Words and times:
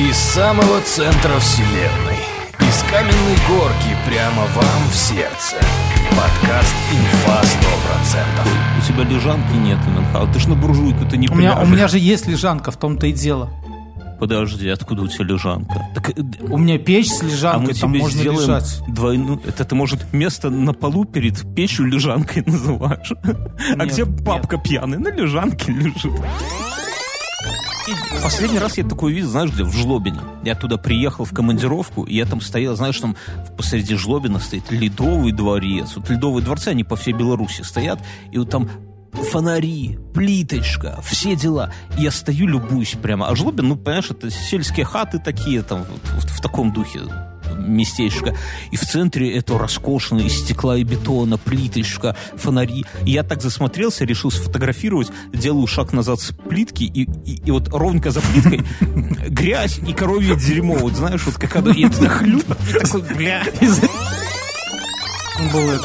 Из 0.00 0.16
самого 0.16 0.80
центра 0.80 1.38
вселенной 1.40 2.16
Из 2.58 2.82
каменной 2.90 3.36
горки 3.46 3.94
прямо 4.06 4.44
вам 4.54 4.88
в 4.90 4.96
сердце 4.96 5.56
Подкаст 6.08 6.74
«Инфа 6.90 7.42
100%» 7.42 8.48
У 8.78 8.86
тебя 8.86 9.04
лежанки 9.04 9.52
нет, 9.56 9.78
Мюнхгаузен. 9.86 10.32
Ты 10.32 10.40
ж 10.40 10.46
на 10.46 10.54
буржуйку, 10.54 11.04
ты 11.04 11.18
не 11.18 11.28
У 11.28 11.34
меня, 11.34 11.60
у 11.60 11.66
меня 11.66 11.86
же 11.86 11.98
есть 11.98 12.26
лежанка, 12.26 12.70
в 12.70 12.78
том-то 12.78 13.08
и 13.08 13.12
дело. 13.12 13.50
Подожди, 14.18 14.68
откуда 14.70 15.02
у 15.02 15.06
тебя 15.06 15.26
лежанка? 15.26 15.86
Так, 15.94 16.10
э, 16.10 16.22
У 16.48 16.56
меня 16.56 16.78
печь 16.78 17.10
с 17.10 17.20
а 17.20 17.24
мы 17.24 17.30
лежанкой, 17.30 17.74
там 17.74 17.90
тебе 17.90 18.00
можно 18.00 18.18
сделаем 18.20 18.40
лежать. 18.40 18.82
двойную... 18.88 19.42
Это 19.46 19.64
ты, 19.66 19.74
может, 19.74 20.14
место 20.14 20.48
на 20.48 20.72
полу 20.72 21.04
перед 21.04 21.54
печью 21.54 21.84
лежанкой 21.84 22.42
называешь? 22.46 23.12
А 23.22 23.84
Нет, 23.84 23.92
где 23.92 24.04
нет. 24.06 24.24
папка 24.24 24.56
пьяный? 24.56 24.96
На 24.96 25.08
лежанке 25.08 25.72
лежит. 25.72 26.12
Последний 28.22 28.58
раз 28.58 28.78
я 28.78 28.84
такой 28.84 29.12
видел, 29.12 29.30
знаешь, 29.30 29.50
где? 29.50 29.64
В 29.64 29.72
Жлобине. 29.72 30.20
Я 30.44 30.54
туда 30.54 30.76
приехал 30.76 31.24
в 31.24 31.32
командировку, 31.32 32.04
и 32.04 32.14
я 32.16 32.26
там 32.26 32.40
стоял, 32.40 32.76
знаешь, 32.76 32.98
там 32.98 33.16
посреди 33.56 33.94
Жлобина 33.94 34.38
стоит 34.38 34.70
Ледовый 34.70 35.32
дворец. 35.32 35.92
Вот 35.96 36.08
Ледовые 36.10 36.44
дворцы, 36.44 36.68
они 36.68 36.84
по 36.84 36.96
всей 36.96 37.12
Беларуси 37.12 37.62
стоят, 37.62 38.00
и 38.30 38.38
вот 38.38 38.50
там 38.50 38.68
фонари, 39.12 39.98
плиточка, 40.14 41.00
все 41.02 41.36
дела. 41.36 41.72
Я 41.96 42.10
стою, 42.10 42.46
любуюсь 42.46 42.96
прямо. 43.00 43.28
А 43.28 43.34
Жлобин, 43.34 43.68
ну, 43.68 43.76
понимаешь, 43.76 44.10
это 44.10 44.30
сельские 44.30 44.86
хаты 44.86 45.18
такие, 45.18 45.62
там, 45.62 45.84
вот 45.84 46.24
в, 46.24 46.38
в 46.38 46.40
таком 46.40 46.72
духе 46.72 47.00
местечко. 47.66 48.36
И 48.70 48.76
в 48.76 48.82
центре 48.82 49.34
это 49.36 49.58
роскошное 49.58 50.24
из 50.24 50.38
стекла 50.38 50.76
и 50.76 50.84
бетона, 50.84 51.38
плиточка, 51.38 52.16
фонари. 52.36 52.84
И 53.04 53.12
я 53.12 53.22
так 53.22 53.42
засмотрелся, 53.42 54.04
решил 54.04 54.30
сфотографировать, 54.30 55.08
делаю 55.32 55.66
шаг 55.66 55.92
назад 55.92 56.20
с 56.20 56.32
плитки, 56.32 56.84
и, 56.84 57.08
и, 57.24 57.40
и 57.44 57.50
вот 57.50 57.68
ровненько 57.68 58.10
за 58.10 58.20
плиткой 58.20 58.64
грязь 59.28 59.78
и 59.86 59.92
коровье 59.92 60.36
дерьмо. 60.36 60.74
Вот 60.74 60.94
знаешь, 60.94 61.24
вот 61.26 61.36
как 61.36 61.56
оно, 61.56 61.70
я 61.70 61.90
туда 61.90 62.08
хлюп, 62.08 62.44
такой, 62.80 63.02
бля. 63.16 63.44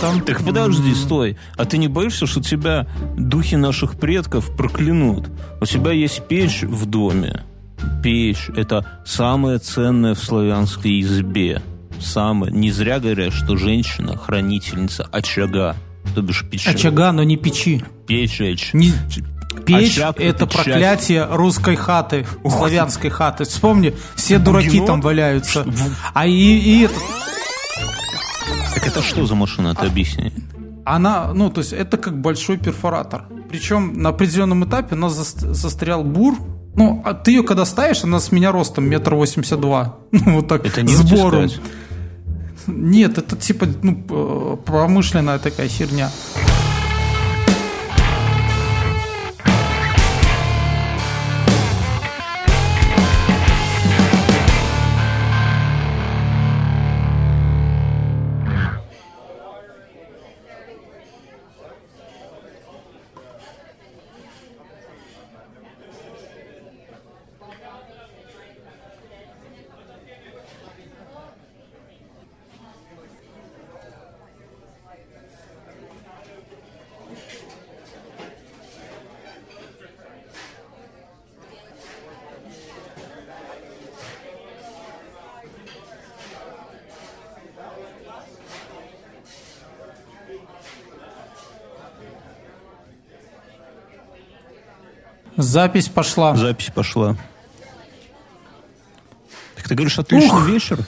Там. 0.01 0.21
Так 0.21 0.43
подожди, 0.43 0.93
стой. 0.93 1.37
А 1.55 1.65
ты 1.65 1.77
не 1.77 1.87
боишься, 1.87 2.27
что 2.27 2.41
тебя 2.41 2.87
духи 3.15 3.55
наших 3.55 3.97
предков 3.97 4.55
проклянут? 4.55 5.29
У 5.61 5.65
тебя 5.65 5.91
есть 5.91 6.27
печь 6.27 6.63
в 6.63 6.85
доме. 6.85 7.43
Печь– 8.03 8.49
это 8.55 8.85
самое 9.05 9.57
ценное 9.59 10.13
в 10.15 10.19
славянской 10.19 11.01
избе. 11.01 11.61
Самое. 11.99 12.51
Не 12.51 12.71
зря 12.71 12.99
говорят, 12.99 13.33
что 13.33 13.55
женщина– 13.57 14.17
хранительница 14.17 15.07
очага. 15.11 15.75
То 16.13 16.21
бишь 16.21 16.45
печи. 16.49 16.69
Очага, 16.69 17.11
но 17.11 17.23
не 17.23 17.35
печи. 17.37 17.83
Печь. 18.07 18.39
Не- 18.73 18.91
Печь 19.65 19.97
Очаг 19.97 20.19
это, 20.19 20.45
часть. 20.45 20.53
проклятие 20.53 21.25
русской 21.31 21.75
хаты, 21.77 22.27
Ох 22.43 22.57
славянской 22.57 23.09
хаты. 23.09 23.45
Вспомни, 23.45 23.95
все 24.15 24.37
дураки 24.37 24.67
Бугино? 24.67 24.85
там 24.85 25.01
валяются. 25.01 25.65
А 26.13 26.27
и, 26.27 26.31
и 26.33 26.81
это, 26.83 26.93
Так 28.75 28.85
это 28.87 29.01
что 29.01 29.25
за 29.25 29.33
машина, 29.35 29.73
ты 29.73 29.87
объясни? 29.87 30.31
она, 30.83 31.33
ну, 31.33 31.49
то 31.49 31.61
есть 31.61 31.71
это 31.73 31.97
как 31.97 32.19
большой 32.21 32.57
перфоратор. 32.57 33.23
Причем 33.49 33.93
на 34.01 34.09
определенном 34.09 34.65
этапе 34.65 34.95
у 34.95 34.99
нас 34.99 35.13
зас- 35.17 35.53
застрял 35.53 36.03
бур. 36.03 36.35
Ну, 36.77 37.01
а 37.05 37.13
ты 37.13 37.31
ее 37.31 37.43
когда 37.43 37.65
ставишь, 37.65 38.03
она 38.03 38.19
с 38.19 38.31
меня 38.31 38.51
ростом 38.51 38.85
метр 38.85 39.15
восемьдесят 39.15 39.59
два. 39.61 39.97
Ну, 40.11 40.35
вот 40.37 40.47
так, 40.47 40.65
Это 40.65 40.85
сбором. 40.87 41.49
Нет, 42.67 43.17
это 43.17 43.35
типа 43.35 43.67
ну, 43.81 44.57
промышленная 44.65 45.39
такая 45.39 45.67
херня. 45.67 46.09
Запись 95.37 95.89
пошла. 95.89 96.35
Запись 96.35 96.71
пошла. 96.73 97.15
Так 99.55 99.67
ты 99.67 99.75
говоришь, 99.75 99.97
отличный 99.99 100.29
Ух. 100.29 100.47
вечер? 100.47 100.79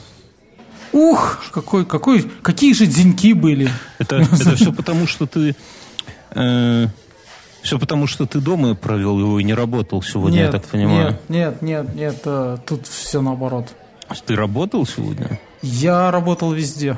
Ух, 0.92 1.38
какой, 1.52 1.84
какой, 1.84 2.22
какие 2.42 2.72
же 2.72 2.86
деньки 2.86 3.32
были. 3.34 3.70
Это, 3.98 4.16
это 4.16 4.56
все 4.56 4.72
потому, 4.72 5.06
что 5.06 5.26
ты... 5.26 5.54
все 6.30 7.78
потому, 7.78 8.06
что 8.06 8.26
ты 8.26 8.40
дома 8.40 8.74
провел 8.74 9.18
его 9.18 9.38
и 9.38 9.44
не 9.44 9.54
работал 9.54 10.02
сегодня, 10.02 10.42
я 10.42 10.50
так 10.50 10.64
понимаю. 10.64 11.18
Нет, 11.28 11.60
нет, 11.60 11.62
нет, 11.62 11.94
нет, 11.94 12.20
э, 12.24 12.56
тут 12.66 12.86
все 12.86 13.20
наоборот. 13.20 13.68
Ты 14.24 14.36
работал 14.36 14.86
сегодня? 14.86 15.38
Я 15.60 16.10
работал 16.10 16.52
везде. 16.52 16.96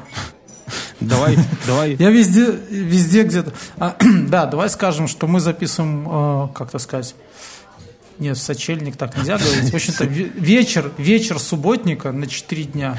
Давай, 1.00 1.36
давай. 1.66 1.96
Я 1.98 2.10
везде, 2.10 2.46
везде 2.70 3.22
где-то. 3.22 3.52
А, 3.78 3.96
да, 4.28 4.46
давай 4.46 4.68
скажем, 4.68 5.08
что 5.08 5.26
мы 5.26 5.40
записываем, 5.40 6.06
э, 6.08 6.48
как-то 6.54 6.78
сказать. 6.78 7.14
Нет, 8.18 8.36
сочельник 8.36 8.96
так 8.96 9.16
нельзя 9.16 9.38
говорить. 9.38 9.70
В 9.70 9.74
общем-то, 9.74 10.04
ве- 10.04 10.30
вечер, 10.38 10.90
вечер 10.98 11.38
субботника 11.38 12.12
на 12.12 12.26
4 12.26 12.64
дня. 12.64 12.98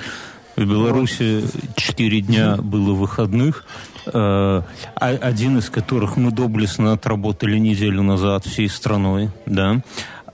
В 0.56 0.66
Беларуси 0.66 1.44
четыре 1.76 2.22
дня 2.22 2.58
было 2.58 2.94
выходных, 2.94 3.66
э, 4.06 4.62
один 4.96 5.60
из 5.60 5.70
которых 5.70 6.18
мы 6.18 6.32
доблестно 6.32 6.92
отработали 6.94 7.58
неделю 7.58 8.02
назад 8.04 8.46
всей 8.46 8.68
страной, 8.68 9.30
да. 9.46 9.82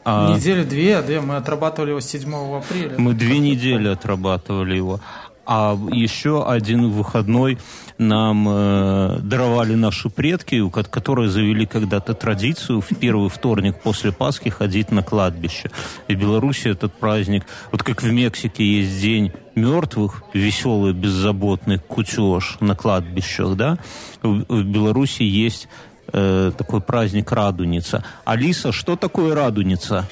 А 0.05 0.35
Недели 0.35 0.63
две, 0.63 1.01
две, 1.01 1.19
мы 1.19 1.35
отрабатывали 1.35 1.89
его 1.89 1.99
7 1.99 2.33
апреля. 2.57 2.95
мы 2.97 3.13
две 3.13 3.39
недели 3.39 3.89
отрабатывали 3.89 4.75
его. 4.77 5.01
А 5.49 5.79
еще 5.93 6.45
один 6.45 6.91
выходной 6.91 7.57
нам 7.97 8.47
э, 8.49 9.19
даровали 9.21 9.75
наши 9.75 10.09
предки, 10.09 10.69
которые 10.69 11.29
завели 11.29 11.65
когда-то 11.65 12.13
традицию 12.13 12.81
в 12.81 12.89
первый 12.99 13.29
вторник 13.29 13.81
после 13.81 14.11
Пасхи 14.11 14.49
ходить 14.49 14.91
на 14.91 15.03
кладбище. 15.03 15.71
И 16.09 16.15
в 16.15 16.19
Беларуси 16.19 16.67
этот 16.67 16.93
праздник, 16.93 17.45
вот 17.71 17.81
как 17.81 18.03
в 18.03 18.11
Мексике 18.11 18.65
есть 18.65 19.01
день 19.01 19.31
мертвых, 19.55 20.21
веселый, 20.33 20.91
беззаботный 20.91 21.79
кутеж 21.79 22.57
на 22.59 22.75
кладбищах, 22.75 23.55
да, 23.55 23.77
в, 24.21 24.43
в 24.49 24.63
Беларуси 24.65 25.23
есть 25.23 25.69
э, 26.11 26.51
такой 26.57 26.81
праздник 26.81 27.31
Радуница. 27.31 28.03
Алиса, 28.25 28.73
что 28.73 28.97
такое 28.97 29.33
Радуница? 29.33 30.09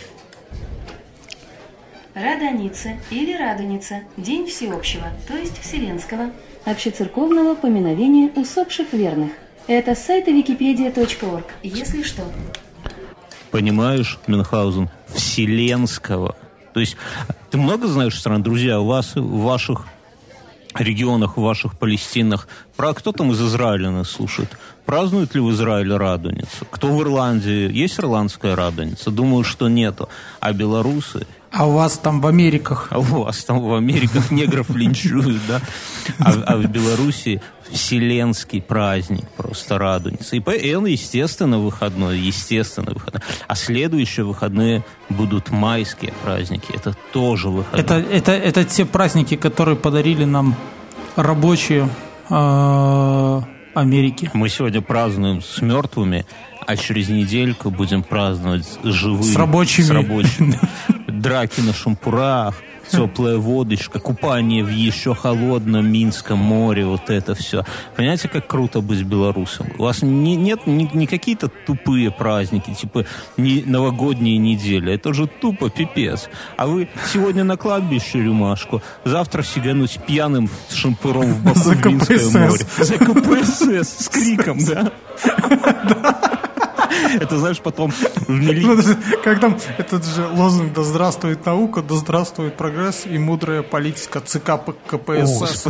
Радоница 2.15 2.91
или 3.09 3.37
Радуница– 3.37 3.99
День 4.17 4.47
всеобщего, 4.47 5.07
то 5.27 5.35
есть 5.35 5.61
вселенского, 5.61 6.31
общецерковного 6.63 7.55
поминовения 7.55 8.31
усопших 8.37 8.93
верных. 8.93 9.33
Это 9.67 9.95
с 9.95 10.05
сайта 10.05 10.31
wikipedia.org, 10.31 11.43
если 11.61 12.03
что. 12.03 12.23
понимаешь, 13.51 14.17
Мюнхгаузен, 14.27 14.89
вселенского. 15.07 16.37
То 16.73 16.79
есть 16.79 16.95
ты 17.51 17.57
много 17.57 17.88
знаешь 17.88 18.18
стран, 18.18 18.41
друзья, 18.41 18.79
у 18.79 18.85
вас 18.85 19.15
в 19.15 19.41
ваших 19.41 19.85
регионах, 20.73 21.35
в 21.35 21.41
ваших 21.41 21.77
Палестинах, 21.77 22.47
про 22.77 22.94
кто 22.94 23.11
там 23.11 23.33
из 23.33 23.41
Израиля 23.41 23.91
нас 23.91 24.09
слушает? 24.09 24.57
Празднуют 24.85 25.35
ли 25.35 25.41
в 25.41 25.51
Израиле 25.51 25.97
Радуницу? 25.97 26.65
Кто 26.71 26.95
в 26.95 27.01
Ирландии? 27.01 27.69
Есть 27.73 28.00
ирландская 28.00 28.56
Радуница? 28.56 29.11
Думаю, 29.11 29.44
что 29.44 29.68
нету. 29.68 30.07
А 30.39 30.53
белорусы? 30.53 31.27
А 31.57 31.66
у 31.66 31.72
вас 31.72 31.98
там 31.98 32.19
в 32.19 32.28
Америках? 32.28 32.88
А 32.92 33.00
у 33.00 33.04
вас 33.04 33.46
там 33.46 33.62
в 33.62 33.74
Америках 33.74 34.30
негров 34.30 34.69
линчуют, 34.69 35.42
да? 35.48 35.62
А, 36.19 36.34
а 36.46 36.57
в 36.57 36.66
Беларуси 36.66 37.42
вселенский 37.72 38.62
праздник 38.62 39.25
просто 39.38 39.80
по- 40.42 40.52
и 40.52 40.74
он, 40.74 40.86
естественно, 40.86 41.57
выходной, 41.60 42.19
естественно, 42.19 42.92
выходной. 42.94 43.22
А 43.48 43.56
следующие 43.56 44.25
выходные 44.25 44.84
будут 45.10 45.50
майские 45.50 46.12
праздники. 46.24 46.68
Это 46.74 46.94
тоже 47.13 47.48
выходные. 47.48 47.81
Это, 47.84 47.96
это, 47.96 48.31
это 48.34 48.63
те 48.66 48.86
праздники, 48.86 49.38
которые 49.38 49.78
подарили 49.78 50.25
нам 50.25 50.56
рабочие 51.16 51.90
э, 52.30 53.42
Америки. 53.74 54.30
Мы 54.34 54.50
сегодня 54.50 54.81
празднуем 54.81 55.42
с 55.42 55.62
мертвыми, 55.62 56.25
а 56.65 56.77
через 56.77 57.09
недельку 57.09 57.69
будем 57.69 58.03
праздновать 58.03 58.65
с 58.65 58.88
живыми. 58.88 59.23
С 59.23 59.35
рабочими. 59.35 59.85
С 59.85 59.89
рабочими. 59.89 60.59
Драки 61.07 61.62
на 61.62 61.73
шампурах, 61.73 62.56
теплая 62.89 63.38
водочка, 63.38 64.00
купание 64.00 64.63
в 64.63 64.69
еще 64.69 65.15
холодном 65.15 65.91
Минском 65.91 66.39
море, 66.39 66.85
вот 66.85 67.09
это 67.09 67.35
все. 67.35 67.63
Понимаете, 67.95 68.27
как 68.27 68.47
круто 68.47 68.81
быть 68.81 69.03
белорусом? 69.03 69.67
У 69.77 69.83
вас 69.83 70.01
не, 70.01 70.35
нет 70.35 70.67
не, 70.67 70.89
не 70.94 71.07
какие-то 71.07 71.47
тупые 71.47 72.12
праздники, 72.12 72.73
типа 72.73 73.06
не 73.38 73.63
новогодние 73.65 74.38
недели. 74.38 74.94
Это 74.94 75.13
же 75.13 75.27
тупо 75.27 75.69
пипец. 75.69 76.29
А 76.57 76.68
вы 76.68 76.89
сегодня 77.11 77.44
на 77.44 77.57
кладбище 77.57 78.21
рюмашку, 78.21 78.81
завтра 79.03 79.44
сигануть 79.44 80.00
пьяным 80.06 80.50
с 80.69 80.75
шампуром 80.75 81.33
в 81.33 81.45
Минское 81.45 82.29
море. 82.29 82.65
За 82.77 82.97
КПСС 82.97 84.06
с 84.06 84.09
криком, 84.09 84.59
да? 84.65 84.91
Это, 87.19 87.38
знаешь, 87.38 87.59
потом 87.59 87.92
в 87.92 88.30
милиции 88.30 88.68
Подожди, 88.68 89.18
Как 89.24 89.39
там 89.39 89.57
этот 89.77 90.06
же 90.06 90.27
лозунг 90.27 90.74
«Да 90.74 90.83
здравствует 90.83 91.45
наука, 91.45 91.81
да 91.81 91.95
здравствует 91.95 92.56
прогресс 92.57 93.06
и 93.06 93.18
мудрая 93.18 93.62
политика 93.62 94.19
ЦК 94.21 94.59
КПСС». 94.88 95.65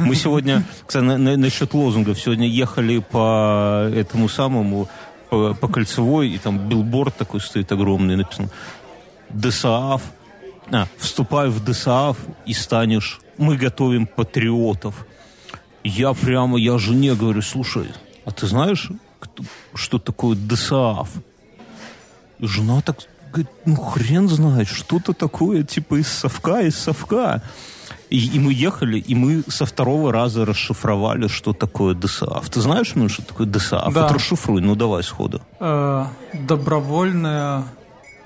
Мы 0.00 0.14
сегодня, 0.14 0.64
кстати, 0.86 1.04
на- 1.04 1.18
на- 1.18 1.36
насчет 1.36 1.74
лозунгов, 1.74 2.18
сегодня 2.20 2.46
ехали 2.48 2.98
по 2.98 3.88
этому 3.94 4.28
самому, 4.28 4.88
по, 5.30 5.54
по 5.54 5.68
кольцевой, 5.68 6.28
и 6.30 6.38
там 6.38 6.58
билборд 6.68 7.16
такой 7.16 7.40
стоит 7.40 7.72
огромный, 7.72 8.16
написано 8.16 8.48
ДСААФ, 9.30 10.02
а, 10.70 10.86
вступай 10.98 11.48
в 11.48 11.64
ДСААФ 11.64 12.16
и 12.46 12.52
станешь, 12.52 13.20
мы 13.38 13.56
готовим 13.56 14.06
патриотов. 14.06 15.06
Я 15.84 16.12
прямо, 16.12 16.58
я 16.58 16.78
жене 16.78 17.14
говорю, 17.14 17.42
слушай, 17.42 17.86
а 18.24 18.30
ты 18.30 18.46
знаешь, 18.46 18.88
что 19.74 19.98
такое 19.98 20.36
ДСААФ? 20.36 21.08
И 22.38 22.46
жена 22.46 22.80
так 22.80 22.96
говорит, 23.32 23.50
ну 23.64 23.76
хрен 23.76 24.28
знает, 24.28 24.68
что-то 24.68 25.12
такое, 25.12 25.62
типа 25.62 26.00
из 26.00 26.08
совка, 26.08 26.60
из 26.60 26.76
совка. 26.76 27.42
И, 28.10 28.36
и 28.36 28.38
мы 28.38 28.52
ехали, 28.52 28.98
и 28.98 29.14
мы 29.14 29.42
со 29.48 29.64
второго 29.64 30.12
раза 30.12 30.44
расшифровали, 30.44 31.28
что 31.28 31.54
такое 31.54 31.94
ДСААФ. 31.94 32.50
Ты 32.50 32.60
знаешь, 32.60 32.92
ну, 32.94 33.08
что 33.08 33.22
такое 33.22 33.46
ДСААФ? 33.46 33.94
Да. 33.94 34.02
Вот 34.02 34.12
расшифруй, 34.12 34.60
ну 34.60 34.74
давай 34.74 35.02
сходу. 35.02 35.40
Э, 35.60 36.04
Добровольная... 36.34 37.64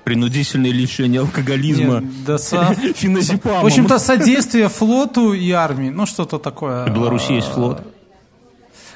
Принудительное 0.03 0.71
лечение 0.71 1.19
алкоголизма. 1.21 1.99
Нет, 1.99 2.25
ДСАФ. 2.25 2.77
Феназепамом. 2.95 3.63
В 3.63 3.65
общем-то, 3.65 3.99
содействие 3.99 4.69
флоту 4.69 5.33
и 5.33 5.51
армии. 5.51 5.89
Ну, 5.89 6.05
что-то 6.05 6.37
такое. 6.37 6.85
В 6.85 6.93
Беларуси 6.93 7.33
есть 7.33 7.47
флот. 7.47 7.81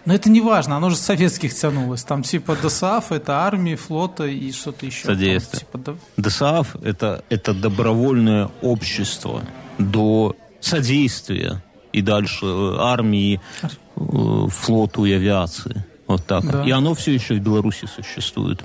Но 0.06 0.14
это 0.16 0.30
не 0.30 0.42
важно, 0.42 0.78
оно 0.78 0.90
же 0.90 0.96
с 0.96 1.02
советских 1.02 1.54
тянулось. 1.54 2.04
Там 2.04 2.24
типа 2.24 2.56
ДСАФ, 2.56 3.12
это 3.12 3.40
армии, 3.46 3.76
флота 3.76 4.26
и 4.26 4.52
что-то 4.52 4.86
еще. 4.86 5.06
Содействие. 5.06 5.60
типа, 5.60 5.78
да- 5.78 5.96
ДСААФ 6.18 6.76
это, 6.84 7.24
это 7.30 7.54
добровольное 7.54 8.50
общество 8.62 9.44
до 9.78 10.36
содействия 10.60 11.62
и 11.94 12.02
дальше 12.02 12.46
э, 12.46 12.76
армии, 12.80 13.40
э, 13.62 14.48
флоту 14.50 15.06
и 15.06 15.12
авиации. 15.14 15.86
Вот 16.08 16.26
так. 16.26 16.46
Да. 16.50 16.64
И 16.64 16.72
оно 16.72 16.94
все 16.94 17.14
еще 17.14 17.36
в 17.36 17.40
Беларуси 17.40 17.86
существует. 17.94 18.62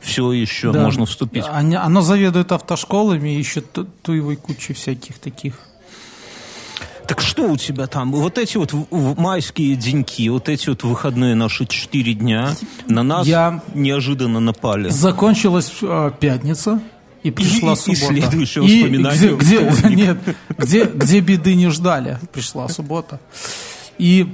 Все 0.00 0.30
еще 0.32 0.72
Да. 0.72 0.82
можно 0.82 1.06
вступить. 1.06 1.44
Оно 1.50 2.00
заведует 2.02 2.52
автошколами 2.52 3.30
и 3.34 3.38
еще 3.38 3.60
ту- 3.60 3.86
туевой 4.02 4.36
кучей 4.36 4.72
всяких 4.74 5.18
таких. 5.18 5.58
Так 7.08 7.20
что 7.20 7.44
у 7.50 7.56
тебя 7.56 7.86
там? 7.86 8.12
Вот 8.12 8.36
эти 8.38 8.56
вот 8.56 8.72
майские 8.90 9.76
деньки, 9.76 10.28
вот 10.28 10.48
эти 10.48 10.68
вот 10.68 10.82
выходные 10.82 11.34
наши 11.34 11.66
четыре 11.66 12.14
дня 12.14 12.50
на 12.88 13.02
нас 13.02 13.26
Я- 13.26 13.62
неожиданно 13.74 14.40
напали. 14.40 14.88
Закончилась 14.88 15.72
э, 15.82 16.10
пятница. 16.18 16.80
И 17.22 17.30
пришла 17.32 17.72
и- 17.72 17.74
и 17.74 17.76
суббота. 17.96 18.06
следующее 18.06 18.64
И 18.64 18.82
воспоминание 18.82 19.36
где, 19.36 19.58
где- 19.68 19.94
нет, 19.96 20.18
где, 20.56 20.84
где 20.84 21.20
беды 21.20 21.54
не 21.56 21.70
ждали, 21.70 22.18
пришла 22.32 22.68
суббота. 22.68 23.18
И 23.98 24.32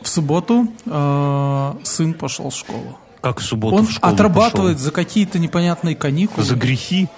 в 0.00 0.08
субботу 0.08 0.68
э, 0.86 1.72
сын 1.82 2.14
пошел 2.14 2.50
в 2.50 2.54
школу. 2.56 2.96
Как 3.20 3.40
в 3.40 3.42
субботу 3.44 3.76
Он 3.76 3.86
в 3.86 3.90
школу 3.92 4.12
отрабатывает 4.14 4.76
пошел? 4.76 4.84
за 4.86 4.90
какие-то 4.92 5.38
непонятные 5.38 5.94
каникулы. 5.96 6.44
За 6.46 6.54
грехи 6.54 7.08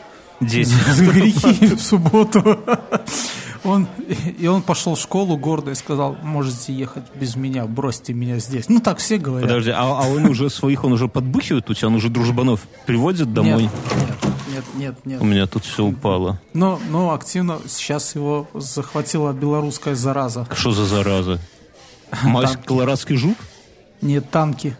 дети. 0.40 0.70
за 0.92 1.04
грехи 1.06 1.66
в 1.76 1.80
субботу. 1.82 2.58
Он, 3.64 3.86
и 4.38 4.46
он 4.48 4.62
пошел 4.62 4.96
в 4.96 5.00
школу 5.00 5.36
гордо 5.36 5.70
и 5.70 5.74
сказал, 5.74 6.16
можете 6.22 6.72
ехать 6.72 7.04
без 7.14 7.36
меня, 7.36 7.64
бросьте 7.66 8.12
меня 8.12 8.38
здесь. 8.38 8.68
Ну 8.68 8.80
так 8.80 8.98
все 8.98 9.18
говорят. 9.18 9.48
Подожди, 9.48 9.70
а, 9.70 9.82
а 9.82 10.08
он 10.08 10.24
уже 10.24 10.50
своих, 10.50 10.82
он 10.82 10.92
уже 10.92 11.06
подбухивает 11.06 11.70
у 11.70 11.74
тебя, 11.74 11.88
он 11.88 11.94
уже 11.94 12.08
дружбанов 12.08 12.66
приводит 12.86 13.32
домой? 13.32 13.62
Нет, 13.62 13.72
нет, 14.48 14.64
нет, 14.74 15.06
нет. 15.06 15.20
У 15.22 15.24
меня 15.24 15.46
тут 15.46 15.64
все 15.64 15.84
упало. 15.84 16.40
Но, 16.54 16.80
но 16.90 17.12
активно 17.12 17.60
сейчас 17.68 18.16
его 18.16 18.48
захватила 18.52 19.32
белорусская 19.32 19.94
зараза. 19.94 20.46
Что 20.52 20.72
за 20.72 20.84
зараза? 20.84 21.38
Мась 22.24 22.56
колорадский 22.64 23.16
жук? 23.16 23.36
Нет, 24.00 24.28
танки. 24.30 24.76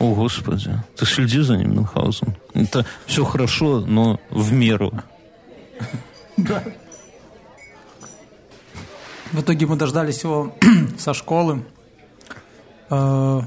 О, 0.00 0.14
Господи. 0.14 0.72
Ты 0.96 1.06
следи 1.06 1.40
за 1.40 1.56
ним, 1.56 1.74
Мюнхгаузен. 1.74 2.36
Это 2.54 2.84
все 3.06 3.24
хорошо, 3.24 3.80
но 3.80 4.18
в 4.30 4.52
меру. 4.52 4.92
В 9.32 9.40
итоге 9.40 9.66
мы 9.66 9.76
дождались 9.76 10.22
его 10.24 10.54
со 10.98 11.14
школы. 11.14 11.62
А, 12.90 13.42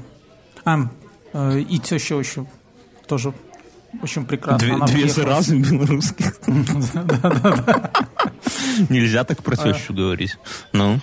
и 1.34 1.78
теща 1.78 2.16
очень 2.16 2.46
тоже 3.06 3.32
очень 4.02 4.24
прекрасно. 4.24 4.58
Две, 4.66 4.74
Она 4.74 4.86
две 4.86 5.08
заразы 5.08 5.58
белорусских. 5.58 6.34
Нельзя 8.88 9.24
так 9.24 9.42
про 9.42 9.56
тещу 9.56 9.92
говорить. 9.92 10.38
Ну? 10.72 11.00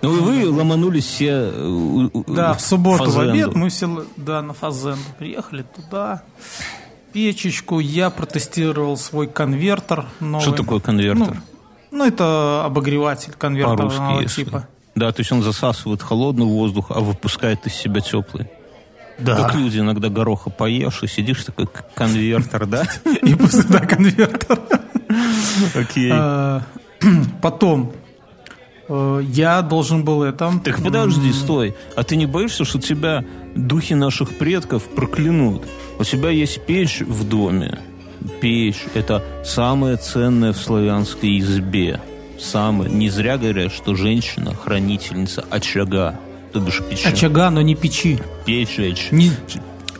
Ну, 0.00 0.16
и 0.16 0.20
вы 0.20 0.50
ломанулись 0.50 1.04
все... 1.04 1.50
э, 1.52 2.08
Да, 2.28 2.54
в 2.54 2.60
субботу 2.60 3.10
в 3.10 3.18
обед 3.18 3.54
мы 3.54 3.68
все 3.68 4.06
да, 4.16 4.40
на 4.40 4.54
фазенду 4.54 5.00
приехали 5.18 5.64
туда. 5.64 6.22
Печечку, 7.12 7.80
я 7.80 8.08
протестировал 8.08 8.96
свой 8.96 9.26
конвертер 9.26 10.06
новый. 10.20 10.42
Что 10.42 10.52
такое 10.52 10.80
конвертер? 10.80 11.34
Ну, 11.34 11.51
ну, 11.92 12.06
это 12.06 12.64
обогреватель 12.64 13.34
если. 14.22 14.44
типа. 14.44 14.66
Да, 14.94 15.12
то 15.12 15.20
есть 15.20 15.30
он 15.32 15.42
засасывает 15.42 16.02
холодный 16.02 16.46
воздух, 16.46 16.86
а 16.90 17.00
выпускает 17.00 17.66
из 17.66 17.74
себя 17.74 18.00
теплый. 18.00 18.48
Как 19.36 19.54
люди 19.54 19.78
иногда 19.78 20.08
гороха 20.08 20.50
поешь 20.50 21.02
и 21.02 21.06
сидишь 21.06 21.44
такой 21.44 21.68
конвертер, 21.94 22.66
да? 22.66 22.84
И 23.22 23.34
после 23.34 23.64
да, 23.64 23.80
конвертер. 23.80 24.58
Окей. 25.74 26.10
А, 26.12 26.62
Потом 27.42 27.92
э, 28.88 29.20
я 29.28 29.62
должен 29.62 30.04
был 30.04 30.22
это... 30.22 30.52
Так 30.64 30.82
подожди, 30.82 31.32
стой. 31.32 31.76
А 31.94 32.02
ты 32.02 32.16
не 32.16 32.26
боишься, 32.26 32.64
что 32.64 32.80
тебя 32.80 33.24
духи 33.54 33.94
наших 33.94 34.38
предков 34.38 34.84
проклянут? 34.84 35.66
У 35.98 36.04
тебя 36.04 36.30
есть 36.30 36.64
печь 36.66 37.00
в 37.00 37.28
доме. 37.28 37.78
Печь– 38.40 38.84
это 38.94 39.22
самое 39.44 39.96
ценное 39.96 40.52
в 40.52 40.58
славянской 40.58 41.38
избе. 41.38 42.00
Самое. 42.38 42.90
Не 42.90 43.08
зря 43.08 43.38
говорят, 43.38 43.72
что 43.72 43.94
женщина– 43.94 44.54
хранительница 44.64 45.44
очага. 45.50 46.18
То 46.52 46.60
бишь 46.60 46.82
печи. 46.88 47.06
Очага, 47.06 47.50
но 47.50 47.62
не 47.62 47.74
печи. 47.74 48.18
Печь. 48.44 48.78
Не- 49.10 49.30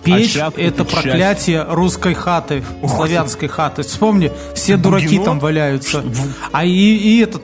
Печь 0.04 0.34
Очаг 0.34 0.54
это 0.58 0.84
часть. 0.84 0.90
проклятие 0.90 1.64
русской 1.68 2.14
хаты, 2.14 2.64
славянской 2.84 3.46
хаты. 3.46 3.82
Вспомни, 3.82 4.32
все 4.52 4.76
дураки 4.76 5.06
Бугино? 5.06 5.24
там 5.24 5.38
валяются. 5.38 6.02
А 6.50 6.64
и, 6.64 6.70
и 6.70 7.20
этот, 7.20 7.42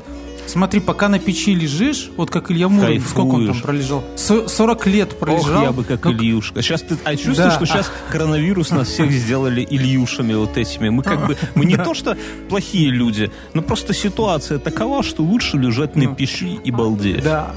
смотри, 0.49 0.81
пока 0.81 1.09
на 1.09 1.19
печи 1.19 1.55
лежишь, 1.55 2.11
вот 2.17 2.31
как 2.31 2.51
Илья 2.51 2.69
Муромец, 2.69 3.05
сколько 3.09 3.35
он 3.35 3.47
там 3.47 3.61
пролежал? 3.61 4.05
Со- 4.17 4.49
40 4.49 4.87
лет 4.87 5.13
Ох, 5.13 5.19
пролежал. 5.19 5.63
я 5.63 5.73
бы 5.73 5.85
как 5.85 6.05
Ну, 6.05 6.13
Ильюшка. 6.13 6.63
Сейчас 6.63 6.83
ты, 6.83 6.97
а 7.05 7.15
чувствуешь, 7.15 7.37
Да. 7.37 7.51
что 7.53 7.67
сейчас 7.67 7.91
коронавирус 8.11 8.71
нас 8.71 8.89
всех 8.89 9.11
сделали 9.13 9.67
Ильюшами 9.69 10.35
вот 10.35 10.57
этими. 10.57 10.89
Мы 10.89 11.03
как 11.03 11.27
бы, 11.27 11.37
мы 11.55 11.65
не 11.65 11.77
то 11.77 11.95
что 11.95 12.17
плохие 12.49 12.91
люди, 12.91 13.31
но 13.55 13.63
просто 13.63 13.95
ситуация 13.95 14.59
такова, 14.59 15.03
что 15.03 15.23
лучше 15.23 15.57
лежать 15.57 15.97
на 15.97 16.15
пищи 16.15 16.59
и 16.65 16.71
балдеть. 16.71 17.23
Да. 17.23 17.53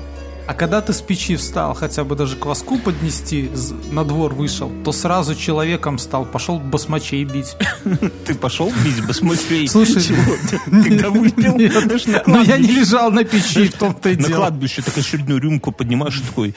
А 0.52 0.54
когда 0.54 0.82
ты 0.82 0.92
с 0.92 1.00
печи 1.00 1.38
встал, 1.38 1.74
хотя 1.74 2.04
бы 2.04 2.18
даже 2.18 2.36
кваску 2.36 2.78
поднести, 2.78 3.50
на 3.90 4.04
двор 4.04 4.34
вышел, 4.34 4.70
то 4.84 4.92
сразу 4.92 5.34
человеком 5.34 5.98
стал, 5.98 6.26
пошел 6.26 6.60
басмачей 6.60 7.24
бить. 7.24 7.56
Ты 8.26 8.36
пошел 8.36 8.70
бить 8.84 9.08
басмачей? 9.08 9.70
Слушай, 9.70 10.04
когда 10.66 11.10
выпил? 11.10 11.56
На 11.56 12.24
Но 12.28 12.42
я 12.42 12.58
не 12.58 12.68
лежал 12.68 13.12
на 13.12 13.24
печи, 13.24 13.70
в 13.70 13.76
том-то 13.76 14.10
и 14.10 14.18
На 14.18 14.28
дело. 14.28 14.40
кладбище 14.40 14.82
так 14.82 14.98
очередную 14.98 15.40
рюмку 15.40 15.72
поднимаешь 15.72 16.20
такой... 16.20 16.54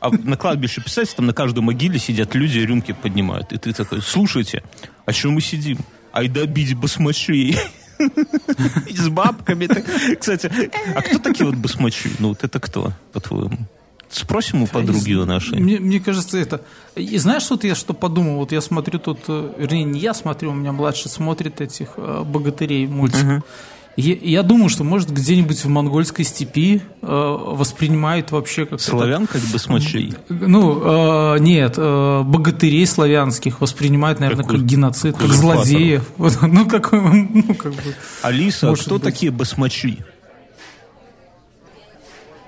А 0.00 0.08
на 0.08 0.38
кладбище, 0.38 0.80
представьте, 0.80 1.16
там 1.16 1.26
на 1.26 1.34
каждой 1.34 1.60
могиле 1.60 1.98
сидят 1.98 2.34
люди 2.34 2.60
рюмки 2.60 2.92
поднимают. 2.92 3.52
И 3.52 3.58
ты 3.58 3.74
такой, 3.74 4.00
слушайте, 4.00 4.62
а 5.04 5.12
что 5.12 5.28
мы 5.28 5.42
сидим? 5.42 5.80
Айда 6.12 6.46
бить 6.46 6.74
басмачей. 6.74 7.58
И 7.98 8.96
с 8.96 9.08
бабками. 9.08 9.68
Кстати, 10.18 10.50
а 10.94 11.02
кто 11.02 11.18
такие 11.18 11.46
вот 11.46 11.56
басмачи? 11.56 12.10
Ну 12.18 12.28
вот 12.28 12.44
это 12.44 12.60
кто, 12.60 12.92
по-твоему? 13.12 13.58
Спросим 14.10 14.62
у 14.62 14.66
подруги 14.66 15.12
у 15.12 15.26
нашей. 15.26 15.60
Мне, 15.60 15.78
мне 15.78 16.00
кажется, 16.00 16.38
это... 16.38 16.62
И 16.96 17.18
знаешь, 17.18 17.50
вот 17.50 17.64
я 17.64 17.74
что 17.74 17.92
подумал? 17.92 18.36
Вот 18.36 18.52
я 18.52 18.62
смотрю 18.62 18.98
тут... 18.98 19.18
э, 19.28 19.52
Вернее, 19.58 19.84
не 19.84 20.00
я 20.00 20.14
смотрю, 20.14 20.52
у 20.52 20.54
меня 20.54 20.72
младший 20.72 21.10
смотрит 21.10 21.60
этих 21.60 21.88
э, 21.98 22.22
богатырей 22.24 22.86
мультик. 22.86 23.44
Я, 24.00 24.14
я 24.14 24.42
думаю, 24.44 24.68
что, 24.68 24.84
может, 24.84 25.10
где-нибудь 25.10 25.64
в 25.64 25.68
монгольской 25.68 26.22
степи 26.22 26.82
э, 27.02 27.06
воспринимают 27.08 28.30
вообще 28.30 28.64
как 28.64 28.80
Славян 28.80 29.26
как 29.26 29.42
басмачей. 29.52 30.14
Ну, 30.28 31.34
э, 31.34 31.38
нет, 31.40 31.74
э, 31.78 32.22
богатырей 32.22 32.86
славянских 32.86 33.60
воспринимают, 33.60 34.20
наверное, 34.20 34.44
Какой- 34.44 34.58
как 34.58 34.66
геноцид, 34.66 35.16
как 35.16 35.32
злодеев. 35.32 36.04
Вот, 36.16 36.38
ну, 36.42 36.68
какой, 36.68 37.00
ну, 37.00 37.54
как 37.54 37.72
бы... 37.72 37.96
Алиса, 38.22 38.72
кто 38.72 38.94
быть. 38.94 39.02
такие 39.02 39.32
басмачи? 39.32 39.98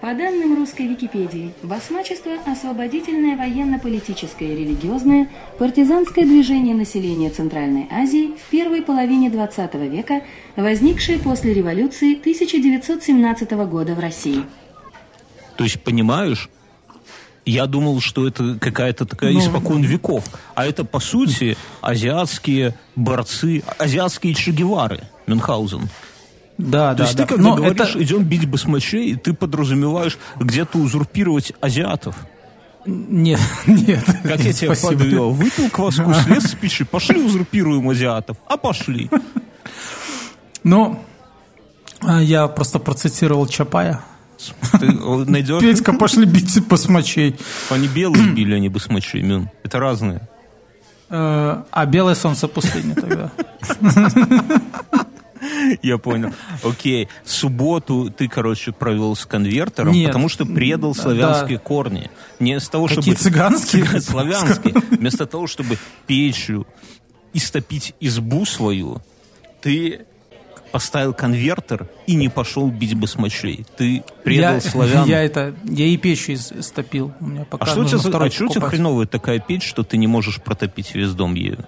По 0.00 0.14
данным 0.14 0.56
русской 0.56 0.86
Википедии, 0.86 1.52
басмачество– 1.62 2.32
освободительное 2.46 3.36
военно-политическое 3.36 4.46
и 4.46 4.56
религиозное 4.56 5.28
партизанское 5.58 6.24
движение 6.24 6.74
населения 6.74 7.28
Центральной 7.28 7.86
Азии 7.90 8.30
в 8.38 8.50
первой 8.50 8.80
половине 8.80 9.28
XX 9.28 9.88
века, 9.90 10.22
возникшее 10.56 11.18
после 11.18 11.52
революции 11.52 12.14
1917 12.18 13.50
года 13.68 13.94
в 13.94 13.98
России. 13.98 14.42
То 15.56 15.64
есть, 15.64 15.82
понимаешь, 15.82 16.48
я 17.44 17.66
думал, 17.66 18.00
что 18.00 18.26
это 18.26 18.58
какая-то 18.58 19.04
такая 19.04 19.34
Ну, 19.34 19.40
испокон 19.40 19.82
веков. 19.82 20.24
А 20.54 20.64
это, 20.64 20.86
по 20.86 21.00
сути, 21.00 21.58
азиатские 21.82 22.74
борцы, 22.96 23.62
азиатские 23.76 24.32
Че 24.32 24.52
Гевары, 24.52 25.02
Мюнхгаузен. 25.26 25.90
Да, 26.60 26.90
То 26.92 26.98
да, 26.98 27.04
есть 27.04 27.16
да. 27.16 27.22
ты, 27.26 27.28
когда 27.34 27.48
Но 27.50 27.56
говоришь, 27.56 27.90
это- 27.90 28.02
идем 28.02 28.24
бить 28.24 28.46
басмачей, 28.48 29.16
ты 29.16 29.32
подразумеваешь 29.32 30.18
где-то 30.38 30.78
узурпировать 30.78 31.52
азиатов. 31.60 32.14
Нет, 32.86 33.40
нет. 33.66 34.04
Как 34.22 34.40
я 34.40 34.52
тебя 34.52 34.74
Спасибо. 34.74 34.98
подвел. 35.00 35.30
Выпил 35.30 35.70
кваску, 35.70 36.12
слез 36.26 36.44
с 36.44 36.54
печи, 36.54 36.84
пошли 36.84 37.20
узурпируем 37.22 37.88
азиатов. 37.88 38.36
А 38.46 38.56
пошли. 38.56 39.10
Ну, 40.64 41.02
а, 42.02 42.20
я 42.22 42.46
просто 42.48 42.78
процитировал 42.78 43.46
Чапая. 43.46 44.00
Ты 44.80 44.90
найдешь? 44.92 45.60
Петька, 45.60 45.92
пошли 45.92 46.24
бить 46.24 46.66
посмочей. 46.68 47.36
Они 47.68 47.86
белые 47.88 48.26
били, 48.32 48.54
они 48.54 48.68
басмачи, 48.70 49.18
Мюн. 49.20 49.50
Это 49.62 49.78
разные. 49.78 50.28
Э, 51.10 51.62
А 51.70 51.86
белое 51.86 52.14
солнце 52.14 52.48
пустыни 52.48 52.94
тогда. 52.94 53.30
Я 55.82 55.98
понял. 55.98 56.32
Окей. 56.62 57.08
Субботу 57.24 58.10
ты, 58.10 58.28
короче, 58.28 58.72
провел 58.72 59.14
с 59.16 59.24
конвертером, 59.26 59.92
Нет. 59.92 60.08
потому 60.08 60.28
что 60.28 60.44
предал 60.46 60.94
Да. 60.94 61.02
славянские 61.02 61.58
корни. 61.58 62.10
Не 62.38 62.60
с 62.60 62.68
того, 62.68 62.86
Какие 62.86 63.02
чтобы... 63.02 63.16
цыганские? 63.16 63.86
Славянские. 64.00 64.74
Вместо 64.90 65.26
того, 65.26 65.46
чтобы 65.46 65.78
печью 66.06 66.66
истопить 67.32 67.94
избу 68.00 68.44
свою, 68.44 69.00
ты 69.60 70.00
поставил 70.72 71.12
конвертер 71.14 71.88
и 72.06 72.14
не 72.14 72.28
пошел 72.28 72.70
бить 72.70 72.94
басмачей. 72.94 73.66
Ты 73.76 74.04
предал 74.22 74.54
Я, 74.54 74.60
славян. 74.60 75.08
я 75.08 75.22
это, 75.22 75.54
я 75.64 75.86
и 75.86 75.96
печь 75.96 76.28
из- 76.28 76.52
стопил. 76.64 77.12
У 77.20 77.26
меня 77.26 77.44
пока 77.44 77.64
А 77.64 77.68
что 77.68 77.80
у 77.80 77.84
тебя, 77.84 77.96
а 77.98 78.00
что 78.00 78.14
у 78.14 78.30
тебя 78.30 78.46
покупать. 78.46 78.70
хреновая 78.70 79.06
такая 79.06 79.40
печь, 79.40 79.66
что 79.68 79.82
ты 79.82 79.96
не 79.96 80.06
можешь 80.06 80.40
протопить 80.40 80.94
весь 80.94 81.10
дом 81.12 81.34
ею? 81.34 81.66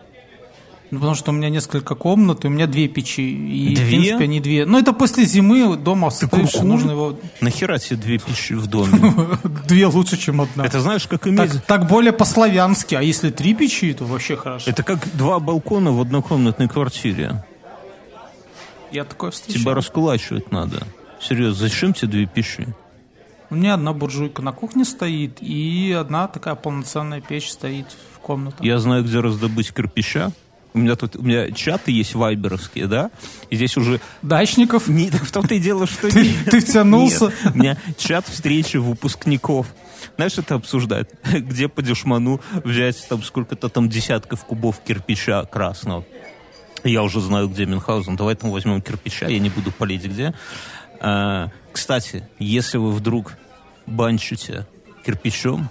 Ну, 0.92 0.99
потому 0.99 1.14
что 1.14 1.30
у 1.30 1.34
меня 1.34 1.49
несколько 1.49 1.94
комнат, 1.94 2.44
и 2.44 2.49
у 2.49 2.50
меня 2.50 2.66
две 2.66 2.87
печи. 2.87 3.22
И, 3.22 3.75
Две? 3.75 3.84
в 3.84 3.88
принципе, 3.88 4.25
они 4.25 4.40
две. 4.40 4.66
Ну, 4.66 4.78
это 4.78 4.92
после 4.92 5.25
зимы 5.25 5.78
дома 5.78 6.11
какой? 6.11 6.44
нужно 6.62 6.90
его... 6.90 7.18
Нахера 7.40 7.78
тебе 7.78 7.96
две 7.96 8.18
печи 8.18 8.54
в 8.54 8.66
доме? 8.66 9.00
Две 9.66 9.87
лучше, 9.87 10.18
чем 10.18 10.42
одна. 10.42 10.66
Это 10.66 10.82
знаешь, 10.82 11.06
как 11.08 11.26
иметь... 11.26 11.50
так, 11.50 11.64
так 11.64 11.88
более 11.88 12.12
по-славянски. 12.12 12.94
А 12.94 13.00
если 13.00 13.30
три 13.30 13.54
печи, 13.54 13.94
то 13.94 14.04
вообще 14.04 14.37
хорошо. 14.37 14.70
Это 14.70 14.82
как 14.82 15.16
два 15.16 15.40
балкона 15.40 15.92
в 15.92 16.00
однокомнатной 16.02 16.68
квартире. 16.68 17.42
Я 18.90 19.04
такое 19.04 19.30
встречал. 19.30 19.62
Тебя 19.62 19.75
раскулачивать 19.75 20.52
надо. 20.52 20.87
Серьезно, 21.22 21.54
зачем 21.54 21.94
тебе 21.94 22.08
две 22.08 22.26
печи? 22.26 22.66
У 23.49 23.54
меня 23.54 23.75
одна 23.75 23.94
буржуйка 23.94 24.42
на 24.42 24.52
кухне 24.52 24.84
стоит, 24.84 25.38
и 25.40 25.96
одна 25.99 26.28
такая 26.28 26.54
полноценная 26.54 27.22
печь 27.22 27.50
стоит 27.50 27.87
в 28.14 28.18
комнате. 28.18 28.56
Я 28.61 28.78
знаю, 28.78 29.04
где 29.04 29.20
раздобыть 29.20 29.72
кирпича. 29.72 30.32
У 30.74 30.78
меня 30.78 30.96
тут 30.96 31.16
у 31.16 31.22
меня 31.22 31.50
чаты 31.50 31.92
есть 31.92 32.14
вайберовские, 32.14 32.86
да? 32.86 33.10
И 33.50 33.56
здесь 33.56 33.76
уже... 33.76 34.00
Дачников, 34.22 34.88
Не, 34.88 35.10
в 35.10 35.30
том-то 35.30 35.54
и 35.54 35.58
дело, 35.58 35.86
что... 35.86 36.10
Ты- 36.10 36.22
нет. 36.22 36.50
ты 36.50 36.60
втянулся? 36.60 37.26
Нет, 37.26 37.54
у 37.54 37.58
меня 37.58 37.78
чат 37.98 38.26
встречи 38.26 38.78
выпускников. 38.78 39.66
Знаешь, 40.16 40.38
это 40.38 40.54
обсуждают? 40.54 41.10
Где 41.32 41.68
по 41.68 41.82
дешману 41.82 42.40
взять 42.64 43.06
там 43.08 43.22
сколько-то 43.22 43.68
там 43.68 43.88
десятков 43.88 44.44
кубов 44.44 44.80
кирпича 44.80 45.44
красного. 45.44 46.04
Я 46.84 47.02
уже 47.02 47.20
знаю, 47.20 47.48
где 47.48 47.64
Мюнхгаузен. 47.64 48.16
Давай 48.16 48.34
там 48.34 48.50
возьмем 48.50 48.82
кирпича, 48.82 49.28
я 49.28 49.38
не 49.38 49.50
буду 49.50 49.70
палить 49.70 50.04
где. 50.04 50.34
А, 51.00 51.50
кстати, 51.70 52.28
если 52.38 52.78
вы 52.78 52.90
вдруг 52.92 53.34
банчите 53.86 54.66
кирпичом 55.04 55.70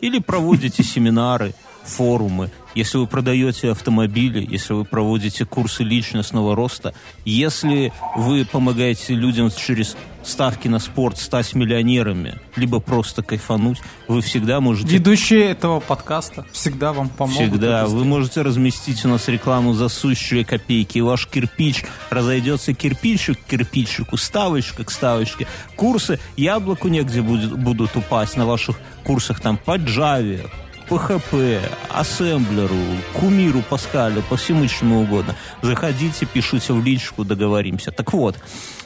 или 0.00 0.18
проводите 0.18 0.82
семинары, 0.84 1.54
форумы, 1.84 2.50
если 2.74 2.98
вы 2.98 3.06
продаете 3.06 3.70
автомобили, 3.70 4.46
если 4.48 4.72
вы 4.72 4.84
проводите 4.84 5.44
курсы 5.44 5.82
личностного 5.82 6.56
роста, 6.56 6.94
если 7.24 7.92
вы 8.16 8.44
помогаете 8.44 9.14
людям 9.14 9.50
через 9.50 9.96
ставки 10.22 10.68
на 10.68 10.78
спорт 10.78 11.18
стать 11.18 11.54
миллионерами, 11.54 12.38
либо 12.56 12.80
просто 12.80 13.22
кайфануть, 13.22 13.78
вы 14.08 14.22
всегда 14.22 14.60
можете 14.60 14.94
ведущие 14.94 15.50
этого 15.50 15.80
подкаста, 15.80 16.46
всегда 16.52 16.92
вам 16.92 17.08
помогут. 17.08 17.36
Всегда. 17.36 17.86
Вы 17.86 18.04
можете 18.04 18.42
разместить 18.42 19.04
у 19.04 19.08
нас 19.08 19.28
рекламу 19.28 19.74
за 19.74 19.88
сущие 19.88 20.44
копейки. 20.44 20.98
И 20.98 21.02
ваш 21.02 21.26
кирпич 21.26 21.84
разойдется 22.10 22.72
кирпичик 22.72 23.38
к 23.38 23.50
кирпичику, 23.50 24.16
ставочка 24.16 24.84
к 24.84 24.90
ставочке. 24.90 25.46
Курсы 25.76 26.18
яблоку 26.36 26.88
негде 26.88 27.20
будет, 27.20 27.52
будут 27.58 27.96
упасть 27.96 28.36
на 28.36 28.46
ваших 28.46 28.78
курсах 29.04 29.40
там 29.40 29.56
по 29.56 29.76
Java, 29.76 30.48
PHP, 30.96 31.60
ассемблеру, 31.88 32.76
кумиру, 33.14 33.62
Паскалю, 33.68 34.22
по 34.28 34.36
всему 34.36 34.66
чему 34.66 35.00
угодно. 35.02 35.34
Заходите, 35.62 36.26
пишите 36.26 36.74
в 36.74 36.84
личку, 36.84 37.24
договоримся. 37.24 37.90
Так 37.92 38.12
вот, 38.12 38.36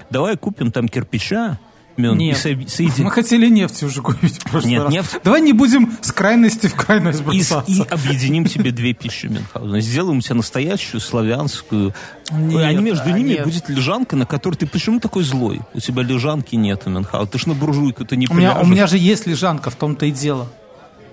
давай 0.08 0.36
купим 0.36 0.70
там 0.70 0.88
кирпича, 0.88 1.58
Мён, 1.96 2.16
и 2.20 2.26
Нет. 2.26 2.36
со- 2.36 2.50
соедин- 2.50 3.04
Мы 3.04 3.10
хотели 3.10 3.48
нефть 3.48 3.82
уже 3.82 4.02
купить 4.02 4.38
в 4.38 4.50
прошлый 4.50 4.70
Нет, 4.74 4.82
раз. 4.84 4.92
нефть- 4.92 5.20
Давай 5.24 5.40
не 5.40 5.52
будем 5.54 5.96
с 6.02 6.12
крайности 6.12 6.66
в 6.68 6.74
крайность 6.74 7.20
И, 7.20 7.24
бросаться. 7.24 7.72
и 7.72 7.80
объединим 7.88 8.44
тебе 8.44 8.70
две 8.70 8.92
пищи 8.92 9.26
Мюнхгаузена. 9.26 9.80
Сделаем 9.80 10.20
тебе 10.20 10.34
настоящую 10.34 11.00
славянскую. 11.00 11.94
Нет, 12.30 12.62
а 12.64 12.72
между 12.80 13.04
а, 13.10 13.12
ними 13.18 13.30
нет. 13.30 13.44
будет 13.44 13.68
лежанка, 13.70 14.14
на 14.14 14.26
которой 14.26 14.56
ты 14.56 14.66
почему 14.66 15.00
такой 15.00 15.24
злой? 15.24 15.62
У 15.74 15.80
тебя 15.80 16.02
лежанки 16.02 16.54
нет, 16.54 16.86
Мюнхгаузен. 16.86 17.28
Ты 17.32 17.38
ж 17.38 17.46
на 17.46 17.54
буржуйку 17.54 18.04
ты 18.04 18.16
не 18.16 18.26
У 18.28 18.34
меня, 18.34 18.60
у 18.60 18.66
меня 18.66 18.86
же 18.86 18.98
есть 18.98 19.26
лежанка, 19.26 19.70
в 19.70 19.74
том-то 19.76 20.04
и 20.06 20.10
дело. 20.12 20.48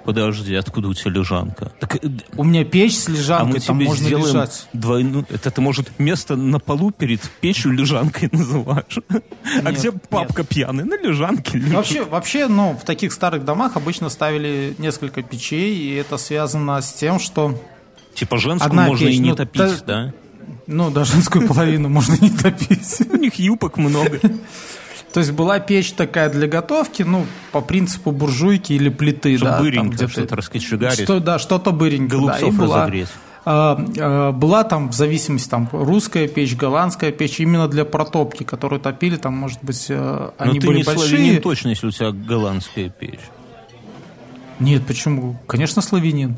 Подожди, 0.05 0.53
откуда 0.55 0.89
у 0.89 0.93
тебя 0.93 1.11
лежанка? 1.11 1.71
Так, 1.79 1.95
э, 2.03 2.09
У 2.35 2.43
меня 2.43 2.65
печь 2.65 2.97
с 2.97 3.07
а 3.07 3.11
мы 3.11 3.17
лежанкой, 3.17 3.61
там 3.61 3.77
тебе 3.77 3.87
можно 3.87 4.05
сделаем 4.05 4.35
лежать. 4.35 4.67
двойную... 4.73 5.25
Это 5.29 5.49
ты, 5.49 5.61
может, 5.61 5.97
место 5.99 6.35
на 6.35 6.59
полу 6.59 6.91
перед 6.91 7.21
печью 7.41 7.71
лежанкой 7.71 8.29
называешь? 8.33 8.99
а 9.09 9.61
Нет, 9.69 9.79
где 9.79 9.91
папка 9.91 10.43
пьяный? 10.43 10.83
На 10.83 10.97
лежанке 10.97 11.57
лежит. 11.57 11.73
Вообще, 11.73 12.03
вообще, 12.03 12.47
ну, 12.47 12.77
в 12.79 12.83
таких 12.85 13.13
старых 13.13 13.45
домах 13.45 13.77
обычно 13.77 14.09
ставили 14.09 14.75
несколько 14.77 15.21
печей, 15.21 15.75
и 15.77 15.95
это 15.95 16.17
связано 16.17 16.81
с 16.81 16.93
тем, 16.93 17.19
что, 17.19 17.61
Типа 18.13 18.37
женскую 18.37 18.69
одна 18.69 18.87
можно 18.87 19.07
печь, 19.07 19.15
и 19.15 19.19
не 19.19 19.29
ну, 19.29 19.35
топить, 19.35 19.61
та- 19.61 19.85
да? 19.85 20.13
ну, 20.67 20.91
да, 20.91 21.05
женскую 21.05 21.47
половину 21.47 21.89
можно 21.89 22.17
не 22.19 22.29
топить. 22.29 22.97
У 23.11 23.15
них 23.15 23.35
юбок 23.35 23.77
много. 23.77 24.19
То 25.13 25.19
есть 25.19 25.31
была 25.31 25.59
печь 25.59 25.93
такая 25.93 26.29
для 26.29 26.47
готовки, 26.47 27.03
ну, 27.03 27.27
по 27.51 27.61
принципу 27.61 28.11
буржуйки 28.11 28.73
или 28.73 28.89
плиты, 28.89 29.37
Чтобы 29.37 29.51
да. 29.51 29.59
быренько 29.59 30.07
что-то 30.07 30.35
раскочегарить. 30.35 31.03
Что, 31.03 31.19
да, 31.19 31.37
что-то 31.37 31.71
быренько, 31.71 32.09
да. 32.09 32.15
И 32.15 32.19
Голубцов 32.19 32.55
была, 32.57 32.77
разогреть. 32.81 33.07
а, 33.45 33.85
а, 33.99 34.31
была 34.31 34.63
там, 34.63 34.89
в 34.89 34.93
зависимости, 34.95 35.47
там, 35.49 35.69
русская 35.71 36.27
печь, 36.27 36.55
голландская 36.55 37.11
печь, 37.11 37.39
именно 37.39 37.67
для 37.67 37.85
протопки, 37.85 38.43
которую 38.43 38.79
топили, 38.79 39.17
там, 39.17 39.37
может 39.37 39.59
быть, 39.61 39.85
э, 39.89 39.95
Но 39.95 40.33
они 40.39 40.59
ты 40.59 40.65
были 40.65 40.77
не 40.79 40.83
большие. 40.83 41.07
славянин 41.09 41.41
точно, 41.43 41.69
если 41.69 41.87
у 41.87 41.91
тебя 41.91 42.11
голландская 42.11 42.89
печь. 42.89 43.19
Нет, 44.59 44.85
почему? 44.87 45.39
Конечно, 45.47 45.81
славянин. 45.83 46.37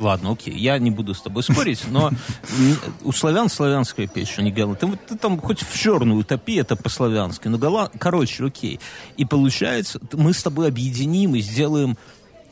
Ладно, 0.00 0.32
окей, 0.32 0.54
я 0.54 0.78
не 0.78 0.90
буду 0.90 1.14
с 1.14 1.20
тобой 1.22 1.42
спорить, 1.44 1.84
но 1.90 2.10
у 3.04 3.12
славян 3.12 3.48
славянская 3.48 4.06
печь, 4.06 4.34
а 4.38 4.42
не 4.42 4.50
голланд. 4.50 4.80
Ты, 4.80 4.88
ты 5.08 5.16
там 5.16 5.40
хоть 5.40 5.62
в 5.62 5.78
черную 5.78 6.24
топи, 6.24 6.56
это 6.56 6.74
по-славянски, 6.76 7.48
но 7.48 7.58
голланд... 7.58 7.92
Короче, 7.98 8.44
окей. 8.44 8.80
И 9.16 9.24
получается, 9.24 10.00
мы 10.12 10.32
с 10.32 10.42
тобой 10.42 10.68
объединим 10.68 11.36
и 11.36 11.40
сделаем 11.40 11.96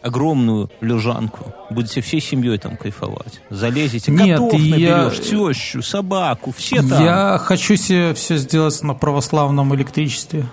огромную 0.03 0.71
лежанку. 0.81 1.53
Будете 1.71 2.01
всей 2.01 2.21
семьей 2.21 2.59
там 2.59 2.77
кайфовать. 2.77 3.41
Залезете, 3.51 4.11
Нет, 4.13 4.39
котов 4.39 4.61
я- 4.61 4.99
наберешь, 4.99 5.21
тещу, 5.21 5.83
собаку, 5.83 6.53
все 6.53 6.77
там. 6.77 7.05
Я 7.05 7.39
хочу 7.43 7.77
себе 7.77 8.15
все 8.15 8.37
сделать 8.37 8.81
на 8.83 8.95
православном 8.95 9.75
электричестве. 9.75 10.47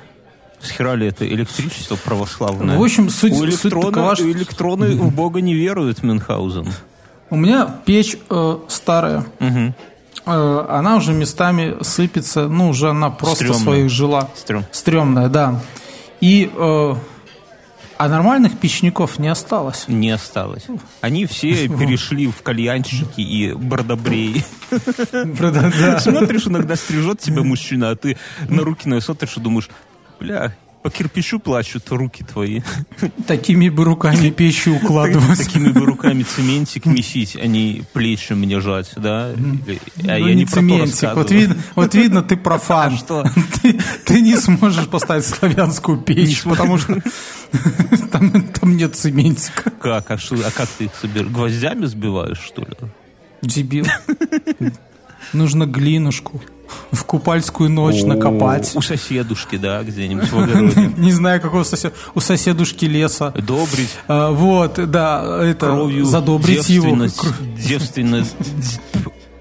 Схера 0.61 0.95
ли 0.95 1.07
это 1.07 1.27
электричество 1.27 1.95
православное? 1.95 2.77
В 2.77 2.83
общем, 2.83 3.09
суть- 3.09 3.31
у 3.33 3.35
суть 3.37 3.49
электрона, 3.65 3.87
такова, 3.91 4.15
что- 4.15 4.31
электроны 4.31 4.95
в 4.95 5.13
Бога 5.13 5.41
не 5.41 5.53
веруют, 5.53 6.03
Мюнхгаузен. 6.03 6.67
У 7.29 7.35
меня 7.35 7.67
печь 7.85 8.17
э, 8.29 8.57
старая. 8.67 9.25
Мгм. 9.39 9.73
э, 10.25 10.65
она 10.69 10.97
уже 10.97 11.13
местами 11.13 11.75
сыпется, 11.81 12.47
ну, 12.47 12.69
уже 12.69 12.89
она 12.89 13.09
просто 13.09 13.45
Стрёмно. 13.45 13.59
своих 13.59 13.89
жила. 13.89 14.29
Стрём. 14.35 14.65
Стрёмная, 14.71 15.27
да. 15.29 15.61
И, 16.21 16.51
э, 16.53 16.95
а 17.97 18.07
нормальных 18.07 18.57
печников 18.59 19.17
не 19.19 19.27
осталось. 19.27 19.85
Не 19.87 20.11
осталось. 20.11 20.65
Они 21.01 21.25
все 21.25 21.67
перешли 21.79 22.27
в 22.27 22.41
кальянщики 22.43 23.21
и 23.21 23.53
да. 25.51 25.99
Смотришь, 25.99 26.47
иногда 26.47 26.75
стрижет 26.75 27.19
тебя 27.19 27.43
мужчина, 27.43 27.89
а 27.91 27.95
ты 27.95 28.17
на 28.49 28.63
руки 28.63 28.87
смотришь 28.87 29.37
и 29.37 29.39
думаешь, 29.39 29.69
бля, 30.19 30.53
по 30.81 30.89
кирпичу 30.89 31.39
плачут 31.39 31.89
руки 31.89 32.23
твои. 32.23 32.61
Такими 33.27 33.69
бы 33.69 33.83
руками 33.83 34.29
печи 34.29 34.69
укладывать. 34.69 35.37
Такими 35.37 35.71
бы 35.71 35.85
руками 35.85 36.23
цементик 36.23 36.85
месить, 36.85 37.35
а 37.35 37.45
не 37.47 37.83
плечи 37.91 38.33
мне 38.33 38.61
жать, 38.61 38.93
да? 38.95 39.27
А 39.27 39.35
Ну, 39.35 39.59
я 40.03 40.33
не 40.33 40.45
цементик. 40.45 41.15
Вот 41.15 41.31
видно, 41.31 41.57
вот 41.75 41.95
видно, 41.95 42.21
ты 42.21 42.37
профан. 42.37 42.93
А 42.93 42.97
что? 42.97 43.25
Ты, 44.05 44.21
не 44.21 44.37
сможешь 44.37 44.87
поставить 44.87 45.25
славянскую 45.25 45.99
печь, 45.99 46.43
потому 46.43 46.77
что 46.77 47.01
там, 48.11 48.77
нет 48.77 48.95
цементика. 48.95 49.71
Как? 49.71 50.11
А, 50.11 50.15
а 50.15 50.51
как 50.51 50.69
ты 50.69 50.85
их 50.85 50.91
собираешь? 50.95 51.31
Гвоздями 51.31 51.85
сбиваешь, 51.85 52.39
что 52.39 52.61
ли? 52.61 52.77
Дебил. 53.41 53.85
Нужно 55.33 55.65
глинушку 55.65 56.41
в 56.91 57.03
купальскую 57.03 57.69
ночь 57.69 58.01
накопать. 58.03 58.71
У 58.75 58.81
соседушки, 58.81 59.57
да, 59.57 59.83
где-нибудь 59.83 60.31
в 60.31 60.39
огороде. 60.39 60.93
Не 60.97 61.11
знаю, 61.11 61.41
какого 61.41 61.63
соседа. 61.63 61.93
У 62.15 62.19
соседушки 62.19 62.85
леса. 62.85 63.31
Добрить 63.31 63.89
А, 64.07 64.31
Вот, 64.31 64.79
да, 64.89 65.39
это 65.43 65.67
кровью 65.67 66.05
задобрить 66.05 66.69
его. 66.69 66.95
девственность, 67.57 68.79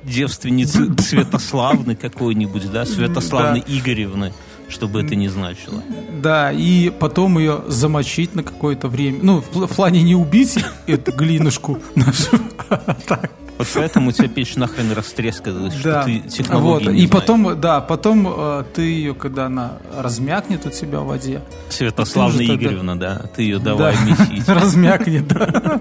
девственницы 0.05 0.95
Святославны 0.99 1.97
какой-нибудь, 1.97 2.71
да, 2.71 2.85
Святославны 2.85 3.63
Игоревны, 3.67 4.33
чтобы 4.69 5.03
это 5.03 5.15
не 5.15 5.29
значило. 5.29 5.83
Да, 6.23 6.53
и 6.53 6.91
потом 6.91 7.39
ее 7.39 7.63
замочить 7.69 8.35
на 8.35 8.43
какое-то 8.43 8.89
время. 8.89 9.19
Ну, 9.23 9.45
в 9.53 9.67
в 9.67 9.75
плане 9.75 10.03
не 10.03 10.15
убить 10.15 10.59
эту 10.87 11.13
глинушку 11.13 11.79
нашу. 11.95 12.39
а 12.69 12.97
так. 13.07 13.31
Вот 13.59 13.67
поэтому 13.75 14.11
у 14.11 14.13
тебя 14.13 14.29
печь 14.29 14.55
нахрен 14.57 14.93
растрескалась, 14.93 15.75
что 15.75 16.05
ты 16.05 16.21
Вот. 16.21 16.29
технологии 16.29 16.89
не 16.91 17.05
И 17.05 17.07
потом, 17.09 17.61
да, 17.61 17.81
потом 17.81 18.27
э, 18.29 18.65
ты 18.73 18.83
ее, 18.83 19.15
когда 19.15 19.47
она 19.47 19.79
размякнет 19.97 20.65
у 20.65 20.71
тебя 20.71 21.01
в 21.01 21.07
воде, 21.07 21.43
Святославна 21.69 22.41
Игоревна, 22.41 22.99
да, 22.99 23.23
ты 23.35 23.43
ее 23.43 23.59
давай 23.59 23.95
да, 23.95 24.05
месить. 24.05 24.49
размякнет, 24.49 25.27
да. 25.27 25.81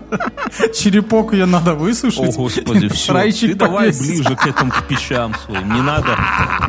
Черепок 0.74 1.34
ее 1.34 1.46
надо 1.46 1.72
О, 1.72 1.75
высушить. 1.75 2.36
Господи, 2.36 2.88
все. 2.89 3.31
Ты 3.31 3.53
давай 3.53 3.91
ближе 3.91 4.36
к 4.36 4.48
этому, 4.48 4.72
к 4.72 4.88
печам 4.88 5.36
своим. 5.46 5.74
Не 5.74 5.81
надо, 5.81 6.17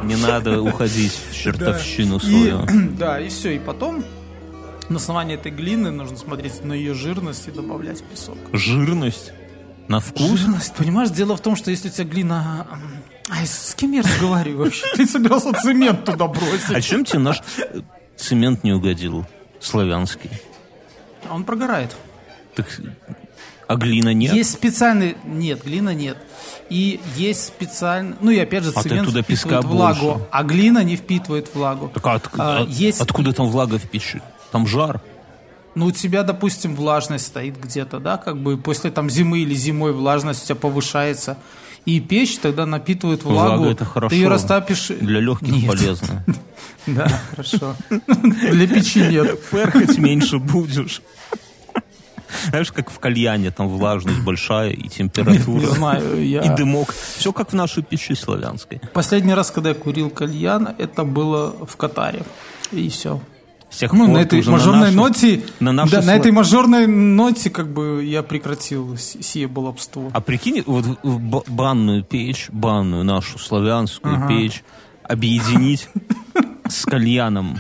не 0.04 0.16
надо 0.16 0.60
уходить 0.60 1.18
в 1.30 1.34
чертовщину 1.34 2.20
свою. 2.20 2.66
да, 2.98 3.18
и 3.18 3.28
все. 3.28 3.56
И 3.56 3.58
потом 3.58 4.04
на 4.88 4.96
основании 4.96 5.36
этой 5.36 5.52
глины 5.52 5.90
нужно 5.90 6.16
смотреть 6.16 6.64
на 6.64 6.72
ее 6.72 6.94
жирность 6.94 7.48
и 7.48 7.50
добавлять 7.50 8.02
песок. 8.02 8.36
Жирность 8.52 9.32
на 9.88 10.00
вкус. 10.00 10.38
Жирность, 10.38 10.74
понимаешь, 10.74 11.10
дело 11.10 11.36
в 11.36 11.40
том, 11.40 11.56
что 11.56 11.70
если 11.70 11.88
у 11.88 11.90
тебя 11.92 12.04
глина... 12.04 12.66
Ай, 13.30 13.46
с 13.46 13.74
кем 13.74 13.92
я 13.92 14.02
разговариваю 14.02 14.64
вообще? 14.64 14.84
Ты 14.96 15.06
собирался 15.06 15.52
цемент 15.52 16.04
туда 16.04 16.24
А 16.24 16.28
бросить. 16.28 16.84
чем 16.84 17.04
тебе 17.04 17.18
наш 17.18 17.42
э, 17.58 17.80
цемент 18.16 18.64
не 18.64 18.72
угодил? 18.72 19.26
Славянский. 19.60 20.30
А 21.28 21.34
он 21.34 21.44
прогорает. 21.44 21.94
Так, 22.54 22.80
а 23.66 23.76
глина 23.76 24.14
нет? 24.14 24.32
Есть 24.32 24.52
специальный... 24.52 25.16
Нет, 25.24 25.62
глина 25.64 25.92
нет. 25.94 26.16
И 26.70 27.00
есть 27.16 27.44
специальный... 27.46 28.16
Ну 28.20 28.30
и 28.30 28.38
опять 28.38 28.64
же, 28.64 28.72
А 28.74 28.82
цемент 28.82 29.08
туда 29.08 29.22
впитывает 29.22 29.64
влагу, 29.64 30.06
больше. 30.12 30.26
а 30.30 30.42
глина 30.42 30.82
не 30.84 30.96
впитывает 30.96 31.54
влагу. 31.54 31.90
Так 31.92 32.06
а 32.06 32.14
от- 32.14 32.30
А, 32.38 32.58
от- 32.62 32.68
есть- 32.70 33.00
откуда 33.00 33.32
там 33.34 33.48
влага 33.48 33.78
в 33.78 33.88
печи? 33.90 34.22
Там 34.52 34.66
жар. 34.66 35.02
Ну, 35.74 35.86
у 35.86 35.92
тебя, 35.92 36.22
допустим, 36.22 36.74
влажность 36.74 37.26
стоит 37.26 37.60
где-то, 37.60 38.00
да, 38.00 38.16
как 38.16 38.40
бы 38.40 38.56
после 38.56 38.90
там 38.90 39.08
зимы 39.08 39.40
или 39.40 39.54
зимой 39.54 39.92
влажность 39.92 40.42
у 40.42 40.46
тебя 40.46 40.56
повышается. 40.56 41.38
И 41.84 42.00
печь 42.00 42.38
тогда 42.38 42.66
напитывает 42.66 43.24
влагу. 43.24 43.56
Влага 43.56 43.72
это 43.72 43.84
хорошо. 43.84 44.10
Ты 44.10 44.16
ее 44.16 44.28
растапишь... 44.28 44.88
Для 44.88 45.20
легких 45.20 45.52
Нет. 45.52 45.66
полезно. 45.66 46.24
Да, 46.86 47.06
хорошо. 47.30 47.76
Для 47.90 48.66
печи 48.66 49.00
нет. 49.00 49.38
Перхать 49.50 49.98
меньше 49.98 50.38
будешь. 50.38 51.02
Знаешь, 52.48 52.72
как 52.72 52.90
в 52.90 52.98
кальяне, 52.98 53.50
там 53.50 53.68
влажность 53.68 54.20
большая 54.20 54.70
и 54.70 54.88
температура. 54.88 55.60
Не 55.60 55.66
знаю, 55.66 56.26
я... 56.26 56.40
И 56.42 56.56
дымок. 56.56 56.94
Все 57.16 57.32
как 57.32 57.52
в 57.52 57.54
нашей 57.54 57.82
печи 57.82 58.14
славянской. 58.14 58.80
Последний 58.94 59.34
раз, 59.34 59.50
когда 59.50 59.70
я 59.70 59.74
курил 59.74 60.08
кальян, 60.08 60.74
это 60.78 61.04
было 61.04 61.54
в 61.66 61.76
Катаре. 61.76 62.22
И 62.72 62.88
все. 62.88 63.20
С 63.70 63.78
тех 63.78 63.92
Ну, 63.92 64.06
на 64.10 64.18
этой 64.18 64.42
мажорной 64.44 64.86
нашу- 64.92 64.96
ноте, 64.96 65.42
на 65.60 65.72
нашу 65.72 65.92
да, 65.92 66.02
на 66.02 66.16
этой 66.16 66.32
мажорной 66.32 66.86
ноте, 66.86 67.50
как 67.50 67.68
бы 67.72 68.02
я 68.04 68.22
прекратил 68.22 68.96
сие 68.96 69.46
баловство. 69.46 70.10
А 70.14 70.20
прикинь, 70.20 70.62
вот 70.66 70.86
банную 71.48 72.02
печь, 72.02 72.48
банную 72.50 73.04
нашу 73.04 73.38
славянскую 73.38 74.26
печь 74.26 74.64
объединить 75.02 75.88
с 76.68 76.84
кальяном. 76.84 77.58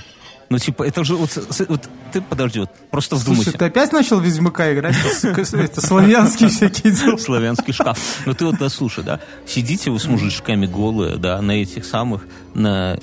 Ну, 0.50 0.58
типа, 0.58 0.82
это 0.84 1.04
же 1.04 1.14
вот, 1.16 1.30
вот 1.68 1.88
ты 2.10 2.22
подожди, 2.22 2.60
вот 2.60 2.70
просто 2.90 3.16
вдумайся. 3.16 3.44
Слушай, 3.50 3.58
ты 3.58 3.64
опять 3.66 3.92
начал 3.92 4.18
Ведьмака 4.18 4.72
играть? 4.72 4.96
Это, 5.22 5.80
славянские 5.80 6.48
всякие 6.48 6.92
дела. 6.94 7.18
славянский 7.18 7.72
шкаф. 7.74 7.98
Ну 8.24 8.32
ты 8.32 8.46
вот 8.46 8.56
дослушай, 8.56 9.04
да, 9.04 9.20
сидите 9.46 9.90
вы 9.90 9.98
с 10.00 10.06
мужичками 10.06 10.64
голые, 10.66 11.16
да, 11.16 11.42
на 11.42 11.52
этих 11.52 11.84
самых, 11.84 12.22
на, 12.54 12.98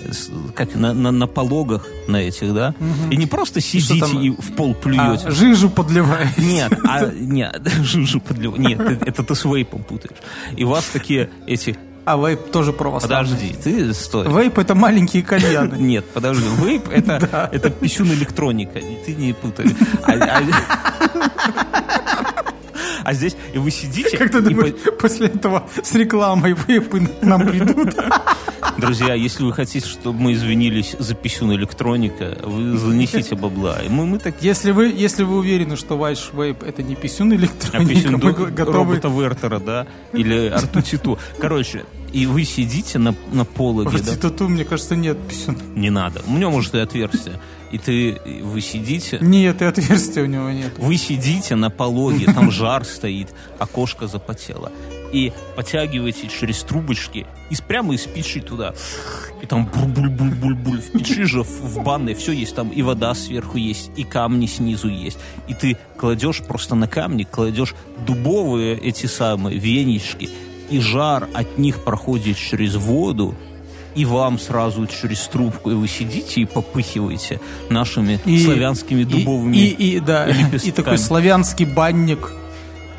как, 0.55 0.73
на, 0.75 0.93
на, 0.93 1.12
на 1.12 1.27
пологах 1.27 1.86
на 2.08 2.17
этих, 2.17 2.51
да, 2.53 2.73
и 3.12 3.15
не 3.15 3.27
просто 3.27 3.62
сидите 3.62 4.17
и 4.19 4.29
в 4.31 4.53
пол 4.55 4.71
А, 4.71 4.81
плюете. 4.81 5.29
жижу 5.29 5.69
подливаешь. 5.69 6.36
Нет, 6.38 6.73
а, 6.84 7.12
нет, 7.12 7.62
жижу 7.84 8.19
подлив- 8.21 8.58
Нет, 8.58 8.79
это 9.05 9.23
ты 9.23 9.36
с 9.36 9.45
вейпом 9.45 9.84
путаешь. 9.84 10.17
И 10.58 10.63
у 10.63 10.69
вас 10.69 10.86
такие 10.86 11.29
эти... 11.45 11.77
А 12.05 12.17
вейп 12.17 12.51
тоже 12.51 12.71
православный. 12.71 13.29
Подожди, 13.31 13.55
ты 13.63 13.93
стой. 13.93 14.27
Вейп 14.27 14.59
это 14.59 14.75
маленькие 14.75 15.23
кальяны. 15.23 15.75
Нет, 15.79 16.05
подожди, 16.13 16.45
вейп 16.61 16.87
это, 16.89 17.49
это 17.51 17.69
писюн 17.71 18.11
электроника, 18.13 18.77
и 18.79 18.95
ты 19.03 19.15
не 19.15 19.33
путай. 19.33 19.65
А, 20.03 20.11
а- 20.13 20.43
а 23.03 23.13
здесь 23.13 23.35
и 23.53 23.57
вы 23.57 23.71
сидите, 23.71 24.17
Как 24.17 24.31
ты 24.31 24.41
думаешь, 24.41 24.75
после 24.99 25.27
этого 25.27 25.67
с 25.83 25.93
рекламой 25.95 26.55
вейпы 26.67 27.09
нам 27.21 27.45
придут? 27.47 27.95
Друзья, 28.86 29.13
если 29.13 29.43
вы 29.43 29.54
хотите, 29.54 29.88
чтобы 29.88 30.19
мы 30.19 30.34
извинились 30.34 30.95
за 30.98 31.15
писюн 31.15 31.54
электроника, 31.54 32.38
вы 32.43 32.78
занесите 32.78 33.36
бабла. 33.36 33.80
И 33.82 33.89
мы, 33.89 34.06
мы 34.06 34.19
так... 34.19 34.36
Если 34.41 34.71
вы, 34.71 34.88
если 34.88 35.24
вы 35.24 35.38
уверены, 35.38 35.76
что 35.76 35.98
ваш 35.98 36.32
вейп 36.34 36.63
это 36.63 36.84
не 36.84 36.95
писюн 36.95 37.32
А 37.32 37.36
электроника, 37.36 37.93
писюн 37.93 38.12
мы 38.13 38.34
готовы... 38.34 38.78
робота 38.78 39.08
Вертера, 39.08 39.60
да? 39.60 39.88
Или 40.13 40.48
Артутиту. 40.48 41.17
Короче, 41.39 41.86
и 42.13 42.26
вы 42.28 42.43
сидите 42.43 43.00
на, 43.00 43.15
на 43.34 43.43
пологе, 43.43 43.98
да? 43.98 44.45
Мне 44.48 44.63
кажется, 44.63 44.95
нет 44.95 45.17
писюн. 45.28 45.58
Не 45.76 45.89
надо. 45.89 46.21
У 46.28 46.32
меня, 46.32 46.50
может, 46.50 46.76
и 46.76 46.80
отверстие. 46.80 47.39
И 47.71 47.78
ты, 47.78 48.17
вы 48.43 48.62
сидите... 48.62 49.17
Нет, 49.19 49.62
и 49.62 49.65
отверстия 49.65 50.24
у 50.24 50.28
него 50.28 50.50
нет. 50.50 50.74
Вы 50.78 50.98
сидите 50.98 51.56
на 51.56 51.69
пологе, 51.69 52.26
там 52.32 52.52
жар 52.52 52.86
стоит, 52.86 53.30
окошко 53.60 54.08
запотело. 54.08 54.71
И 55.15 55.32
потягиваете 55.56 56.28
через 56.28 56.62
трубочки 56.63 57.25
и 57.49 57.56
прямо 57.67 57.93
из 57.95 58.01
печи 58.01 58.41
туда. 58.41 58.73
И 59.41 59.45
там 59.45 59.65
буль-буль-буль-буль-буль. 59.73 60.82
В 60.82 60.91
печи 60.91 61.23
же, 61.23 61.43
в, 61.43 61.47
в 61.62 61.84
банной 61.84 62.15
все 62.15 62.32
есть. 62.34 62.56
Там 62.56 62.69
и 62.69 62.82
вода 62.82 63.13
сверху 63.13 63.58
есть, 63.58 63.91
и 63.95 64.04
камни 64.04 64.45
снизу 64.47 64.89
есть. 64.89 65.17
И 65.47 65.54
ты 65.54 65.78
кладешь 65.97 66.41
просто 66.41 66.75
на 66.75 66.88
камни, 66.88 67.23
кладешь 67.23 67.75
дубовые 68.06 68.78
эти 68.78 69.06
самые 69.06 69.58
венички. 69.58 70.30
И 70.69 70.80
жар 70.80 71.30
от 71.34 71.58
них 71.58 71.84
проходит 71.84 72.38
через 72.38 72.75
воду, 72.75 73.36
и 73.95 74.04
вам 74.04 74.38
сразу 74.39 74.86
через 74.88 75.21
трубку, 75.28 75.71
и 75.71 75.75
вы 75.75 75.88
сидите 75.88 76.41
и 76.41 76.45
попыхиваете 76.45 77.39
нашими 77.69 78.19
И- 78.25 78.43
славянскими 78.43 79.01
и- 79.01 79.06
дубовыми 79.06 79.56
И, 79.58 79.95
и, 79.95 79.99
да, 79.99 80.28
и 80.28 80.34
лепестками. 80.34 80.71
такой 80.73 80.97
славянский 80.97 81.65
банник. 81.65 82.34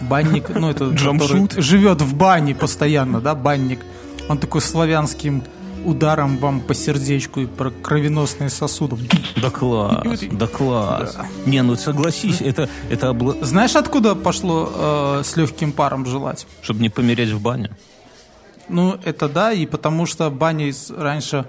Банник, 0.00 0.48
ну 0.50 0.70
это 0.70 0.90
который 0.90 1.60
живет 1.60 2.02
в 2.02 2.14
бане 2.14 2.54
постоянно, 2.54 3.20
да, 3.20 3.34
банник. 3.34 3.80
Он 4.28 4.38
такой 4.38 4.60
славянским 4.60 5.42
ударом 5.84 6.36
вам 6.38 6.60
по 6.60 6.74
сердечку 6.74 7.40
и 7.40 7.46
про 7.46 7.70
кровеносные 7.70 8.50
сосуды. 8.50 8.96
Да 9.40 9.50
класс, 9.50 10.20
да 10.32 10.46
класс. 10.46 11.16
Не, 11.46 11.62
ну 11.62 11.76
согласись, 11.76 12.40
это, 12.40 12.68
это 12.90 13.06
обла- 13.08 13.42
Знаешь, 13.44 13.76
откуда 13.76 14.14
пошло 14.16 14.70
э, 14.74 15.22
с 15.24 15.36
легким 15.36 15.72
паром 15.72 16.04
желать? 16.06 16.46
чтобы 16.62 16.80
не 16.80 16.88
помереть 16.88 17.30
в 17.30 17.40
бане. 17.40 17.70
Ну, 18.68 18.98
это 19.04 19.28
да, 19.28 19.52
и 19.52 19.64
потому 19.64 20.06
что 20.06 20.28
бани 20.28 20.72
раньше 20.96 21.44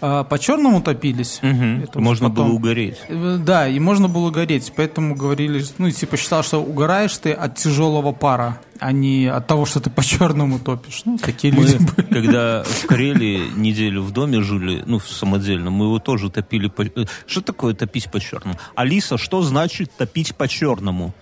а, 0.00 0.24
по 0.24 0.38
черному 0.38 0.80
топились. 0.82 1.38
Мгм. 1.42 1.82
Это 1.84 2.00
Можно 2.00 2.30
потом. 2.30 2.46
было 2.48 2.54
угореть. 2.56 2.96
Э, 3.08 3.38
Да, 3.44 3.68
и 3.68 3.78
можно 3.78 4.08
было 4.08 4.30
гореть, 4.30 4.72
поэтому 4.76 5.14
говорили, 5.14 5.62
ну, 5.78 5.90
типа 5.90 6.16
считал, 6.16 6.42
что 6.42 6.58
угораешь 6.62 7.16
ты 7.18 7.32
от 7.32 7.56
тяжелого 7.56 8.12
пара, 8.12 8.60
а 8.78 8.92
не 8.92 9.26
от 9.26 9.46
того, 9.46 9.66
что 9.66 9.80
ты 9.80 9.90
по 9.90 10.02
черному 10.02 10.58
топишь. 10.58 11.02
Ну, 11.04 11.18
такие 11.18 11.52
Мы, 11.52 11.62
люди 11.64 11.78
были. 11.96 12.06
когда 12.06 12.62
в 12.66 12.86
Карелии 12.86 13.42
неделю 13.56 14.02
в 14.02 14.10
доме 14.12 14.40
жили, 14.42 14.82
ну, 14.86 14.98
в 14.98 15.06
самодельном, 15.08 15.74
мы 15.74 15.84
его 15.86 15.98
тоже 15.98 16.30
топили 16.30 16.68
по... 16.68 16.82
э, 16.82 17.04
Что 17.26 17.40
такое 17.42 17.74
топить 17.74 18.10
по 18.10 18.20
черному? 18.20 18.56
Алиса, 18.74 19.18
что 19.18 19.42
значит 19.42 19.90
топить 19.96 20.34
по 20.34 20.48
черному? 20.48 21.12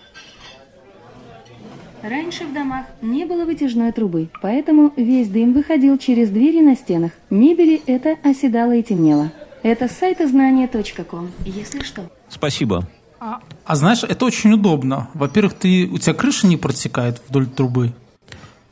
Раньше 2.01 2.45
в 2.45 2.53
домах 2.53 2.85
не 3.01 3.25
было 3.25 3.43
вытяжной 3.43 3.91
трубы, 3.91 4.29
поэтому 4.41 4.93
весь 4.95 5.27
дым 5.27 5.53
выходил 5.53 5.97
через 5.97 6.29
двери 6.29 6.61
на 6.61 6.75
стенах. 6.75 7.11
Мебели 7.29 7.81
это 7.85 8.15
оседало 8.23 8.75
и 8.75 8.83
темнело. 8.83 9.31
Это 9.63 9.89
с 9.89 9.91
сайта 9.91 10.27
знания.ком, 10.27 11.31
если 11.45 11.83
что. 11.83 12.09
Спасибо. 12.29 12.87
А, 13.19 13.41
а 13.65 13.75
знаешь, 13.75 14.03
это 14.03 14.23
очень 14.25 14.53
удобно. 14.53 15.09
Во-первых, 15.13 15.53
ты, 15.53 15.89
у 15.91 15.97
тебя 15.97 16.13
крыша 16.13 16.47
не 16.47 16.55
протекает 16.55 17.21
вдоль 17.27 17.47
трубы, 17.47 17.91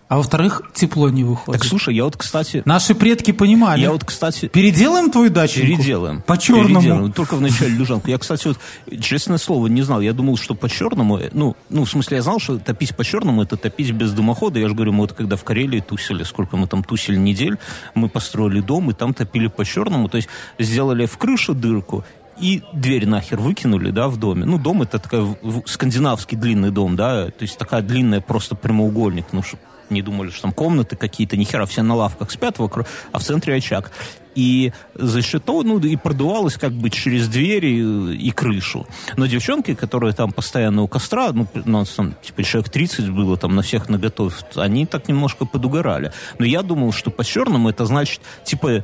а 0.09 0.17
во-вторых, 0.17 0.61
тепло 0.73 1.09
не 1.09 1.25
выходит. 1.25 1.61
Так, 1.61 1.69
слушай, 1.69 1.93
я 1.93 2.05
вот, 2.05 2.15
кстати... 2.15 2.61
Наши 2.63 2.95
предки 2.95 3.31
понимали. 3.31 3.81
Я 3.81 3.91
вот, 3.91 4.05
кстати... 4.05 4.47
Переделаем 4.47 5.11
твою 5.11 5.29
дачу? 5.29 5.59
Переделаем. 5.59 6.21
По 6.21 6.37
черному. 6.37 6.79
Переделаем. 6.79 7.11
Только 7.11 7.35
в 7.35 7.41
начале 7.41 7.71
люжанку. 7.71 8.09
Я, 8.09 8.17
кстати, 8.17 8.47
вот, 8.47 8.57
честное 9.01 9.37
слово, 9.37 9.67
не 9.67 9.81
знал. 9.81 9.99
Я 9.99 10.13
думал, 10.13 10.37
что 10.37 10.55
по 10.55 10.69
черному, 10.69 11.17
э, 11.17 11.29
ну, 11.33 11.57
ну, 11.69 11.83
в 11.83 11.89
смысле, 11.89 12.17
я 12.17 12.23
знал, 12.23 12.39
что 12.39 12.57
топить 12.57 12.95
по 12.95 13.03
черному 13.03 13.43
это 13.43 13.57
топить 13.57 13.91
без 13.91 14.13
дымохода. 14.13 14.59
Я 14.59 14.69
же 14.69 14.75
говорю, 14.75 14.93
мы 14.93 15.01
вот 15.01 15.11
когда 15.11 15.35
в 15.35 15.43
Карелии 15.43 15.81
тусили, 15.81 16.23
сколько 16.23 16.55
мы 16.55 16.67
там 16.67 16.85
тусили 16.85 17.17
недель, 17.17 17.57
мы 17.93 18.07
построили 18.07 18.61
дом 18.61 18.89
и 18.89 18.93
там 18.93 19.13
топили 19.13 19.47
по 19.47 19.65
черному. 19.65 20.07
То 20.07 20.17
есть 20.17 20.29
сделали 20.57 21.05
в 21.05 21.17
крыше 21.17 21.53
дырку, 21.53 22.05
и 22.39 22.63
дверь 22.71 23.07
нахер 23.07 23.39
выкинули, 23.39 23.91
да, 23.91 24.07
в 24.07 24.17
доме. 24.17 24.45
Ну, 24.45 24.57
дом 24.57 24.83
это 24.83 24.99
такой 24.99 25.35
скандинавский 25.65 26.37
длинный 26.37 26.71
дом, 26.71 26.95
да, 26.95 27.25
то 27.25 27.41
есть 27.41 27.57
такая 27.57 27.81
длинная 27.81 28.21
просто 28.21 28.55
прямоугольник, 28.55 29.25
ну, 29.31 29.41
чтоб 29.41 29.59
не 29.89 30.01
думали, 30.01 30.29
что 30.29 30.43
там 30.43 30.51
комнаты 30.51 30.95
какие-то, 30.95 31.37
ни 31.37 31.43
хера, 31.43 31.65
все 31.65 31.83
на 31.83 31.95
лавках 31.95 32.31
спят 32.31 32.59
вокруг, 32.59 32.87
а 33.11 33.19
в 33.19 33.23
центре 33.23 33.55
очаг. 33.55 33.91
И 34.35 34.71
за 34.93 35.39
того, 35.39 35.63
ну, 35.63 35.79
и 35.79 35.95
продувалось 35.95 36.57
как 36.57 36.71
бы 36.71 36.91
через 36.91 37.27
двери 37.27 38.15
и 38.15 38.29
крышу. 38.29 38.85
Но 39.15 39.25
девчонки, 39.25 39.73
которые 39.73 40.13
там 40.13 40.31
постоянно 40.31 40.83
у 40.83 40.87
костра, 40.87 41.31
ну, 41.31 41.47
у 41.53 41.69
нас 41.69 41.89
там, 41.89 42.13
типа, 42.21 42.43
человек 42.43 42.69
30 42.69 43.09
было 43.09 43.35
там 43.37 43.55
на 43.55 43.63
всех 43.63 43.89
наготове, 43.89 44.35
они 44.55 44.85
так 44.85 45.07
немножко 45.07 45.45
подугорали. 45.45 46.11
Но 46.37 46.45
я 46.45 46.61
думал, 46.61 46.91
что 46.91 47.09
по-черному 47.09 47.69
это 47.69 47.85
значит, 47.85 48.21
типа, 48.43 48.83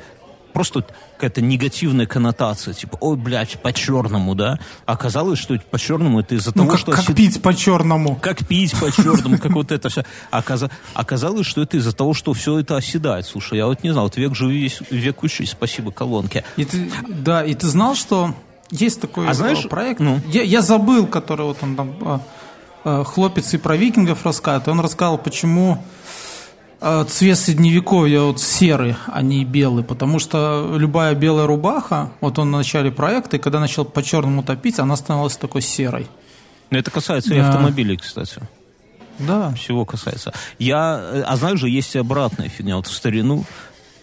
просто 0.54 0.86
какая-то 1.16 1.42
негативная 1.42 2.06
коннотация, 2.06 2.74
типа, 2.74 2.98
ой, 3.02 3.18
блядь, 3.18 3.62
по-черному, 3.62 4.36
да? 4.36 4.60
Оказалось, 4.86 5.40
что 5.40 5.58
по-черному 5.72 6.20
это 6.20 6.36
из-за 6.36 6.52
Ну, 6.56 6.64
того, 6.64 6.70
как, 6.72 6.80
что... 6.80 6.92
как 6.92 7.16
пить 7.16 7.42
по 7.42 7.54
черному. 7.54 8.16
как 8.16 8.48
пить 8.48 8.74
по-черному, 8.80 9.38
как 9.38 9.52
вот 9.52 9.72
это 9.72 9.90
все. 9.90 10.04
Оказа- 10.32 10.70
Оказалось, 10.94 11.48
что 11.48 11.62
это 11.62 11.78
из-за 11.78 11.92
того, 11.94 12.14
что 12.14 12.34
все 12.34 12.60
это 12.60 12.78
оседает. 12.78 13.26
Слушай, 13.26 13.58
я 13.58 13.66
вот 13.68 13.84
не 13.84 13.92
знал, 13.92 14.06
вот 14.06 14.18
век 14.18 14.36
живи, 14.36 14.60
весь 14.60 14.80
век 14.90 15.24
учись. 15.24 15.52
Спасибо 15.52 15.92
колонке. 15.92 16.44
И 16.58 16.66
ты, 16.66 16.90
да, 17.08 17.44
и 17.44 17.54
ты 17.54 17.68
знал, 17.68 17.96
что 17.96 18.34
есть 18.70 19.02
такой 19.02 19.28
А 19.28 19.32
э, 19.32 19.34
знаешь, 19.34 19.68
проект. 19.70 20.00
ну? 20.00 20.20
Я, 20.30 20.44
я 20.44 20.62
забыл, 20.62 21.08
который 21.08 21.46
вот 21.46 21.58
он 21.62 21.76
там 21.76 21.96
э, 22.02 22.20
э, 22.86 23.04
хлопец 23.06 23.54
и 23.54 23.58
про 23.58 23.76
викингов 23.76 24.26
рассказывает. 24.26 24.68
Он 24.68 24.80
рассказал, 24.80 25.18
почему 25.18 25.84
цвет 27.08 27.38
средневековья 27.38 28.22
вот 28.22 28.42
серый, 28.42 28.96
а 29.08 29.22
не 29.22 29.46
белый. 29.46 29.84
Потому 29.84 30.20
что 30.20 30.76
любая 30.78 31.16
белая 31.16 31.48
рубаха, 31.48 32.12
вот 32.22 32.40
он 32.40 32.50
в 32.50 32.52
начале 32.58 32.92
проекта, 32.92 33.38
и 33.38 33.40
когда 33.40 33.60
начал 33.60 33.86
по 33.86 34.04
черному 34.04 34.44
топить, 34.44 34.80
она 34.80 34.96
становилась 34.96 35.38
такой 35.38 35.62
серой. 35.62 36.08
Но 36.70 36.78
это 36.78 36.92
касается 36.92 37.34
и 37.34 37.38
Да. 37.38 37.50
автомобилей, 37.50 37.98
кстати. 37.98 38.42
Да. 39.20 39.54
Всего 39.54 39.86
касается. 39.86 40.34
Я, 40.60 41.00
э, 41.02 41.24
а 41.26 41.36
знаешь 41.38 41.60
же, 41.60 41.70
есть 41.70 41.96
и 41.96 42.00
обратная 42.00 42.50
фигня. 42.50 42.76
Вот 42.78 42.88
в 42.88 42.92
старину 42.94 43.46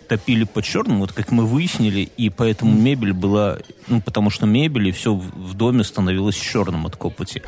топили 0.09 0.45
по 0.45 0.63
черному, 0.63 1.01
вот 1.01 1.13
как 1.13 1.31
мы 1.31 1.47
выяснили, 1.47 2.09
и 2.17 2.31
поэтому 2.31 2.73
мебель 2.73 3.13
была, 3.13 3.59
ну, 3.89 4.01
потому 4.01 4.31
что 4.31 4.47
мебель 4.47 4.89
и 4.89 4.93
все 4.93 5.15
в 5.15 5.55
доме 5.55 5.85
становилось 5.85 6.37
черным 6.37 6.87
от 6.87 6.97
копоти. 6.97 7.43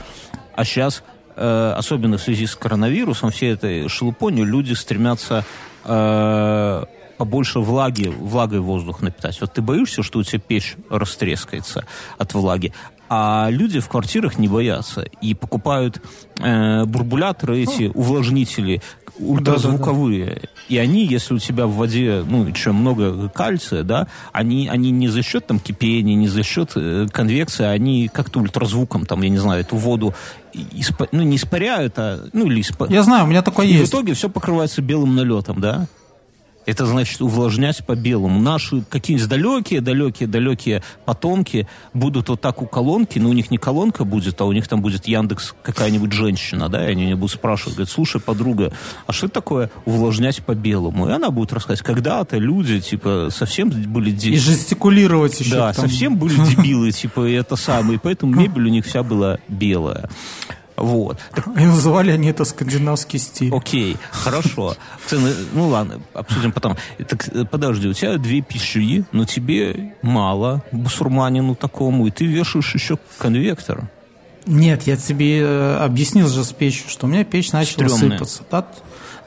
А 0.55 0.65
сейчас, 0.65 1.03
особенно 1.37 2.19
в 2.19 2.23
связи 2.23 2.47
с 2.47 2.57
коронавирусом, 2.57 3.31
всей 3.31 3.53
этой 3.53 3.89
шелупонью, 3.89 4.45
люди 4.45 4.73
стремятся 4.75 5.45
э, 5.85 6.85
побольше 7.17 7.61
влаги, 7.61 8.09
влагой 8.09 8.61
воздух 8.61 9.01
напитать. 9.01 9.41
Вот 9.41 9.53
ты 9.53 9.63
боишься, 9.63 10.03
что 10.03 10.19
у 10.19 10.23
тебя 10.23 10.41
печь 10.41 10.77
растрескается 10.91 11.85
от 12.19 12.35
влаги, 12.35 12.73
а 13.09 13.49
люди 13.51 13.79
в 13.79 13.89
квартирах 13.89 14.39
не 14.39 14.49
боятся 14.49 15.03
и 15.21 15.35
покупают 15.35 16.03
э, 16.41 16.85
бурбуляторы 16.85 17.61
эти, 17.61 17.91
увлажнители, 17.95 18.81
ультразвуковые. 19.19 20.49
И 20.69 20.79
они, 20.79 21.05
если 21.07 21.35
у 21.35 21.39
тебя 21.39 21.67
в 21.67 21.75
воде, 21.75 22.25
ну, 22.27 22.47
еще 22.47 22.73
много 22.73 23.29
кальция, 23.29 23.83
да, 23.83 24.09
они, 24.33 24.69
они 24.69 24.91
не 24.91 25.09
за 25.09 25.23
счет 25.23 25.47
там 25.47 25.59
кипения, 25.59 26.15
не 26.15 26.29
за 26.29 26.43
счет 26.43 26.73
э, 26.77 27.07
конвекции, 27.13 27.67
они 27.67 28.09
как-то 28.09 28.41
ультразвуком, 28.41 29.05
там, 29.05 29.23
я 29.23 29.29
не 29.29 29.39
знаю, 29.39 29.61
эту 29.61 29.77
воду, 29.77 30.15
испа- 30.55 31.09
ну, 31.13 31.23
не 31.23 31.37
испаряют, 31.37 31.95
а, 31.97 32.29
ну, 32.33 32.47
или 32.47 32.61
испа- 32.63 32.93
Я 32.93 33.03
знаю, 33.03 33.25
у 33.25 33.29
меня 33.29 33.43
такое 33.43 33.67
и 33.67 33.77
в 33.77 33.81
есть. 33.81 33.91
итоге 33.93 34.15
все 34.15 34.29
покрывается 34.29 34.83
белым 34.83 35.15
налетом, 35.17 35.61
да? 35.61 35.87
Это 36.65 36.87
значит 36.87 37.21
увлажнять 37.21 37.85
по 37.85 37.95
белому. 37.97 38.41
Наши 38.41 38.83
какие-нибудь 38.83 39.29
далекие, 39.29 39.81
далекие, 39.81 40.29
далекие 40.29 40.83
потомки 41.05 41.67
будут 41.93 42.29
вот 42.29 42.41
так 42.41 42.63
у 42.63 42.67
колонки, 42.67 43.19
но 43.19 43.31
у 43.31 43.33
них 43.33 43.51
не 43.51 43.59
колонка 43.59 44.05
будет, 44.05 44.41
а 44.41 44.45
у 44.45 44.53
них 44.53 44.69
там 44.69 44.81
будет 44.81 45.07
Яндекс 45.07 45.55
какая-нибудь 45.63 46.13
женщина, 46.13 46.69
да, 46.69 46.87
и 46.87 46.93
они 46.93 47.05
меня 47.07 47.17
будут 47.17 47.33
спрашивать, 47.33 47.75
говорят, 47.75 47.91
слушай, 47.91 48.21
подруга, 48.21 48.73
а 49.07 49.13
что 49.13 49.29
такое 49.29 49.71
увлажнять 49.87 50.45
по 50.45 50.55
белому? 50.55 51.09
И 51.09 51.13
она 51.13 51.31
будет 51.31 51.53
рассказывать, 51.53 51.83
когда-то 51.83 52.39
люди, 52.39 52.81
типа, 52.81 53.29
совсем 53.31 53.71
были 53.71 54.11
И 54.11 54.13
дети. 54.13 54.37
жестикулировать 54.39 55.41
еще. 55.41 55.51
Да, 55.57 55.73
там. 55.73 55.89
совсем 55.89 56.17
были 56.17 56.35
дебилы, 56.51 56.93
типа, 56.93 57.27
и 57.27 57.33
это 57.33 57.57
самое. 57.57 57.97
И 57.97 58.01
поэтому 58.03 58.35
мебель 58.35 58.67
у 58.67 58.71
них 58.71 58.87
вся 58.87 59.03
была 59.03 59.39
белая. 59.49 60.09
Вот. 60.77 61.19
Так 61.35 61.47
И 61.49 61.65
называли 61.65 62.11
они 62.11 62.29
это 62.29 62.45
скандинавский 62.45 63.19
стиль. 63.19 63.55
Окей, 63.55 63.97
хорошо. 64.11 64.75
Цены, 65.07 65.33
ну 65.53 65.69
ладно, 65.69 66.01
обсудим 66.15 66.51
потом. 66.53 66.77
Так, 67.09 67.29
э, 67.29 67.45
подожди, 67.45 67.89
у 67.89 67.93
тебя 67.93 68.17
две 68.19 68.41
пищи, 68.41 69.05
но 69.13 69.25
тебе 69.25 69.95
мало, 70.03 70.63
бусурманину 70.73 71.55
такому, 71.55 72.07
и 72.07 72.11
ты 72.11 72.25
вешаешь 72.27 72.75
еще 72.75 72.99
конвектор. 73.19 73.89
Нет, 74.47 74.85
я 74.85 74.97
тебе 74.97 75.41
э, 75.41 75.77
объяснил 75.77 76.27
же 76.29 76.43
с 76.43 76.53
печью, 76.53 76.89
что 76.89 77.07
у 77.07 77.09
меня 77.09 77.25
печь 77.25 77.53
начала 77.53 77.89
Стрёмная. 77.89 78.19
сыпаться. 78.19 78.43
Да? 78.51 78.67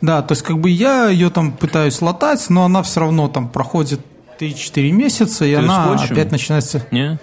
да, 0.01 0.21
то 0.21 0.33
есть 0.33 0.41
как 0.41 0.59
бы 0.59 0.69
я 0.69 1.07
ее 1.07 1.29
там 1.29 1.53
пытаюсь 1.53 2.01
латать, 2.01 2.49
но 2.49 2.65
она 2.65 2.83
все 2.83 2.99
равно 3.01 3.27
там 3.29 3.47
проходит 3.47 4.01
3-4 4.39 4.91
месяца, 4.91 5.45
и 5.45 5.51
Ты 5.51 5.61
она 5.61 5.85
скотчем? 5.95 6.13
опять 6.13 6.31
начинается... 6.31 6.85
Не? 6.91 7.17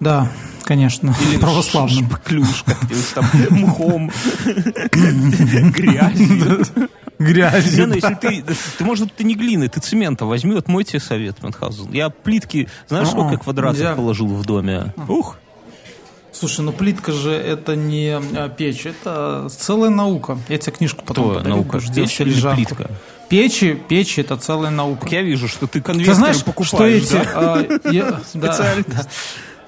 Да, 0.00 0.28
конечно, 0.64 1.14
православным. 1.40 2.06
Шпаклюшка, 2.06 2.76
там 3.14 3.24
мхом, 3.50 4.10
грязью. 4.92 6.64
Не, 7.18 7.32
Грязью. 7.32 7.86
ну, 7.88 7.94
если 7.94 8.14
ты, 8.14 8.44
ты, 8.76 8.84
может, 8.84 9.14
ты 9.14 9.24
не 9.24 9.34
глины, 9.34 9.68
ты 9.70 9.80
цемента 9.80 10.26
возьми, 10.26 10.52
вот 10.52 10.68
мой 10.68 10.84
тебе 10.84 11.00
совет, 11.00 11.42
Мюнхгаузен. 11.42 11.90
Я 11.92 12.10
плитки, 12.10 12.68
знаешь, 12.88 13.08
сколько 13.08 13.38
квадратов 13.38 13.78
нельзя. 13.78 13.94
положил 13.94 14.26
в 14.26 14.44
доме? 14.44 14.92
Ух, 15.08 15.38
Слушай, 16.32 16.60
ну 16.66 16.72
плитка 16.72 17.12
же 17.12 17.30
это 17.32 17.74
не 17.76 18.20
э, 18.20 18.50
печь, 18.54 18.84
это 18.84 19.48
целая 19.48 19.88
наука. 19.88 20.36
Я 20.50 20.58
тебе 20.58 20.72
книжку 20.76 21.02
потом 21.06 21.24
кто 21.30 21.34
подарю, 21.38 21.56
наука? 21.56 21.80
Печь 21.94 22.20
или 22.20 22.28
лежанку. 22.28 22.56
плитка? 22.56 22.90
Печи, 23.30 23.80
печи 23.88 24.20
это 24.20 24.36
целая 24.36 24.70
наука. 24.70 25.00
Так 25.04 25.12
я 25.12 25.22
вижу, 25.22 25.48
что 25.48 25.66
ты 25.66 25.80
Ты 25.80 25.80
конвекторы 25.80 26.14
знаешь, 26.18 26.36
что 26.36 26.44
покупаешь, 26.44 27.04
эти... 27.04 27.12
да? 27.14 27.24
а, 27.34 27.90
я- 27.90 28.10
да, 28.10 28.20
Специально. 28.28 28.84
да. 28.86 29.06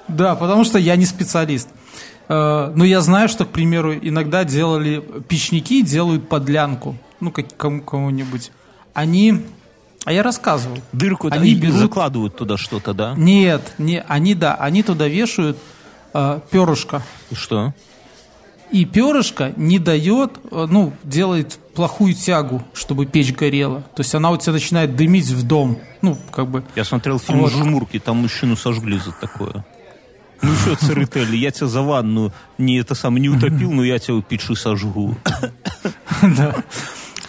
Да, 0.09 0.35
потому 0.35 0.63
что 0.65 0.77
я 0.79 0.95
не 0.95 1.05
специалист. 1.05 1.69
Э, 2.27 2.71
Но 2.75 2.83
я 2.85 3.01
знаю, 3.01 3.29
что, 3.29 3.45
к 3.45 3.49
примеру, 3.49 3.93
иногда 3.95 4.43
делали 4.43 5.03
печники, 5.27 5.81
делают 5.81 6.29
подлянку, 6.29 6.95
ну, 7.19 7.31
как 7.31 7.55
кому- 7.57 7.81
кому-нибудь. 7.81 8.51
Они... 8.93 9.45
А 10.05 10.13
я 10.13 10.23
рассказывал. 10.23 10.77
Дырку 10.93 11.27
Они 11.29 11.51
они 11.51 11.55
берут- 11.55 11.77
закладывают 11.77 12.35
туда 12.35 12.57
что-то, 12.57 12.93
да? 12.93 13.13
Нет, 13.17 13.73
не, 13.77 14.01
они, 14.01 14.33
да, 14.33 14.55
они 14.55 14.81
туда 14.83 15.07
вешают 15.07 15.57
э, 16.13 16.39
перышко. 16.51 17.01
И 17.31 17.35
что? 17.35 17.73
И 18.71 18.85
перышко 18.85 19.51
не 19.57 19.77
дает, 19.79 20.39
э, 20.51 20.67
ну, 20.69 20.93
делает 21.03 21.59
плохую 21.75 22.13
тягу, 22.13 22.63
чтобы 22.73 23.05
печь 23.07 23.33
горела. 23.33 23.81
То 23.95 24.01
есть 24.01 24.13
она 24.15 24.31
у 24.31 24.37
тебя 24.37 24.53
начинает 24.53 24.95
дымить 24.95 25.27
в 25.27 25.45
дом. 25.45 25.77
Ну, 26.01 26.17
как 26.31 26.47
бы... 26.47 26.63
Я 26.75 26.85
смотрел 26.85 27.19
фильм 27.19 27.39
Вот. 27.41 27.51
«Жмурки», 27.51 27.99
там 27.99 28.17
мужчину 28.17 28.55
сожгли 28.55 28.97
за 28.99 29.11
такое. 29.11 29.65
Ну 30.41 30.53
что, 30.55 30.75
Церетели, 30.75 31.35
я 31.35 31.51
тебя 31.51 31.67
за 31.67 31.81
ванну 31.81 32.31
не 32.57 32.77
это 32.77 32.95
самое 32.95 33.21
не 33.21 33.29
утопил, 33.29 33.71
но 33.71 33.83
я 33.83 33.99
тебя 33.99 34.21
печи 34.21 34.55
сожгу. 34.55 35.17
Да. 36.21 36.55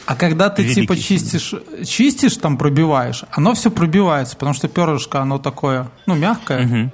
А 0.07 0.17
когда 0.17 0.51
ты 0.51 0.63
Великий 0.63 0.81
типа 0.81 0.97
чистишь, 0.97 1.55
чистишь, 1.87 2.37
там 2.37 2.59
пробиваешь, 2.59 3.23
оно 3.31 3.55
все 3.55 3.71
пробивается, 3.71 4.35
потому 4.35 4.55
что 4.55 4.67
перышко, 4.67 5.21
оно 5.21 5.39
такое, 5.39 5.89
ну, 6.07 6.17
мягкое. 6.17 6.93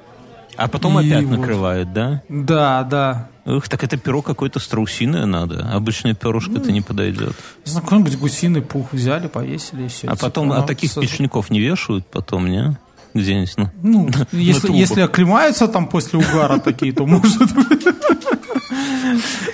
А 0.57 0.69
потом 0.69 1.01
И 1.01 1.07
опять 1.07 1.25
вот. 1.25 1.39
накрывает, 1.39 1.93
да? 1.93 2.23
Да, 2.29 2.83
да. 2.83 3.29
Ух, 3.45 3.69
так 3.69 3.85
это 3.85 3.97
перо 3.97 4.23
какое-то 4.23 4.59
страусиное 4.59 5.25
надо. 5.27 5.71
Обычное 5.73 6.15
перышко-то 6.15 6.73
не 6.73 6.81
подойдет. 6.81 7.35
Не 7.65 7.73
знаю, 7.73 7.85
какой-нибудь 7.85 8.19
гусиный 8.19 8.63
пух 8.63 8.93
взяли, 8.93 9.29
повесили 9.29 9.85
и 9.85 9.89
все. 9.89 10.09
А 10.09 10.17
потом, 10.17 10.53
а 10.53 10.63
таких 10.63 10.93
печников 10.95 11.51
не 11.51 11.61
вешают 11.61 12.07
потом, 12.07 12.51
не? 12.51 12.77
Где-нибудь, 13.17 13.55
ну. 13.57 13.71
Ну, 13.83 14.11
если, 14.33 14.73
если 14.73 15.01
оклемаются 15.01 15.69
там 15.69 15.87
после 15.89 16.19
угара 16.19 16.59
такие, 16.59 16.93
то 16.93 17.07
может 17.07 17.53
быть 17.55 17.85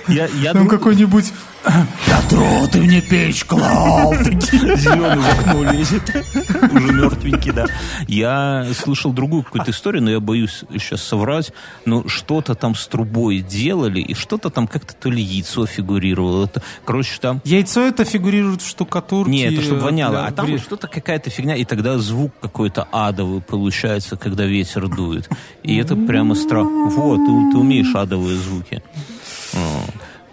Я, 0.07 0.27
я 0.27 0.53
там 0.53 0.63
думаю, 0.63 0.69
какой-нибудь 0.69 1.33
Петро, 1.63 2.67
ты 2.71 2.81
мне 2.81 3.01
печь 3.01 3.45
клал. 3.45 4.13
зеленый 4.15 5.17
в 5.17 5.39
окно 5.39 5.71
лезет. 5.71 6.03
Уже 6.73 6.91
мертвенький, 6.91 7.51
да. 7.51 7.67
Я 8.07 8.67
слышал 8.73 9.13
другую 9.13 9.43
какую-то 9.43 9.71
историю, 9.71 10.03
но 10.03 10.11
я 10.11 10.19
боюсь 10.19 10.65
сейчас 10.71 11.01
соврать. 11.01 11.53
Но 11.85 12.07
что-то 12.07 12.55
там 12.55 12.75
с 12.75 12.85
трубой 12.87 13.39
делали, 13.39 14.01
и 14.01 14.13
что-то 14.13 14.49
там 14.49 14.67
как-то 14.67 14.93
то 14.93 15.09
ли 15.09 15.21
яйцо 15.21 15.65
фигурировало. 15.65 16.45
Это, 16.45 16.61
короче, 16.83 17.17
там 17.21 17.41
Яйцо 17.45 17.81
это 17.81 18.03
фигурирует 18.03 18.61
в 18.61 18.67
штукатурке. 18.67 19.31
Не, 19.31 19.43
это 19.45 19.61
чтобы 19.61 19.81
воняло. 19.81 20.17
для 20.17 20.25
А 20.25 20.31
там 20.31 20.57
что-то 20.57 20.87
какая-то 20.87 21.29
фигня, 21.29 21.55
и 21.55 21.63
тогда 21.63 21.97
звук 21.97 22.33
какой-то 22.41 22.87
адовый 22.91 23.41
получается, 23.41 24.17
когда 24.17 24.45
ветер 24.45 24.89
дует. 24.89 25.29
И 25.63 25.77
это 25.77 25.95
прямо 25.95 26.35
страх. 26.35 26.67
Вот, 26.67 27.17
ты, 27.17 27.51
ты 27.51 27.57
умеешь 27.57 27.95
адовые 27.95 28.37
звуки. 28.37 28.83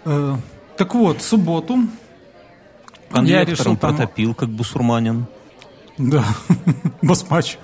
Э, 0.05 0.35
Так 0.77 0.95
вот, 0.95 1.21
субботу 1.21 1.75
я 1.75 3.15
Конвектором 3.15 3.47
решил 3.49 3.77
там... 3.77 3.95
протопил, 3.97 4.33
как 4.33 4.49
бусурманин. 4.49 5.25
Да, 5.97 6.23
басмач. 7.01 7.57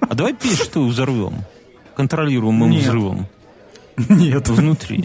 А 0.00 0.14
давай 0.14 0.34
печь 0.34 0.62
что 0.62 0.84
взорвем. 0.84 1.44
Контролируемым 1.94 2.70
Нет. 2.70 2.82
взрывом. 2.82 3.26
Нет, 4.08 4.48
Внутри. 4.48 5.04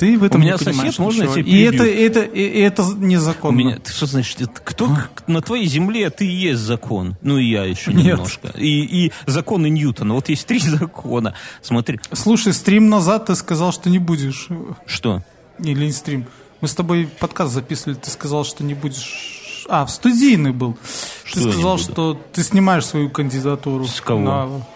Ты 0.00 0.18
в 0.18 0.24
этом 0.24 0.40
У 0.40 0.42
меня 0.44 0.54
не 0.54 0.58
сосед, 0.58 0.98
можно 0.98 1.22
я 1.24 1.28
ничего. 1.28 1.42
тебя 1.42 1.56
И 1.56 1.60
это, 1.60 1.78
перебью? 1.84 2.06
это, 2.06 2.20
и 2.22 2.58
это 2.60 2.82
У 2.82 2.92
незаконно. 2.96 3.56
меня, 3.58 3.76
ты 3.78 3.92
что 3.92 4.06
значит, 4.06 4.40
это 4.40 4.60
кто 4.64 4.86
к- 4.88 5.28
на 5.28 5.42
твоей 5.42 5.66
земле 5.66 6.08
ты 6.08 6.26
и 6.26 6.30
есть 6.30 6.60
закон? 6.60 7.16
Ну 7.20 7.36
и 7.36 7.44
я 7.50 7.64
еще 7.64 7.92
Нет. 7.92 8.06
немножко. 8.06 8.48
И, 8.56 9.04
и 9.06 9.12
законы 9.26 9.68
Ньютона. 9.68 10.14
Вот 10.14 10.28
есть 10.30 10.46
три 10.46 10.58
закона. 10.78 11.34
Смотри, 11.62 12.00
Слушай, 12.12 12.54
стрим 12.54 12.88
назад 12.88 13.26
ты 13.26 13.34
сказал, 13.36 13.72
что 13.72 13.90
не 13.90 13.98
будешь. 13.98 14.48
что? 14.86 15.22
Или 15.58 15.84
не 15.84 15.92
стрим. 15.92 16.24
Мы 16.62 16.68
с 16.68 16.74
тобой 16.74 17.06
подкаст 17.18 17.52
записывали, 17.52 17.96
ты 17.96 18.10
сказал, 18.10 18.44
что 18.44 18.64
не 18.64 18.74
будешь... 18.74 19.64
А, 19.68 19.84
в 19.86 19.90
студийный 19.90 20.52
был. 20.52 20.76
Что 21.24 21.34
ты 21.34 21.40
я 21.40 21.46
не 21.46 21.52
сказал, 21.52 21.76
буду? 21.76 21.84
что 21.92 22.20
ты 22.32 22.42
снимаешь 22.42 22.86
свою 22.86 23.10
кандидатуру. 23.10 23.86
С 23.86 24.00
кого? 24.00 24.66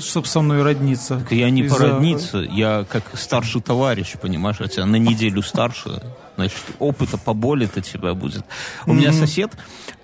Чтобы 0.00 0.26
со 0.26 0.40
мной 0.40 0.62
родниться. 0.62 1.24
Я 1.30 1.50
не 1.50 1.64
породниться, 1.64 2.38
я 2.38 2.84
как 2.88 3.04
старший 3.14 3.60
товарищ, 3.60 4.14
понимаешь, 4.20 4.56
а 4.60 4.68
тебя 4.68 4.86
на 4.86 4.96
неделю 4.96 5.42
старше, 5.42 6.02
значит, 6.36 6.62
опыта 6.78 7.18
поболее-то 7.18 7.80
тебя 7.80 8.14
будет. 8.14 8.44
У 8.86 8.92
меня 8.94 9.12
сосед 9.12 9.52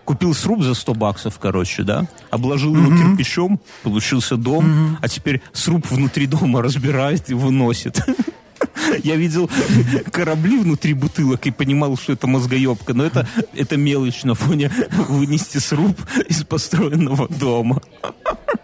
купил 0.04 0.32
сруб 0.34 0.62
за 0.62 0.72
100 0.72 0.94
баксов, 0.94 1.38
короче, 1.38 1.82
да, 1.82 2.06
обложил 2.30 2.74
его 2.74 2.96
кирпичом, 2.96 3.60
получился 3.82 4.36
дом, 4.36 4.96
а 5.02 5.08
теперь 5.08 5.42
сруб 5.52 5.86
внутри 5.90 6.26
дома 6.26 6.62
разбирает 6.62 7.28
и 7.30 7.34
выносит. 7.34 8.00
Я 9.04 9.16
видел 9.16 9.50
корабли 10.10 10.58
внутри 10.58 10.94
бутылок 10.94 11.46
и 11.46 11.50
понимал, 11.50 11.96
что 11.96 12.14
это 12.14 12.26
мозгоебка, 12.26 12.94
но 12.94 13.04
это, 13.04 13.28
это 13.54 13.76
мелочь 13.76 14.24
на 14.24 14.34
фоне 14.34 14.72
вынести 14.90 15.58
сруб 15.58 16.00
из 16.26 16.42
построенного 16.42 17.28
дома. 17.28 17.82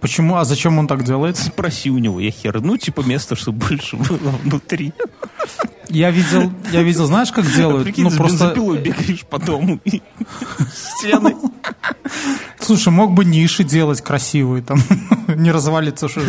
Почему? 0.00 0.36
А 0.36 0.44
зачем 0.44 0.78
он 0.78 0.86
так 0.86 1.04
делает? 1.04 1.36
Спроси 1.36 1.90
у 1.90 1.98
него, 1.98 2.20
я 2.20 2.30
хер. 2.30 2.60
Ну, 2.60 2.76
типа 2.76 3.02
место, 3.02 3.36
чтобы 3.36 3.66
больше 3.66 3.96
было 3.96 4.30
внутри. 4.42 4.92
Я 5.88 6.10
видел, 6.10 6.50
я 6.72 6.82
видел, 6.82 7.06
знаешь, 7.06 7.30
как 7.30 7.46
делают? 7.50 7.84
Прикинь, 7.84 8.04
ну 8.04 8.10
просто, 8.10 8.46
бензопилой 8.46 8.78
бегаешь 8.78 9.24
по 9.26 9.38
дому 9.38 9.80
стены. 10.98 11.36
слушай, 12.58 12.88
мог 12.88 13.12
бы 13.12 13.24
ниши 13.24 13.64
делать 13.64 14.00
красивые, 14.00 14.62
там 14.62 14.78
не 15.28 15.52
развалится 15.52 16.08
что. 16.08 16.20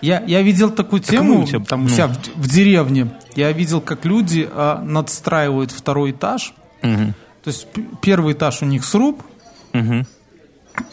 Я, 0.00 0.22
я 0.26 0.42
видел 0.42 0.70
такую 0.70 1.00
мы 1.00 1.08
тему, 1.08 1.42
у 1.42 1.46
тебя, 1.46 1.64
там 1.64 1.80
у 1.80 1.84
ну. 1.84 1.88
себя 1.88 2.08
в, 2.08 2.18
в 2.36 2.48
деревне. 2.48 3.10
Я 3.34 3.50
видел, 3.52 3.80
как 3.80 4.04
люди 4.04 4.48
а, 4.50 4.82
надстраивают 4.82 5.70
второй 5.70 6.10
этаж. 6.10 6.52
Мгм, 6.82 7.14
То 7.42 7.48
есть 7.48 7.66
первый 8.02 8.34
этаж 8.34 8.60
у 8.60 8.66
них 8.66 8.84
сруб, 8.84 9.22
мгм. 9.72 10.06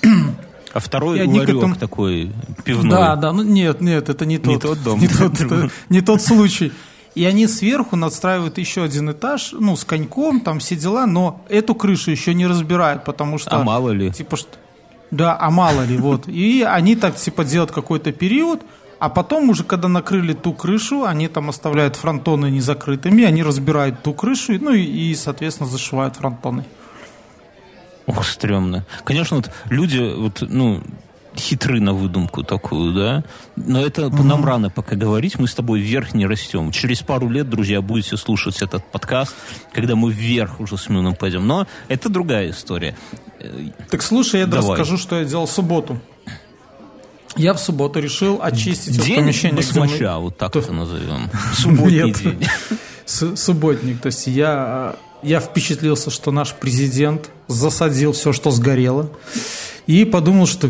А 0.73 0.79
второй 0.79 1.19
к 1.19 1.27
ларек 1.27 1.57
этому- 1.57 1.75
такой 1.75 2.31
пивной. 2.63 2.91
Да, 2.91 3.15
да, 3.15 3.33
ну 3.33 3.43
нет, 3.43 3.81
нет, 3.81 4.09
это 4.09 4.25
не 4.25 4.37
тот, 4.37 4.61
тот 4.61 4.83
дом. 4.83 4.99
не 4.99 5.07
тот, 5.07 5.39
это 5.39 5.69
не 5.89 6.01
тот 6.01 6.21
случай. 6.21 6.71
И 7.13 7.25
они 7.25 7.45
сверху 7.47 7.97
надстраивают 7.97 8.57
еще 8.57 8.83
один 8.83 9.11
этаж, 9.11 9.51
ну, 9.51 9.75
с 9.75 9.83
коньком, 9.83 10.39
там 10.39 10.59
все 10.59 10.77
дела, 10.77 11.05
но 11.05 11.43
эту 11.49 11.75
крышу 11.75 12.09
еще 12.09 12.33
не 12.33 12.47
разбирают, 12.47 13.03
потому 13.03 13.37
что... 13.37 13.57
А 13.57 13.63
мало 13.63 13.89
ли. 13.89 14.11
Типа, 14.11 14.37
что... 14.37 14.49
Да, 15.11 15.37
а 15.37 15.51
мало 15.51 15.83
ли, 15.83 15.97
вот. 15.97 16.29
И 16.29 16.61
они 16.65 16.95
так, 16.95 17.17
типа, 17.17 17.43
делают 17.43 17.71
какой-то 17.71 18.13
период, 18.13 18.61
а 18.97 19.09
потом 19.09 19.49
уже, 19.49 19.65
когда 19.65 19.89
накрыли 19.89 20.31
ту 20.31 20.53
крышу, 20.53 21.03
они 21.03 21.27
там 21.27 21.49
оставляют 21.49 21.97
фронтоны 21.97 22.49
незакрытыми, 22.49 23.25
они 23.25 23.43
разбирают 23.43 24.03
ту 24.03 24.13
крышу, 24.13 24.53
ну, 24.61 24.71
и, 24.71 24.83
и, 24.83 25.15
соответственно, 25.15 25.69
зашивают 25.69 26.15
фронтоны. 26.15 26.63
Ох, 28.07 28.25
стрёмно. 28.25 28.85
Конечно, 29.03 29.37
вот 29.37 29.51
люди, 29.69 29.99
вот, 30.15 30.41
ну, 30.47 30.81
хитры 31.37 31.79
на 31.79 31.93
выдумку 31.93 32.43
такую, 32.43 32.93
да? 32.93 33.23
Но 33.55 33.79
это 33.79 34.09
по 34.09 34.21
нам 34.23 34.43
рано 34.43 34.69
пока 34.69 34.95
говорить, 34.95 35.39
мы 35.39 35.47
с 35.47 35.53
тобой 35.55 35.79
вверх 35.79 36.13
не 36.13 36.25
растем. 36.25 36.71
Через 36.71 37.01
пару 37.01 37.29
лет, 37.29 37.49
друзья, 37.49 37.81
будете 37.81 38.17
слушать 38.17 38.61
этот 38.61 38.83
подкаст, 38.91 39.33
когда 39.71 39.95
мы 39.95 40.11
вверх 40.11 40.59
уже 40.59 40.77
с 40.77 40.89
Мюном 40.89 41.15
пойдем. 41.15 41.47
Но 41.47 41.67
это 41.87 42.09
другая 42.09 42.49
история. 42.49 42.95
Э, 43.39 43.69
Так 43.89 44.01
слушай, 44.01 44.41
я 44.41 44.45
Давай. 44.45 44.71
расскажу, 44.71 44.97
что 44.97 45.19
я 45.19 45.25
делал 45.25 45.45
в 45.45 45.51
субботу. 45.51 45.99
Я 47.37 47.53
в 47.53 47.59
субботу 47.61 48.01
решил 48.01 48.39
очистить 48.41 49.01
День 49.01 49.15
помещение, 49.21 49.61
где 49.63 49.79
мы- 49.79 49.85
басмача, 49.87 50.17
вот 50.17 50.37
так 50.37 50.53
это 50.53 50.73
назовем. 50.73 51.29
Субботний 51.53 52.11
день. 52.13 52.45
Субботник. 53.05 54.01
То 54.01 54.07
есть 54.07 54.27
я, 54.27 54.95
э, 54.95 54.97
я 55.23 55.39
впечатлился, 55.39 56.09
что 56.09 56.31
наш 56.31 56.53
президент 56.53 57.29
засадил 57.47 58.13
все, 58.13 58.33
что 58.33 58.51
сгорело. 58.51 59.09
И 59.87 60.05
подумал, 60.05 60.47
что 60.47 60.69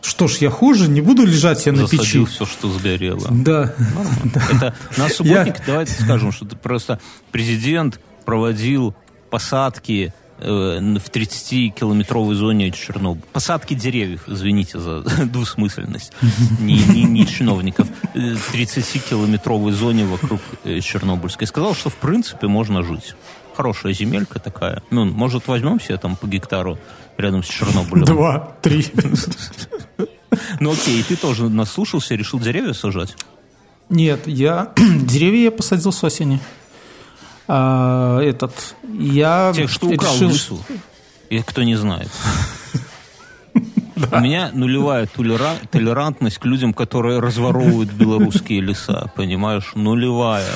что 0.00 0.28
ж, 0.28 0.38
я 0.38 0.50
хуже, 0.50 0.88
не 0.88 1.00
буду 1.00 1.24
лежать 1.24 1.64
я 1.66 1.72
на 1.72 1.86
Засадил 1.86 2.24
печи. 2.24 2.24
все, 2.24 2.46
что 2.46 2.70
сгорело. 2.70 3.26
Да. 3.30 3.74
Это 4.50 4.74
на 4.96 5.08
субботник, 5.08 5.56
давайте 5.66 5.92
скажем, 5.92 6.32
что 6.32 6.46
просто 6.46 7.00
президент 7.32 8.00
проводил 8.24 8.94
посадки 9.30 10.12
э, 10.38 10.44
в 10.44 11.10
30-километровой 11.10 12.34
зоне 12.34 12.70
Чернобыля. 12.70 13.24
Посадки 13.32 13.74
деревьев, 13.74 14.22
извините 14.28 14.78
за 14.78 15.00
двусмысленность, 15.24 16.12
не, 16.60 16.78
не, 16.78 17.04
не 17.04 17.26
чиновников. 17.26 17.88
Э, 18.14 18.36
30-километровой 18.52 19.72
зоне 19.72 20.04
вокруг 20.04 20.40
э, 20.64 20.80
Чернобыльской. 20.80 21.46
Сказал, 21.46 21.74
что 21.74 21.90
в 21.90 21.96
принципе 21.96 22.46
можно 22.46 22.82
жить. 22.82 23.14
Хорошая 23.58 23.92
земелька 23.92 24.38
такая. 24.38 24.84
Ну, 24.92 25.04
может, 25.04 25.48
возьмем 25.48 25.80
себе 25.80 25.96
там 25.96 26.14
по 26.14 26.28
гектару 26.28 26.78
рядом 27.16 27.42
с 27.42 27.48
Чернобылем? 27.48 28.04
Два, 28.04 28.52
три. 28.62 28.86
Ну 30.60 30.72
окей, 30.72 31.02
ты 31.02 31.16
тоже 31.16 31.48
наслушался 31.48 32.14
и 32.14 32.16
решил 32.16 32.38
деревья 32.38 32.72
сажать? 32.72 33.16
Нет, 33.88 34.28
я 34.28 34.72
деревья 34.76 35.44
я 35.44 35.50
посадил 35.50 35.90
с 35.90 36.04
осени. 36.04 36.38
А, 37.48 38.20
этот, 38.20 38.76
я 38.96 39.52
Тех, 39.52 39.68
что 39.70 39.88
украл 39.88 40.14
решил, 40.14 40.28
в 40.28 40.32
лесу. 40.32 40.58
И 41.28 41.42
кто 41.42 41.64
не 41.64 41.74
знает. 41.74 42.10
У 44.12 44.20
меня 44.20 44.50
нулевая 44.52 45.06
толера- 45.06 45.58
толерантность 45.68 46.38
к 46.38 46.44
людям, 46.44 46.72
которые 46.72 47.18
разворовывают 47.18 47.90
белорусские 47.90 48.60
леса, 48.60 49.10
понимаешь? 49.16 49.72
Нулевая. 49.74 50.46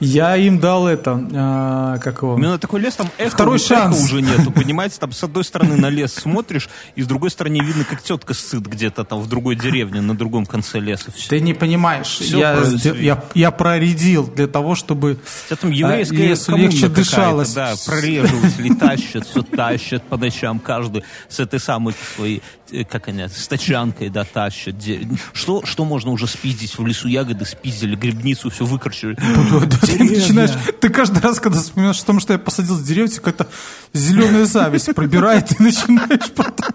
Я 0.00 0.36
им 0.36 0.58
дал 0.58 0.86
это, 0.86 1.26
а, 1.34 1.98
как 1.98 2.22
его? 2.22 2.34
У 2.34 2.38
меня 2.38 2.58
такой 2.58 2.80
лес, 2.80 2.94
там 2.96 3.08
эхо, 3.18 3.30
Второй 3.30 3.56
эхо 3.56 3.66
шанс. 3.66 4.04
уже 4.04 4.20
нету, 4.22 4.50
понимаете? 4.54 4.96
Там 4.98 5.12
с 5.12 5.22
одной 5.24 5.44
стороны 5.44 5.76
на 5.76 5.88
лес 5.88 6.12
смотришь, 6.14 6.68
и 6.94 7.02
с 7.02 7.06
другой 7.06 7.30
стороны 7.30 7.60
видно, 7.62 7.84
как 7.84 8.02
тетка 8.02 8.34
сцит 8.34 8.66
где-то 8.66 9.04
там 9.04 9.20
в 9.20 9.28
другой 9.28 9.56
деревне, 9.56 10.00
на 10.00 10.16
другом 10.16 10.46
конце 10.46 10.80
леса. 10.80 11.10
Все. 11.12 11.28
Ты 11.28 11.40
не 11.40 11.54
понимаешь, 11.54 12.06
Всё 12.06 12.38
я, 12.38 12.64
сдел- 12.64 12.96
я, 12.96 13.24
я 13.34 13.50
проредил 13.50 14.26
для 14.26 14.46
того, 14.46 14.74
чтобы 14.74 15.18
тебя 15.46 15.56
там 15.56 15.70
еврейская 15.70 16.28
лесу 16.28 16.46
коммуна 16.52 16.62
легче 16.70 16.88
дышалось. 16.88 17.52
Да, 17.54 17.74
прореживатели 17.86 18.74
тащат, 18.74 19.26
все 19.26 19.42
тащат 19.42 20.02
по 20.04 20.16
ночам 20.16 20.58
каждый 20.58 21.04
с 21.28 21.40
этой 21.40 21.58
самой 21.60 21.94
своей, 22.16 22.42
э, 22.65 22.65
как 22.90 23.08
они, 23.08 23.28
с 23.28 23.48
тачанкой, 23.48 24.08
да, 24.08 24.24
тащат. 24.24 24.76
Де- 24.78 25.06
Что, 25.32 25.64
что 25.64 25.84
можно 25.84 26.10
уже 26.10 26.26
спиздить 26.26 26.76
в 26.78 26.86
лесу? 26.86 27.08
Ягоды 27.08 27.44
спиздили, 27.44 27.96
грибницу 27.96 28.50
все 28.50 28.64
выкорчили. 28.64 29.14
ты 29.80 30.04
начинаешь, 30.04 30.50
ты 30.80 30.88
каждый 30.88 31.20
раз, 31.20 31.40
когда 31.40 31.60
вспоминаешь 31.60 32.00
о 32.00 32.04
том, 32.06 32.20
что 32.20 32.32
я 32.32 32.38
посадил 32.38 32.80
деревья, 32.82 33.08
какая-то 33.14 33.46
зеленая 33.92 34.44
зависть 34.46 34.94
пробирает, 34.94 35.52
и 35.60 35.62
начинаешь 35.62 36.30
потом... 36.32 36.70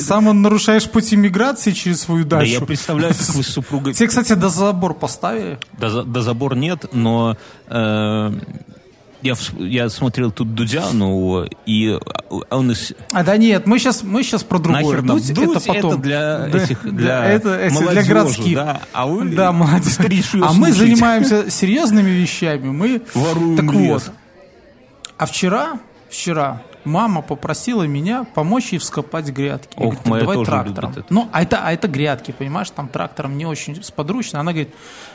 Сам 0.00 0.28
он 0.28 0.42
нарушаешь 0.42 0.88
пути 0.88 1.16
миграции 1.16 1.72
через 1.72 2.02
свою 2.02 2.24
Да, 2.24 2.38
дачу. 2.38 2.52
я 2.52 2.60
представляю, 2.60 3.14
как 3.14 3.28
вы 3.30 3.42
с 3.42 3.48
супругой... 3.48 3.94
Тебе, 3.94 4.08
кстати, 4.08 4.34
до 4.34 4.48
забор 4.48 4.94
поставили? 4.94 5.58
До, 5.78 6.02
до 6.04 6.22
забор 6.22 6.54
нет, 6.56 6.86
но 6.92 7.36
э, 7.66 8.32
я, 9.22 9.34
я 9.58 9.88
смотрел 9.88 10.30
тут 10.30 10.54
Дудя 10.54 10.90
нового, 10.92 11.48
и 11.66 11.98
он 12.50 12.72
из... 12.72 12.92
А 13.12 13.22
да 13.24 13.36
нет, 13.36 13.66
мы 13.66 13.78
сейчас, 13.78 14.02
мы 14.02 14.22
сейчас 14.22 14.42
про 14.42 14.58
другое. 14.58 14.82
Нахер 14.82 15.02
Дудь 15.02 15.34
дуть, 15.34 15.56
это 15.56 15.60
потом. 15.74 16.00
для 16.02 16.38
Да, 16.48 16.58
этих, 16.58 16.82
да, 16.84 16.90
для, 16.90 17.24
это, 17.26 17.48
это 17.50 17.90
для 17.90 18.02
городских. 18.02 18.54
да, 18.56 18.80
а 18.92 19.06
вы 19.06 19.24
Да, 19.30 19.54
старичье 19.84 20.42
А 20.44 20.52
мы 20.52 20.72
занимаемся 20.72 21.50
серьезными 21.50 22.10
вещами. 22.10 22.68
Мы 22.70 23.02
Воруем 23.14 23.56
так 23.56 23.72
лес. 23.74 23.90
вот. 24.06 24.12
А 25.18 25.26
вчера, 25.26 25.78
вчера 26.10 26.62
мама 26.84 27.22
попросила 27.22 27.84
меня 27.84 28.24
помочь 28.34 28.72
ей 28.72 28.78
вскопать 28.78 29.28
грядки. 29.28 29.74
Ох, 29.76 29.82
говорю, 29.82 29.96
«Так 29.98 30.06
моя 30.06 30.20
давай 30.22 30.36
тоже 30.36 30.50
трактором. 30.50 30.90
любит 30.90 31.04
это. 31.04 31.14
Ну, 31.14 31.28
а 31.32 31.42
это, 31.42 31.58
а 31.64 31.72
это 31.72 31.86
грядки, 31.88 32.34
понимаешь, 32.36 32.70
там 32.70 32.88
трактором 32.88 33.38
не 33.38 33.46
очень 33.46 33.82
сподручно. 33.84 34.40
Она 34.40 34.52
говорит, 34.52 34.74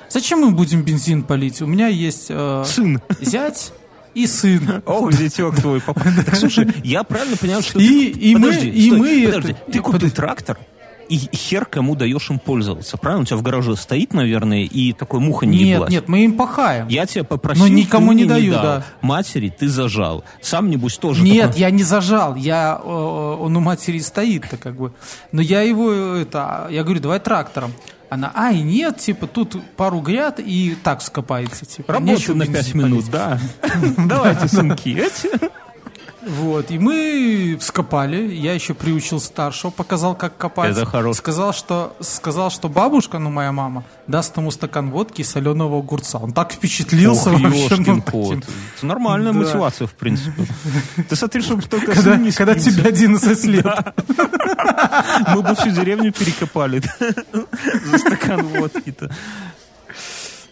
зачем 0.09 0.39
мы 0.39 0.51
будем 0.51 0.83
бензин 0.83 1.23
полить? 1.23 1.61
У 1.61 1.65
меня 1.65 1.87
есть 1.87 2.27
э, 2.29 2.63
Сын. 2.65 3.01
зять 3.19 3.73
и 4.23 4.27
сын. 4.27 4.81
О, 4.85 5.11
зятек 5.11 5.55
твой. 5.55 5.81
Так, 6.25 6.35
слушай, 6.35 6.67
я 6.83 7.03
правильно 7.03 7.37
понял, 7.37 7.61
что 7.61 7.79
И- 7.79 7.87
ты... 8.13 8.19
и 8.19 8.35
мы- 8.35 8.47
Подожди, 8.49 8.69
и 8.69 8.85
стой, 8.87 8.99
мы 8.99 9.25
Подожди, 9.25 9.51
это- 9.51 9.71
ты 9.71 9.77
и- 9.77 9.81
купил 9.81 10.11
трактор, 10.11 10.57
и 11.09 11.17
хер 11.33 11.65
кому 11.65 11.95
даешь 11.95 12.29
им 12.29 12.37
пользоваться, 12.37 12.97
правильно? 12.97 13.21
У 13.23 13.25
тебя 13.25 13.37
в 13.37 13.41
гараже 13.41 13.77
стоит, 13.77 14.13
наверное, 14.13 14.63
и 14.65 14.91
такой 14.91 15.21
муха 15.21 15.45
не 15.45 15.59
Нет, 15.59 15.67
еблась. 15.75 15.89
нет, 15.91 16.07
мы 16.09 16.25
им 16.25 16.33
пахаем. 16.35 16.87
Я 16.89 17.05
тебя 17.05 17.23
попросил, 17.23 17.63
Но 17.65 17.69
никому 17.73 18.11
не 18.11 18.25
даю, 18.25 18.51
дал. 18.51 18.63
да. 18.63 18.85
Матери 19.01 19.47
ты 19.57 19.69
зажал. 19.69 20.25
Сам, 20.41 20.69
небось, 20.69 20.97
тоже 20.97 21.23
Нет, 21.23 21.47
такой- 21.47 21.61
я 21.61 21.71
не 21.71 21.83
зажал, 21.83 22.35
я, 22.35 22.81
э, 22.83 22.87
он 22.89 23.55
у 23.55 23.59
матери 23.61 23.99
стоит-то 23.99 24.57
как 24.57 24.75
бы. 24.75 24.91
Но 25.31 25.41
я 25.41 25.61
его, 25.61 25.91
э, 25.93 26.21
это, 26.23 26.67
я 26.71 26.83
говорю, 26.83 26.99
давай 26.99 27.19
трактором. 27.21 27.71
Она, 28.09 28.31
ай, 28.35 28.61
нет, 28.61 28.97
типа, 28.97 29.27
тут 29.27 29.61
пару 29.75 29.99
гряд 29.99 30.39
и 30.39 30.77
так 30.83 31.01
скопается. 31.01 31.65
Типа, 31.65 31.97
нечего 31.99 32.35
на 32.35 32.45
бензин 32.45 32.63
5 32.63 32.73
минут, 32.75 32.99
полить». 32.99 33.11
да. 33.11 33.39
Давайте, 33.97 34.47
сынки. 34.47 35.03
Вот, 36.27 36.71
и 36.71 36.77
мы 36.77 37.57
вскопали, 37.59 38.33
я 38.35 38.53
еще 38.53 38.73
приучил 38.73 39.19
старшего, 39.21 39.71
показал, 39.71 40.13
как 40.15 40.35
копать. 40.37 40.71
Это 40.71 40.85
хорошо. 40.85 41.13
Сказал, 41.13 41.53
что, 41.53 41.95
сказал, 42.01 42.51
что 42.51 42.67
бабушка, 42.67 43.17
ну, 43.17 43.29
моя 43.29 43.51
мама, 43.53 43.83
даст 44.07 44.35
ему 44.35 44.51
стакан 44.51 44.89
водки 44.91 45.21
и 45.21 45.23
соленого 45.23 45.79
огурца. 45.79 46.17
Он 46.17 46.33
так 46.33 46.51
впечатлился 46.51 47.31
Ох, 47.31 47.39
вообще. 47.41 47.75
ну, 47.77 48.01
таким. 48.01 48.39
Это 48.39 48.85
нормальная 48.85 49.31
Да. 49.31 49.39
мотивация, 49.39 49.87
в 49.87 49.93
принципе. 49.93 50.45
Ты 51.09 51.15
смотри, 51.15 51.41
чтобы 51.41 51.61
только 51.61 51.93
Когда, 51.93 52.17
не 52.17 52.31
когда 52.31 52.55
тебе 52.55 52.83
11 52.83 53.45
лет. 53.45 53.65
Мы 55.33 55.41
бы 55.41 55.55
всю 55.55 55.69
деревню 55.69 56.11
перекопали 56.11 56.81
за 57.85 57.97
стакан 57.99 58.45
водки-то. 58.47 59.09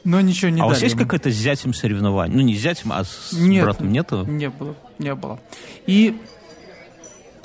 Но 0.04 0.22
ничего 0.22 0.50
не 0.52 0.62
А 0.62 0.66
у 0.66 0.70
вас 0.70 0.82
есть 0.84 0.96
какое-то 0.96 1.32
с 1.32 1.34
зятем 1.34 1.74
соревнование? 1.74 2.38
Ну, 2.38 2.44
не 2.44 2.56
с 2.56 2.60
зятем, 2.62 2.92
а 2.94 3.04
с 3.04 3.32
Нет. 3.34 3.64
братом 3.64 3.92
нету? 3.92 4.24
Не 4.26 4.50
было, 4.50 4.76
не 5.00 5.14
было. 5.16 5.40
И 5.88 6.20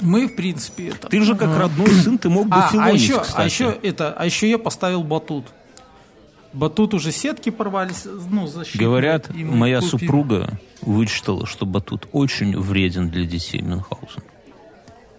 мы, 0.01 0.27
в 0.27 0.37
принципе, 0.37 0.89
это... 0.89 1.09
Ты 1.09 1.23
же 1.23 1.35
как 1.35 1.49
а, 1.49 1.59
родной 1.59 1.91
сын, 1.91 2.19
ты 2.19 2.29
мог 2.29 2.47
бы 2.49 2.57
А, 2.57 2.69
а 2.69 2.71
филонить, 2.71 3.03
еще, 3.03 3.21
кстати. 3.21 3.41
а 3.41 3.45
еще 3.45 3.79
это, 3.83 4.13
а 4.13 4.25
еще 4.25 4.49
я 4.49 4.59
поставил 4.59 5.03
батут. 5.03 5.47
Батут 6.53 6.95
уже 6.95 7.13
сетки 7.13 7.51
порвались, 7.51 8.05
ну, 8.05 8.47
защитные. 8.47 8.89
Говорят, 8.89 9.31
моя 9.35 9.81
купили. 9.81 9.91
супруга 9.91 10.59
вычитала, 10.83 11.47
что 11.47 11.65
батут 11.65 12.09
очень 12.13 12.59
вреден 12.59 13.09
для 13.09 13.25
детей 13.25 13.61
Мюнхгаузен. 13.61 14.23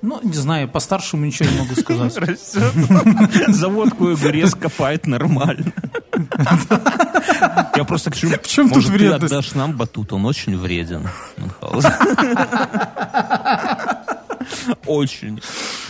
Ну, 0.02 0.20
не 0.24 0.34
знаю, 0.34 0.68
по 0.68 0.80
старшему 0.80 1.26
ничего 1.26 1.50
не 1.50 1.60
могу 1.60 1.76
сказать. 1.76 2.14
Заводку 3.48 4.08
огурец 4.08 4.56
копает 4.56 5.06
нормально. 5.06 5.74
Я 7.76 7.84
просто 7.84 8.10
хочу... 8.10 8.30
В 8.30 8.48
чем 8.48 8.68
тут 8.68 8.78
может, 8.78 8.92
ты 8.92 8.98
вредность? 8.98 9.34
отдашь 9.34 9.54
нам 9.54 9.78
батут, 9.78 10.14
он 10.14 10.26
очень 10.26 10.58
вреден. 10.58 11.08
Очень. 14.86 15.42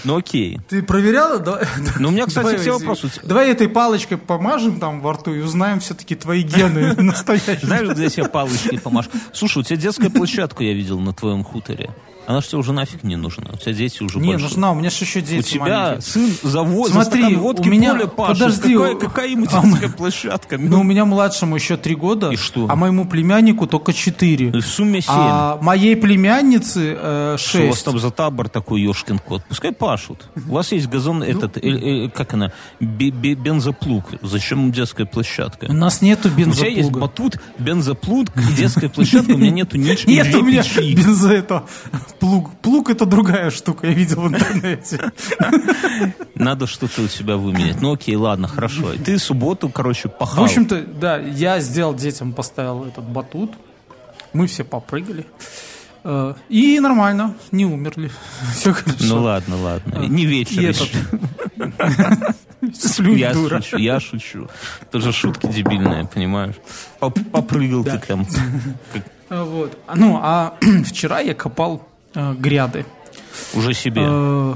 Ну 0.04 0.18
окей. 0.18 0.60
Ты 0.70 0.82
проверяла? 0.84 1.40
Да- 1.40 1.62
Ну, 2.00 2.10
у 2.10 2.12
меня, 2.12 2.26
кстати, 2.28 2.46
Давай, 2.46 2.60
все 2.60 2.72
вопросы. 2.74 3.12
Давай 3.24 3.50
этой 3.52 3.70
палочкой 3.70 4.18
помажем 4.18 4.80
там 4.80 5.02
во 5.02 5.14
рту 5.14 5.34
и 5.34 5.42
узнаем 5.42 5.80
все-таки 5.80 6.16
твои 6.16 6.42
гены 6.42 6.94
настоящие. 6.98 7.60
Знаешь, 7.64 7.90
где 7.90 8.10
себе 8.10 8.28
палочкой 8.28 8.80
помашь? 8.80 9.10
Слушай, 9.34 9.60
у 9.60 9.64
тебя 9.64 9.78
детская 9.78 10.10
площадка 10.10 10.64
я 10.64 10.74
видел 10.74 11.00
на 11.00 11.14
твоем 11.14 11.44
хуторе. 11.44 11.90
Она 12.28 12.40
же 12.40 12.48
тебе 12.50 12.60
уже 12.60 12.72
нафиг 12.72 13.04
не 13.04 13.16
нужна. 13.16 13.46
У 13.52 13.58
тебя 13.58 13.74
дети 13.74 14.04
уже 14.04 14.20
Не, 14.20 14.30
большие. 14.34 14.48
нужна, 14.48 14.72
у 14.72 14.76
меня 14.76 14.92
же 14.92 14.98
еще 15.04 15.22
дети 15.22 15.40
У 15.40 15.42
тебя 15.54 15.62
маленькие. 15.64 16.02
сын 16.02 16.30
завод, 16.44 16.88
за 16.92 17.02
Смотри, 17.02 17.22
стакан 17.24 17.40
водки 17.40 17.68
у 17.68 17.72
меня- 17.72 17.94
поле 17.96 18.08
пашет. 18.08 18.40
подожди, 18.40 18.76
какая, 18.76 18.96
какая 18.96 19.28
ему 19.30 19.48
а 19.52 19.62
детская 19.64 19.90
площадка? 19.90 20.58
Ну, 20.60 20.82
у 20.82 20.84
меня 20.84 21.06
младшему 21.06 21.56
еще 21.56 21.78
три 21.78 21.96
года, 21.96 22.30
И 22.30 22.36
что? 22.36 22.68
а 22.70 22.76
моему 22.76 23.06
племяннику 23.08 23.66
только 23.66 23.92
четыре. 23.92 24.52
В 24.52 24.62
сумме 24.62 25.02
семь. 25.02 25.10
А 25.14 25.58
моей 25.62 25.96
племяннице 25.96 26.96
э, 26.98 27.36
Что 27.40 27.58
у 27.58 27.62
вас 27.68 27.74
шесть. 27.74 27.86
там 27.86 28.00
за 28.00 28.12
табор 28.12 28.41
такой, 28.50 28.82
ешкин 28.82 29.20
кот? 29.20 29.44
Пускай 29.48 29.72
пашут. 29.72 30.28
У 30.48 30.54
вас 30.54 30.72
есть 30.72 30.88
газон, 30.88 31.24
этот, 31.24 31.58
э, 31.58 32.06
э, 32.06 32.10
как 32.10 32.34
она, 32.34 32.52
бе- 32.80 33.10
бензоплуг. 33.36 34.06
Зачем 34.22 34.72
детская 34.72 35.06
площадка? 35.06 35.66
У 35.70 35.74
нас 35.74 36.02
нету 36.02 36.30
У 36.30 36.32
тебя 36.32 36.46
есть 36.46 36.60
бензоплуга. 36.90 37.00
батут, 37.00 37.38
бензоплуг 37.60 38.28
детская 38.58 38.90
площадка. 38.90 39.32
У 39.34 39.38
меня 39.38 39.52
нету 39.52 39.78
ничего. 39.78 40.12
Нет 40.12 40.34
у 40.36 40.42
меня 40.44 40.64
бензо 40.64 41.32
это 41.34 41.66
плуг. 42.20 42.52
Плуг 42.62 42.90
это 42.90 43.06
другая 43.06 43.50
штука, 43.52 43.88
я 43.88 43.94
видел 43.94 44.22
в 44.22 44.28
интернете. 44.28 45.12
Надо 46.36 46.68
что-то 46.68 47.04
у 47.04 47.08
тебя 47.08 47.38
выменять. 47.38 47.82
Ну 47.82 47.94
окей, 47.94 48.16
ладно, 48.16 48.48
хорошо. 48.48 48.94
Ты 49.04 49.18
субботу, 49.20 49.70
короче, 49.70 50.10
В 50.10 50.18
пахал. 50.18 50.44
общем-то, 50.46 50.82
да, 51.00 51.18
я 51.18 51.60
сделал 51.60 51.94
детям, 51.94 52.34
поставил 52.34 52.86
этот 52.86 53.04
батут. 53.06 53.52
Мы 54.34 54.48
все 54.48 54.64
попрыгали. 54.64 55.26
Э, 56.04 56.34
И 56.50 56.80
нормально, 56.80 57.36
не 57.52 57.66
умерли. 57.66 58.12
Все 58.56 58.74
хорошо. 58.74 58.98
Ну 59.02 59.22
ладно, 59.24 59.56
ладно. 59.62 60.00
Не 60.08 60.26
вечер 60.26 60.62
еще. 60.70 60.86
Сплю, 62.74 63.16
Я 63.16 63.34
дура. 63.34 63.62
шучу, 63.62 63.78
я 63.78 64.00
шучу. 64.00 64.48
Тоже 64.92 65.12
шутки 65.12 65.48
дебильные, 65.48 66.06
понимаешь? 66.06 66.56
Поп- 67.00 67.20
Попрыгал 67.32 67.84
ты 67.84 67.98
там. 68.00 68.26
А, 69.30 69.46
Вот. 69.46 69.78
А, 69.88 69.96
Ну, 69.96 70.20
а 70.22 70.56
вчера 70.86 71.22
я 71.22 71.34
копал 71.34 71.88
э, 72.14 72.34
гряды. 72.34 72.86
Уже 73.54 73.74
себе. 73.74 74.02
Э, 74.06 74.54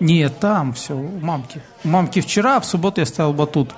Нет, 0.00 0.40
там 0.40 0.72
все, 0.72 0.94
у 0.96 1.20
мамки. 1.20 1.60
У 1.84 1.88
мамки 1.88 2.20
вчера, 2.20 2.56
а 2.56 2.60
в 2.60 2.64
субботу 2.66 3.00
я 3.00 3.06
ставил 3.06 3.32
батут. 3.32 3.70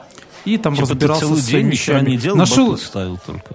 И 0.47 0.57
там 0.57 0.75
Типа 0.75 0.87
ты 0.87 0.93
разбирался 0.95 1.21
целый 1.27 1.41
с 1.41 1.45
день 1.47 1.67
ничего 1.69 1.97
вещами. 1.99 2.11
не 2.13 2.17
делал, 2.17 2.39
Нашел, 2.39 2.67
батут 2.71 2.81
ставил 2.81 3.19
только. 3.19 3.55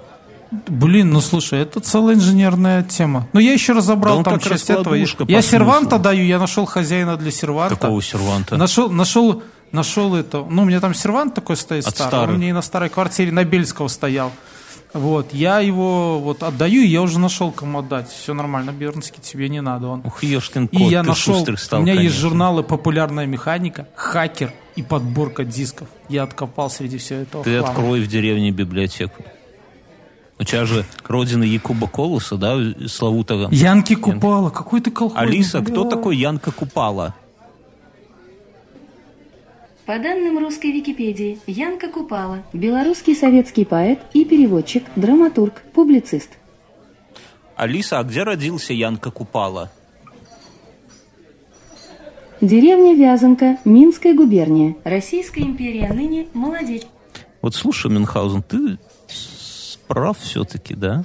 Блин, 0.52 1.10
ну 1.12 1.22
слушай, 1.22 1.60
это 1.60 1.80
целая 1.80 2.16
инженерная 2.16 2.84
тема. 2.84 3.28
Но 3.34 3.40
я 3.40 3.54
еще 3.54 3.74
разобрал 3.74 4.20
Да 4.24 4.32
там 4.32 4.40
часть 4.40 4.70
этого. 4.70 4.94
Я 4.94 5.42
серванта 5.42 5.90
смыслу. 5.92 6.04
даю, 6.04 6.24
я 6.26 6.40
нашел 6.40 6.66
хозяина 6.66 7.18
для 7.18 7.32
серванта. 7.32 7.76
Какого 7.76 8.02
серванта? 8.02 8.56
Нашел, 8.58 8.90
нашел, 8.92 9.44
нашел 9.72 10.16
это. 10.16 10.46
Ну, 10.50 10.62
у 10.62 10.66
меня 10.66 10.80
там 10.80 10.94
сервант 10.94 11.34
такой 11.34 11.58
стоит 11.58 11.86
От 11.88 11.96
старый. 11.96 12.10
старых. 12.10 12.30
Он 12.30 12.38
мне 12.38 12.50
и 12.50 12.54
на 12.54 12.62
старой 12.62 12.90
квартире 12.90 13.32
на 13.32 13.44
Бельского 13.44 13.88
стоял. 13.88 14.32
Вот, 14.94 15.34
я 15.34 15.60
его 15.60 16.20
вот 16.22 16.42
отдаю, 16.42 16.82
и 16.82 16.88
я 16.88 17.02
уже 17.02 17.20
нашел 17.20 17.52
кому 17.52 17.80
отдать. 17.80 18.10
Все 18.10 18.34
нормально, 18.34 18.72
Бернский, 18.72 19.22
тебе 19.22 19.50
не 19.50 19.62
надо 19.62 19.88
он. 19.88 20.02
Ух, 20.06 20.24
ешкин 20.24 20.68
И 20.68 20.78
кот, 20.78 20.90
я 20.90 21.02
ты 21.02 21.10
нашел, 21.10 21.46
стал, 21.58 21.80
у 21.82 21.84
меня 21.84 21.94
есть 21.94 22.04
конечно. 22.06 22.22
журналы 22.22 22.64
«Популярная 22.64 23.26
механика», 23.26 23.90
«Хакер» 23.96 24.54
и 24.78 24.84
подборка 24.84 25.44
дисков. 25.44 25.90
Я 26.08 26.24
откопал 26.24 26.70
среди 26.70 26.98
всего 26.98 27.20
этого 27.20 27.44
Ты 27.44 27.58
хлама. 27.60 27.68
открой 27.68 28.00
в 28.00 28.08
деревне 28.08 28.52
библиотеку. 28.52 29.26
У 30.38 30.44
тебя 30.44 30.66
же 30.66 30.86
родина 31.04 31.44
Якуба 31.44 31.88
Колоса, 31.88 32.36
да, 32.36 32.58
славутого. 32.88 33.50
Янки 33.52 33.96
Купала, 33.96 34.50
какой 34.50 34.82
ты 34.82 34.92
колхозник. 34.92 35.30
Алиса, 35.30 35.62
кто 35.62 35.84
бля. 35.84 35.90
такой 35.92 36.18
Янка 36.18 36.52
Купала? 36.52 37.16
По 39.86 40.00
данным 40.00 40.40
русской 40.40 40.72
Википедии, 40.72 41.40
Янка 41.46 41.90
Купала– 41.90 42.44
белорусский 42.54 43.16
советский 43.16 43.66
поэт 43.66 44.00
и 44.14 44.26
переводчик, 44.26 44.84
драматург, 44.96 45.62
публицист. 45.74 46.32
Алиса, 47.56 48.00
а 48.00 48.04
где 48.04 48.24
родился 48.24 48.74
Янка 48.74 49.12
Купала? 49.12 49.72
Деревня 52.42 52.96
Вязанка, 52.96 53.60
Минская 53.64 54.14
губерния, 54.14 54.76
Российская 54.84 55.42
империя, 55.42 55.88
ныне 55.94 56.28
Молодечь. 56.34 56.84
Вот 57.42 57.56
слушай, 57.56 57.90
Мюнхгаузен, 57.92 58.42
ты 58.42 58.78
прав 59.88 60.18
все-таки, 60.20 60.76
да? 60.76 61.04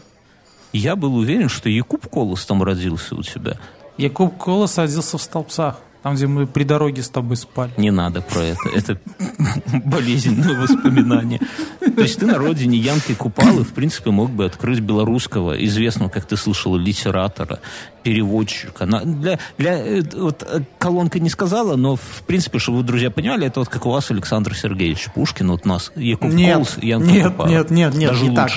Я 0.72 0.96
был 0.96 1.16
уверен, 1.16 1.48
что 1.48 1.68
Якуб 1.68 2.06
Колос 2.08 2.46
там 2.46 2.62
родился 2.62 3.14
у 3.14 3.22
тебя. 3.22 3.58
Якуб 3.98 4.36
Колос 4.36 4.78
родился 4.78 5.18
в 5.18 5.22
Столбцах. 5.22 5.80
Там, 6.02 6.14
где 6.14 6.26
мы 6.26 6.46
при 6.46 6.64
дороге 6.64 7.02
с 7.02 7.10
тобой 7.10 7.36
спали. 7.36 7.72
Не 7.76 7.90
надо 7.90 8.22
про 8.22 8.40
это. 8.40 8.68
Это 8.74 8.98
болезненное 9.84 10.58
воспоминание. 10.58 11.40
То 11.80 12.02
есть 12.02 12.18
ты 12.18 12.26
на 12.26 12.38
родине 12.38 12.78
Янки 12.78 13.14
Купалы, 13.14 13.64
в 13.64 13.72
принципе, 13.74 14.10
мог 14.10 14.30
бы 14.30 14.46
открыть 14.46 14.80
белорусского, 14.80 15.62
известного, 15.64 16.08
как 16.08 16.24
ты 16.24 16.36
слышал, 16.36 16.74
литератора, 16.76 17.60
переводчика. 18.02 18.86
Для, 18.86 19.38
для, 19.58 19.78
э, 19.78 20.02
вот, 20.16 20.42
э, 20.42 20.60
колонка 20.78 21.20
не 21.20 21.28
сказала, 21.28 21.76
но, 21.76 21.96
в 21.96 22.22
принципе, 22.26 22.58
чтобы 22.58 22.78
вы, 22.78 22.84
друзья, 22.84 23.10
понимали, 23.10 23.46
это 23.46 23.60
вот 23.60 23.68
как 23.68 23.84
у 23.84 23.90
вас 23.90 24.10
Александр 24.10 24.54
Сергеевич 24.54 25.08
Пушкин, 25.14 25.50
вот 25.50 25.62
у 25.64 25.68
нас 25.68 25.92
Яков 25.96 26.32
Нет, 26.32 26.56
Колс, 26.56 26.78
Янка 26.80 27.06
нет, 27.10 27.26
Купала. 27.28 27.48
нет, 27.48 27.70
нет, 27.70 27.94
нет, 27.94 28.10
Даже 28.10 28.26
не 28.26 28.34
так. 28.34 28.50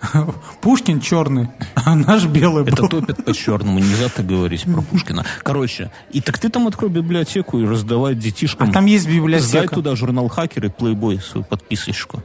Пушкин 0.60 1.00
черный, 1.00 1.48
а 1.74 1.94
наш 1.94 2.26
белый 2.26 2.64
Это 2.64 2.82
был. 2.82 2.88
топят 2.88 3.24
по 3.24 3.32
черному, 3.34 3.78
нельзя 3.78 4.08
так 4.08 4.26
говорить 4.26 4.64
про 4.64 4.82
Пушкина. 4.82 5.24
Короче, 5.42 5.90
и 6.10 6.20
так 6.20 6.38
ты 6.38 6.48
там 6.48 6.66
открой 6.66 6.90
библиотеку 6.90 7.58
и 7.58 7.66
раздавай 7.66 8.14
детишкам. 8.14 8.70
А 8.70 8.72
там 8.72 8.86
есть 8.86 9.04
Сдай 9.04 9.16
библиотека. 9.16 9.74
туда 9.74 9.96
журнал 9.96 10.28
«Хакер» 10.28 10.66
и 10.66 10.68
«Плейбой» 10.68 11.20
свою 11.20 11.44
подписочку. 11.44 12.22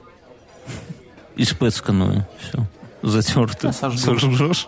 И 1.36 1.44
спецканую. 1.44 2.26
Все. 2.40 2.66
Затерты. 3.02 3.72
Сожжешь. 3.74 4.68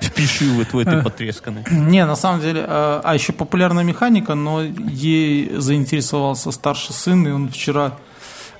Впиши 0.00 0.48
вот 0.52 0.72
в 0.72 0.78
этой 0.78 1.02
потресканной. 1.02 1.64
Не, 1.70 2.06
на 2.06 2.16
самом 2.16 2.40
деле, 2.40 2.64
а 2.66 3.00
а 3.02 3.14
еще 3.14 3.32
популярная 3.32 3.82
механика, 3.84 4.34
но 4.34 4.62
ей 4.62 5.56
заинтересовался 5.56 6.52
старший 6.52 6.94
сын, 6.94 7.26
и 7.26 7.30
он 7.30 7.48
вчера 7.48 7.98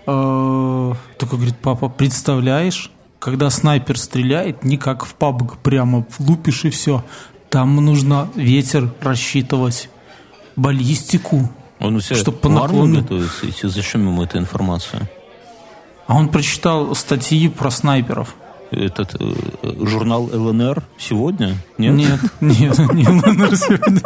э, 0.07 0.95
только 1.19 1.37
говорит, 1.37 1.57
папа, 1.63 1.89
представляешь, 1.89 2.91
когда 3.23 3.51
снайпер 3.51 3.97
стреляет, 3.97 4.65
не 4.65 4.77
как 4.77 5.07
в 5.07 5.15
PUBG, 5.17 5.59
прямо 5.63 6.05
лупишь 6.19 6.65
и 6.65 6.71
все. 6.71 7.05
Там 7.51 7.77
нужно 7.77 8.29
ветер 8.35 8.93
рассчитывать, 9.01 9.89
баллистику. 10.57 11.49
Он 11.79 11.95
у 11.97 12.01
себя 12.01 12.17
Чтоб 12.17 12.41
по 12.41 12.49
в 12.49 12.53
наклону. 12.53 13.01
готовится. 13.01 13.69
Зачем 13.69 14.09
ему 14.09 14.25
эта 14.25 14.39
информация? 14.39 15.09
А 16.09 16.17
он 16.17 16.31
прочитал 16.31 16.97
статьи 16.97 17.49
про 17.49 17.71
снайперов. 17.71 18.35
Этот 18.73 19.15
э, 19.15 19.33
э, 19.63 19.87
журнал 19.87 20.25
ЛНР 20.33 20.83
сегодня? 20.99 21.55
Нет? 21.79 21.95
Нет, 21.95 22.21
нет, 22.41 22.79
не 22.93 23.07
ЛНР 23.07 23.57
сегодня. 23.57 24.03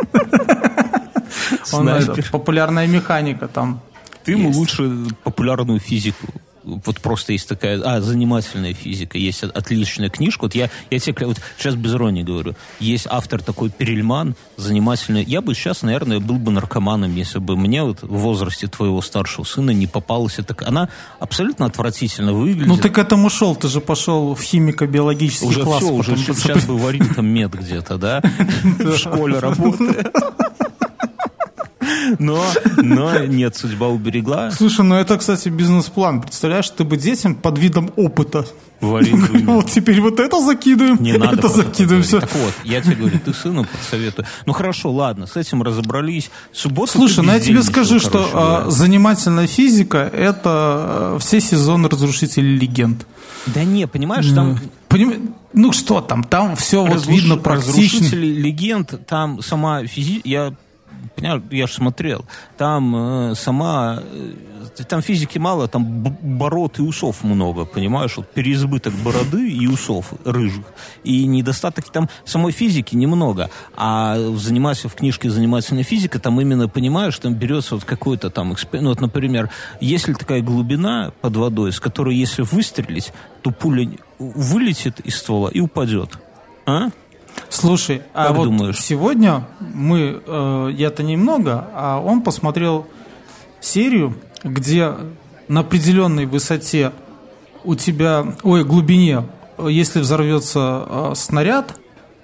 Он, 1.72 1.88
это, 1.88 2.22
популярная 2.30 2.86
механика 2.86 3.48
там. 3.48 3.80
Ты 4.24 4.32
ему 4.32 4.50
лучше 4.50 5.06
популярную 5.24 5.80
физику. 5.80 6.26
Вот 6.66 7.00
просто 7.00 7.32
есть 7.32 7.48
такая, 7.48 7.80
а, 7.82 8.00
занимательная 8.00 8.74
физика. 8.74 9.18
Есть 9.18 9.44
от- 9.44 9.56
отличная 9.56 10.10
книжка. 10.10 10.42
Вот 10.42 10.54
я, 10.56 10.68
я 10.90 10.98
тебе 10.98 11.26
вот 11.26 11.40
сейчас 11.56 11.76
без 11.76 11.94
иронии 11.94 12.22
говорю. 12.24 12.54
Есть 12.80 13.06
автор 13.08 13.40
такой 13.40 13.70
Перельман, 13.70 14.34
занимательный. 14.56 15.22
Я 15.22 15.40
бы 15.42 15.54
сейчас, 15.54 15.82
наверное, 15.82 16.18
был 16.18 16.36
бы 16.38 16.50
наркоманом, 16.50 17.14
если 17.14 17.38
бы 17.38 17.56
мне 17.56 17.84
вот 17.84 18.02
в 18.02 18.16
возрасте 18.16 18.66
твоего 18.66 19.00
старшего 19.00 19.44
сына 19.44 19.70
не 19.70 19.86
попалась 19.86 20.38
эта... 20.38 20.56
Она 20.66 20.88
абсолютно 21.20 21.66
отвратительно 21.66 22.32
выглядит. 22.32 22.66
Ну 22.66 22.76
ты 22.76 22.90
к 22.90 22.98
этому 22.98 23.30
шел, 23.30 23.54
ты 23.54 23.68
же 23.68 23.80
пошел 23.80 24.34
в 24.34 24.42
химико-биологический 24.42 25.46
уже 25.46 25.62
класс. 25.62 25.82
все, 25.82 25.92
уже 25.92 26.16
потом 26.16 26.34
сейчас 26.34 26.64
бы 26.64 26.76
варил 26.76 27.06
там 27.14 27.26
мед 27.26 27.52
где-то, 27.54 27.96
да? 27.96 28.22
В 28.78 28.96
школе 28.96 29.38
работает. 29.38 30.12
Но, 32.18 32.44
но 32.76 33.18
нет, 33.24 33.56
судьба 33.56 33.88
уберегла. 33.88 34.50
Слушай, 34.50 34.84
ну 34.84 34.94
это, 34.94 35.16
кстати, 35.18 35.48
бизнес-план. 35.48 36.22
Представляешь, 36.22 36.68
ты 36.70 36.84
бы 36.84 36.96
детям 36.96 37.34
под 37.34 37.58
видом 37.58 37.90
опыта. 37.96 38.46
Вот 38.80 39.70
теперь 39.70 40.00
вот 40.00 40.20
это 40.20 40.40
закидываем, 40.44 41.02
Не 41.02 41.14
надо 41.14 41.38
это 41.38 41.48
закидываем, 41.48 42.02
все. 42.02 42.20
Так 42.20 42.34
вот, 42.34 42.52
я 42.64 42.82
тебе 42.82 42.96
говорю, 42.96 43.18
ты 43.24 43.32
сыну 43.32 43.64
подсоветую. 43.64 44.26
Ну 44.44 44.52
хорошо, 44.52 44.92
ладно, 44.92 45.26
с 45.26 45.36
этим 45.36 45.62
разобрались. 45.62 46.30
Субботу 46.52 46.92
Слушай, 46.92 47.24
ну 47.24 47.32
я 47.32 47.40
тебе 47.40 47.62
скажу, 47.62 47.98
что 47.98 48.10
короче 48.10 48.30
а, 48.34 48.70
занимательная 48.70 49.46
физика– 49.46 49.98
это 50.12 50.40
а, 50.44 51.18
все 51.20 51.40
сезоны 51.40 51.88
разрушителей 51.88 52.56
легенд. 52.58 53.06
Да 53.46 53.64
не, 53.64 53.86
понимаешь, 53.86 54.28
там 54.34 54.58
Поним- 54.88 55.34
Ну 55.52 55.72
что 55.72 56.00
там, 56.00 56.22
там 56.24 56.54
все 56.56 56.82
вот 56.84 56.98
разруш- 56.98 57.10
видно 57.12 57.36
практично. 57.36 57.82
разрушители 57.82 58.26
легенд, 58.26 59.06
там 59.06 59.42
сама 59.42 59.86
физи... 59.86 60.20
Я 60.24 60.52
понял, 61.16 61.42
я 61.50 61.66
же 61.66 61.72
смотрел. 61.72 62.24
Там 62.56 63.30
э, 63.30 63.34
сама... 63.34 64.00
э, 64.02 64.84
там 64.88 65.02
физики 65.02 65.38
мало, 65.38 65.68
там 65.68 65.84
бород 65.84 66.78
и 66.78 66.82
усов 66.82 67.24
много, 67.24 67.64
понимаешь? 67.64 68.16
Вот 68.16 68.30
переизбыток 68.32 68.92
бороды 69.04 69.50
и 69.50 69.66
усов 69.66 70.12
рыжих. 70.24 70.64
И 71.04 71.24
недостаток 71.26 71.90
там 71.90 72.08
самой 72.24 72.52
физики 72.52 72.94
немного. 72.94 73.50
А 73.76 74.16
занимайся 74.36 74.88
в 74.88 74.94
книжке 74.94 75.30
«Занимательная 75.30 75.84
физика» 75.84 76.18
там 76.18 76.40
именно, 76.40 76.68
понимаешь, 76.68 77.18
там 77.18 77.34
берется 77.34 77.74
вот 77.74 77.84
какой-то 77.84 78.30
там... 78.30 78.52
экспе- 78.52 78.80
Ну 78.80 78.90
вот, 78.90 79.00
например, 79.00 79.50
если 79.80 80.12
такая 80.12 80.42
глубина 80.42 81.12
под 81.20 81.36
водой, 81.36 81.72
с 81.72 81.80
которой 81.80 82.14
если 82.16 82.42
выстрелить, 82.42 83.12
то 83.42 83.50
пуля 83.50 83.88
вылетит 84.18 85.00
из 85.00 85.16
ствола 85.16 85.48
и 85.48 85.60
упадет. 85.60 86.18
А? 86.66 86.90
Слушай, 87.56 88.02
а 88.14 88.28
Как 88.28 88.36
вот 88.36 88.44
думаешь? 88.44 88.80
сегодня 88.80 89.46
мы, 89.60 90.20
э, 90.26 90.70
я-то 90.74 91.02
немного, 91.02 91.68
а 91.74 92.00
он 92.00 92.22
посмотрел 92.22 92.86
серию, 93.60 94.14
где 94.44 94.92
на 95.48 95.60
определенной 95.60 96.26
высоте 96.26 96.92
у 97.64 97.74
тебя, 97.74 98.34
ой, 98.42 98.64
глубине, 98.64 99.24
если 99.58 100.00
взорвется 100.00 100.84
э, 100.86 101.12
снаряд, 101.16 101.78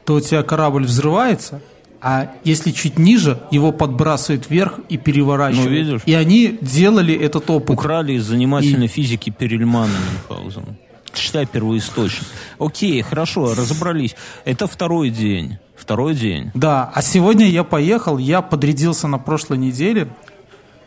то 0.04 0.14
у 0.14 0.20
тебя 0.20 0.42
корабль 0.42 0.84
взрывается, 0.84 1.60
а 2.00 2.32
если 2.42 2.72
чуть 2.72 2.98
ниже, 2.98 3.38
его 3.52 3.70
подбрасывает 3.70 4.50
вверх 4.50 4.80
и 4.88 4.96
переворачивает. 4.98 5.68
Ну, 5.68 5.74
видишь? 5.74 6.00
И 6.04 6.14
они 6.14 6.58
делали 6.60 7.14
этот 7.14 7.48
опыт. 7.48 7.70
Украли 7.70 8.14
из 8.14 8.24
занимательной 8.24 8.88
физики 8.88 9.30
Перельмана 9.30 9.92
Мюнхгаузена. 10.28 10.76
Читай 11.14 11.46
первоисточник. 11.46 12.24
Окей, 12.58 13.02
хорошо, 13.02 13.54
разобрались. 13.54 14.14
Это 14.44 14.66
второй 14.66 15.10
день. 15.10 15.58
Второй 15.76 16.14
день. 16.14 16.50
Да, 16.54 16.90
а 16.94 17.02
сегодня 17.02 17.46
я 17.48 17.64
поехал, 17.64 18.16
я 18.18 18.40
подрядился 18.40 19.08
на 19.08 19.18
прошлой 19.18 19.58
неделе. 19.58 20.08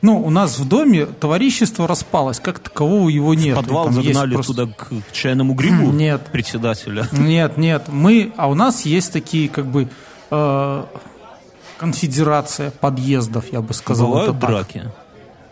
Ну, 0.02 0.22
у 0.22 0.30
нас 0.30 0.60
в 0.60 0.68
доме 0.68 1.06
товарищество 1.06 1.88
распалось, 1.88 2.40
как 2.40 2.60
такового 2.60 3.10
его 3.10 3.34
нет. 3.34 3.56
Подвал 3.56 3.86
Там 3.86 3.96
есть 4.00 4.08
загнали 4.14 4.34
просто- 4.36 4.54
туда 4.54 4.72
к 4.72 4.92
чайному 5.12 5.54
грибу 5.54 5.92
Нет. 5.92 6.28
председателя. 6.32 7.08
Нет, 7.12 7.58
нет, 7.58 7.86
мы, 7.88 8.32
а 8.38 8.48
у 8.48 8.54
нас 8.54 8.86
есть 8.86 9.12
такие 9.12 9.50
как 9.50 9.66
бы 9.66 9.90
э, 10.32 10.84
конфедерация 11.78 12.72
подъездов, 12.72 13.46
я 13.52 13.62
бы 13.62 13.74
сказал. 13.74 14.08
Бывают 14.08 14.30
это 14.38 14.40
так. 14.42 14.52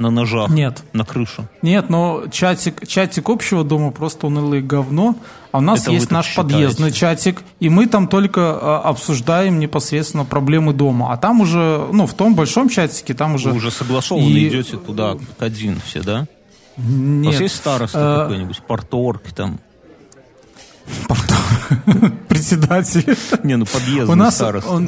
На 0.03 0.09
ножах 0.11 0.49
Нет. 0.49 0.83
на 0.93 1.05
крышу. 1.05 1.45
Нет, 1.61 1.89
но 1.89 2.23
чатик, 2.31 2.85
чатик 2.87 3.29
общего 3.29 3.63
дома 3.63 3.91
просто 3.91 4.27
унылое 4.27 4.61
говно. 4.61 5.15
А 5.51 5.59
у 5.59 5.61
нас 5.61 5.81
Это 5.83 5.91
есть 5.91 6.11
наш 6.11 6.25
считаете? 6.27 6.51
подъездный 6.53 6.91
чатик, 6.91 7.41
и 7.59 7.69
мы 7.69 7.85
там 7.87 8.07
только 8.07 8.41
э, 8.41 8.87
обсуждаем 8.89 9.59
непосредственно 9.59 10.25
проблемы 10.25 10.73
дома. 10.73 11.13
А 11.13 11.17
там 11.17 11.41
уже, 11.41 11.87
ну, 11.91 12.05
в 12.07 12.13
том 12.13 12.35
большом 12.35 12.69
чатике, 12.69 13.13
там 13.13 13.35
уже... 13.35 13.49
Вы 13.49 13.57
уже 13.57 13.71
согласованно 13.71 14.25
И- 14.25 14.47
идете 14.49 14.77
туда, 14.77 15.15
один 15.39 15.79
все, 15.85 16.01
да? 16.01 16.27
У 16.75 16.81
вас 16.81 16.87
Нет, 16.89 17.41
есть 17.41 17.55
староста 17.55 17.99
Э, 17.99 18.21
какой-нибудь, 18.23 18.61
порторг 18.67 19.21
там? 19.35 19.59
председатель. 22.27 23.15
Не, 23.43 23.55
ну 23.57 23.65
подъездный 23.65 24.31
староста. 24.31 24.87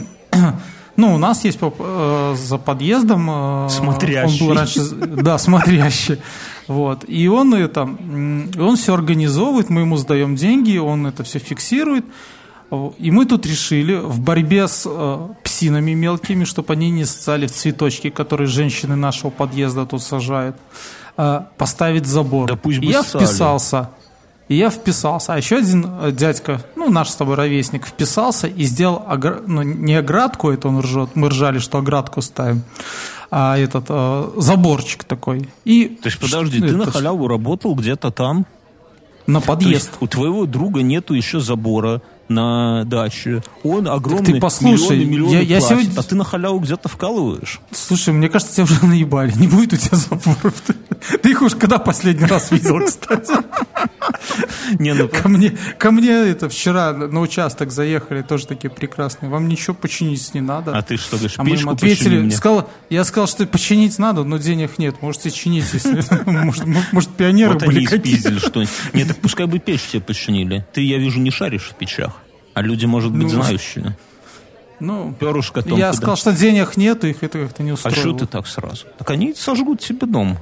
Ну, 0.98 1.14
у 1.16 1.18
нас 1.18 1.44
есть 1.46 1.60
э, 1.62 2.36
за 2.38 2.58
подъездом. 2.58 3.30
э, 3.30 3.70
Смотрящий. 3.70 4.42
Он 4.42 4.48
был 4.48 4.56
раньше, 4.56 4.82
да, 4.96 5.38
смотрящий. 5.38 6.18
Вот. 6.68 7.04
И 7.08 7.28
он 7.28 7.54
это, 7.54 7.84
он 7.84 8.76
все 8.76 8.94
организовывает, 8.94 9.70
мы 9.70 9.82
ему 9.82 9.98
сдаем 9.98 10.36
деньги, 10.36 10.78
он 10.78 11.06
это 11.06 11.24
все 11.24 11.40
фиксирует. 11.40 12.06
И 12.98 13.12
мы 13.12 13.26
тут 13.26 13.46
решили 13.46 13.96
в 13.96 14.20
борьбе 14.20 14.68
с 14.68 14.84
э, 14.90 15.28
псинами 15.44 15.94
мелкими, 15.94 16.46
чтобы 16.46 16.74
они 16.74 16.90
не 16.90 17.06
ссали 17.06 17.46
в 17.46 17.52
цветочки, 17.52 18.10
которые 18.10 18.48
женщины 18.48 18.96
нашего 18.96 19.30
подъезда 19.30 19.86
тут 19.86 20.02
сажают, 20.02 20.56
э, 21.18 21.42
поставить 21.58 22.08
забор. 22.08 22.48
Да 22.48 22.56
пусть 22.56 22.80
бы 22.80 22.86
я 22.86 23.04
ссали. 23.04 23.24
вписался. 23.24 23.92
И 24.48 24.56
я 24.56 24.70
вписался. 24.70 25.34
А 25.34 25.38
еще 25.38 25.58
один 25.58 25.86
э, 26.02 26.12
дядька, 26.12 26.62
ну, 26.76 26.90
наш 26.92 27.10
с 27.10 27.16
тобой 27.16 27.36
ровесник, 27.36 27.86
вписался 27.88 28.48
и 28.48 28.64
сделал, 28.64 29.04
огр- 29.10 29.44
ну, 29.48 29.64
не 29.64 29.96
оградку, 29.96 30.52
это 30.52 30.68
он 30.68 30.80
ржет, 30.82 31.10
мы 31.16 31.30
ржали, 31.30 31.58
что 31.60 31.80
оградку 31.80 32.22
ставим, 32.22 32.62
а 33.32 33.58
этот 33.58 33.86
э, 33.90 34.30
заборчик 34.38 35.04
такой. 35.04 35.50
И 35.64 35.86
То 36.02 36.10
есть, 36.10 36.20
подожди, 36.20 36.60
ты 36.60 36.68
это 36.68 36.78
на 36.78 36.86
ж- 36.86 36.92
халяву 36.92 37.28
работал 37.28 37.74
где-то 37.76 38.12
там? 38.12 38.46
на 39.28 39.42
То 39.42 39.48
подъезд. 39.48 39.90
у 40.02 40.06
твоего 40.08 40.46
друга 40.46 40.84
нету 40.84 41.16
еще 41.16 41.40
забора 41.40 42.04
на 42.28 42.84
даче. 42.86 43.42
Он 43.64 43.88
огромный, 43.88 44.34
ты 44.34 44.40
послушай, 44.40 45.00
миллионы, 45.00 45.06
миллионы 45.06 45.32
я- 45.34 45.42
я 45.42 45.60
платит, 45.60 45.80
сегодня- 45.82 46.00
а 46.00 46.04
ты 46.04 46.14
на 46.16 46.24
халяву 46.24 46.60
где-то 46.60 46.90
вкалываешь. 46.90 47.60
Слушай, 47.72 48.14
мне 48.14 48.30
кажется, 48.30 48.54
тебя 48.54 48.64
уже 48.66 48.86
наебали. 48.86 49.34
Не 49.36 49.48
будет 49.48 49.74
у 49.74 49.78
тебя 49.78 49.98
заборов. 49.98 50.54
Ты, 50.68 50.76
ты 51.22 51.32
их 51.32 51.42
уж 51.42 51.56
когда 51.56 51.78
последний 51.78 52.26
раз 52.26 52.52
видел, 52.52 52.80
кстати? 52.86 53.34
Не, 54.80 54.94
ну, 54.94 55.08
Ко 55.08 55.30
мне, 55.30 55.52
ко 55.78 55.92
мне 55.92 56.12
это 56.12 56.50
вчера 56.50 56.94
на 56.94 57.20
участок 57.22 57.72
заехали, 57.72 58.22
тоже 58.22 58.48
такие 58.48 58.70
прекрасные. 58.70 59.30
Вам 59.30 59.48
ничего 59.48 59.74
починить 59.74 60.34
не 60.34 60.42
надо. 60.42 60.76
а 60.78 60.82
ты 60.82 60.98
что 60.98 61.18
говоришь, 61.18 61.36
А 61.38 61.44
мы 61.44 61.52
им 61.56 61.70
ответили, 61.70 62.30
сказал, 62.30 62.70
я 62.90 63.04
сказал, 63.04 63.28
что 63.28 63.46
починить 63.46 63.98
надо, 64.00 64.24
но 64.24 64.38
денег 64.38 64.78
нет. 64.78 65.02
Можете 65.02 65.32
чинить, 65.32 65.66
если 65.74 66.04
может, 66.92 67.10
пионеры 67.16 67.54
Вот 67.54 67.66
были 67.66 67.86
какие-то. 67.86 68.40
что-нибудь. 68.40 68.72
Нет, 68.94 69.08
так 69.08 69.18
пускай 69.18 69.46
бы 69.46 69.60
печь 69.60 69.84
тебе 69.84 70.02
починили. 70.02 70.66
Ты, 70.74 70.82
я 70.82 70.98
вижу, 70.98 71.20
не 71.20 71.32
шаришь 71.32 71.70
в 71.72 71.76
печах. 71.76 72.14
А 72.54 72.62
люди, 72.62 72.86
может 72.86 73.12
быть, 73.12 73.24
Ну, 73.24 73.30
знающие. 73.30 73.98
Ну, 74.80 75.14
Перышко 75.20 75.64
я 75.68 75.94
сказал, 75.94 76.18
что 76.18 76.34
денег 76.34 76.76
нет, 76.78 77.04
их 77.06 77.24
это 77.24 77.40
как-то 77.40 77.64
не 77.64 77.72
А 77.72 77.74
устроило. 77.76 78.00
что 78.00 78.14
ты 78.14 78.26
так 78.26 78.46
сразу? 78.48 78.86
Так 78.98 79.10
они 79.12 79.34
сожгут 79.34 79.80
тебе 79.80 80.06
дом. 80.06 80.38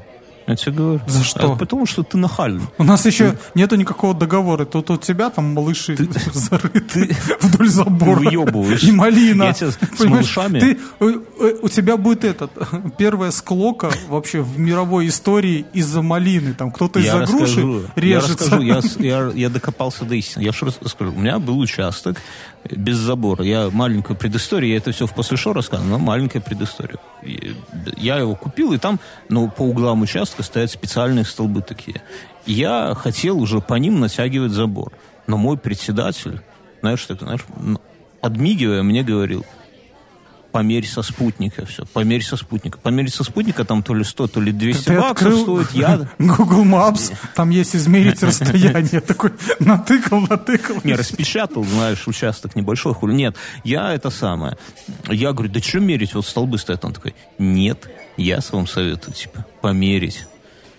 Я 0.47 0.55
тебе 0.55 0.71
говорю. 0.75 1.01
За 1.07 1.23
что? 1.23 1.53
А 1.53 1.55
потому 1.55 1.85
что 1.85 2.03
ты 2.03 2.17
нахальный. 2.17 2.63
У 2.77 2.83
нас 2.83 3.05
еще 3.05 3.37
нету 3.55 3.75
никакого 3.75 4.13
договора. 4.13 4.65
Тут 4.65 4.89
у 4.91 4.97
тебя 4.97 5.29
там 5.29 5.53
малыши 5.53 5.95
зарыты 6.33 7.15
вдоль 7.41 7.67
забора. 7.69 8.19
выебываешь. 8.19 8.83
И 8.83 8.91
малина. 8.91 9.43
Я 9.45 9.53
тебя 9.53 9.71
с 9.71 9.77
малышами- 10.05 10.59
Ты, 10.59 10.79
у, 10.99 11.05
у- 11.05 11.65
у 11.65 11.69
тебя 11.69 11.97
будет 11.97 12.23
этот, 12.23 12.51
первая 12.97 13.31
склока 13.31 13.91
вообще 14.09 14.41
в 14.41 14.59
мировой 14.59 15.07
истории 15.07 15.65
из-за 15.73 16.01
малины. 16.01 16.53
Там 16.53 16.71
кто-то 16.71 16.99
Я 16.99 17.23
из-за 17.23 17.25
груши 17.31 17.43
расскажу, 17.43 17.81
я 17.95 18.01
режется. 18.01 18.33
расскажу, 18.43 18.61
я, 18.61 18.81
я, 18.99 19.31
я 19.35 19.49
докопался 19.49 20.05
до 20.05 20.15
истины. 20.15 20.43
Я 20.43 20.51
же 20.51 20.65
расскажу. 20.81 21.13
У 21.13 21.19
меня 21.19 21.39
был 21.39 21.59
участок 21.59 22.17
без 22.69 22.97
забора. 22.97 23.43
Я 23.43 23.69
маленькую 23.71 24.17
предысторию, 24.17 24.71
я 24.71 24.77
это 24.77 24.91
все 24.91 25.05
в 25.05 25.13
после 25.13 25.37
шоу 25.37 25.53
рассказывал, 25.53 25.89
но 25.91 25.97
маленькая 25.99 26.39
предыстория. 26.39 26.97
Я 27.97 28.17
его 28.17 28.35
купил, 28.35 28.73
и 28.73 28.77
там, 28.77 28.99
ну, 29.29 29.49
по 29.49 29.61
углам 29.63 30.01
участка 30.01 30.32
стоят 30.41 30.71
специальные 30.71 31.25
столбы 31.25 31.61
такие. 31.61 32.01
Я 32.45 32.95
хотел 32.95 33.39
уже 33.39 33.61
по 33.61 33.75
ним 33.75 33.99
натягивать 33.99 34.51
забор. 34.51 34.93
Но 35.27 35.37
мой 35.37 35.57
председатель, 35.57 36.41
знаешь, 36.81 37.05
так, 37.05 37.19
знаешь, 37.19 37.45
подмигивая, 38.21 38.83
мне 38.83 39.03
говорил, 39.03 39.45
померь 40.53 40.85
со 40.87 41.01
спутника 41.01 41.65
все, 41.65 41.83
померь 41.85 42.21
со 42.23 42.37
спутника. 42.37 42.77
Померить 42.77 43.13
со 43.13 43.23
спутника 43.23 43.65
там 43.65 43.81
то 43.83 43.93
ли 43.93 44.03
100, 44.03 44.27
то 44.27 44.39
ли 44.39 44.51
200 44.51 44.83
Ты 44.85 44.97
баксов 44.99 45.11
открыл 45.27 45.63
стоит. 45.63 45.71
Я, 45.71 46.07
Google 46.19 46.63
Maps, 46.63 47.11
там 47.35 47.49
есть 47.49 47.75
измерить 47.75 48.21
расстояние. 48.23 49.01
Такой 49.05 49.33
натыкал, 49.59 50.21
натыкал. 50.21 50.77
Не, 50.83 50.93
распечатал, 50.93 51.63
знаешь, 51.65 52.07
участок 52.07 52.55
небольшой, 52.55 52.93
хули. 52.93 53.13
Нет, 53.13 53.35
я 53.63 53.93
это 53.93 54.09
самое. 54.11 54.55
Я 55.09 55.33
говорю, 55.33 55.51
да 55.51 55.59
что 55.59 55.79
мерить, 55.79 56.13
вот 56.13 56.25
столбы 56.25 56.57
стоят. 56.59 56.85
Он 56.85 56.93
такой, 56.93 57.15
нет, 57.39 57.89
я 58.15 58.39
с 58.39 58.51
вам 58.53 58.67
советую, 58.67 59.13
типа, 59.15 59.45
померить. 59.61 60.25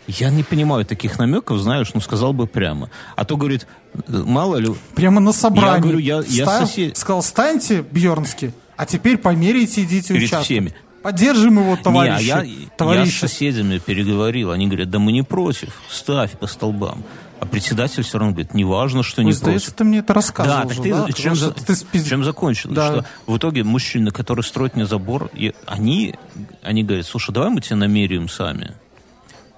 Я 0.06 0.30
не 0.30 0.42
понимаю 0.44 0.84
таких 0.84 1.18
намеков, 1.18 1.58
знаешь, 1.58 1.90
ну 1.94 2.00
сказал 2.00 2.32
бы 2.32 2.46
прямо. 2.46 2.90
А 3.16 3.24
то 3.24 3.36
говорит, 3.36 3.66
мало 4.06 4.56
ли, 4.56 4.72
Прямо 4.94 5.20
на 5.20 5.32
собрании. 5.32 5.74
Я 5.76 5.80
говорю, 5.80 5.98
я- 5.98 6.22
я 6.28 6.44
Ставил- 6.44 6.66
сосед- 6.66 6.96
Сказал, 6.96 7.22
станьте, 7.22 7.82
Бьернский, 7.90 8.52
а 8.76 8.86
теперь 8.86 9.18
померите, 9.18 9.82
идите 9.82 10.08
Перед 10.14 10.22
участвовать. 10.28 10.44
всеми. 10.46 10.74
Поддержим 11.02 11.58
его, 11.58 11.74
не, 11.74 11.80
а 11.80 11.82
товарищи. 11.82 12.24
я, 12.24 12.42
я 12.42 12.44
с 12.44 12.78
товарищи. 12.78 13.18
соседями 13.18 13.78
переговорил. 13.78 14.50
Они 14.52 14.66
говорят, 14.66 14.88
да 14.90 14.98
мы 14.98 15.12
не 15.12 15.22
против, 15.22 15.82
ставь 15.90 16.32
по 16.38 16.46
столбам. 16.46 17.02
А 17.40 17.46
председатель 17.46 18.02
все 18.02 18.16
равно 18.18 18.32
говорит, 18.32 18.54
не 18.54 18.64
важно, 18.64 19.02
что 19.02 19.20
Ой, 19.20 19.26
не 19.26 19.32
сдается, 19.32 19.66
против. 19.66 19.76
ты 19.76 19.84
мне 19.84 19.98
это 19.98 20.14
рассказывал. 20.14 20.56
Да, 20.56 20.62
так 20.64 20.72
же, 20.72 20.82
ты, 20.82 20.90
да? 20.94 21.12
чем, 21.12 21.34
за- 21.34 21.50
ты 21.52 21.74
спиз- 21.74 22.08
чем 22.08 22.24
закончилось? 22.24 22.74
Да. 22.74 22.86
Что 22.92 23.04
в 23.26 23.36
итоге 23.36 23.64
мужчины, 23.64 24.12
которые 24.12 24.44
строят 24.44 24.76
мне 24.76 24.86
забор, 24.86 25.28
и 25.34 25.52
они, 25.66 26.14
они 26.62 26.84
говорят, 26.84 27.04
слушай, 27.06 27.32
давай 27.32 27.50
мы 27.50 27.60
тебя 27.60 27.76
намеряем 27.76 28.30
сами. 28.30 28.72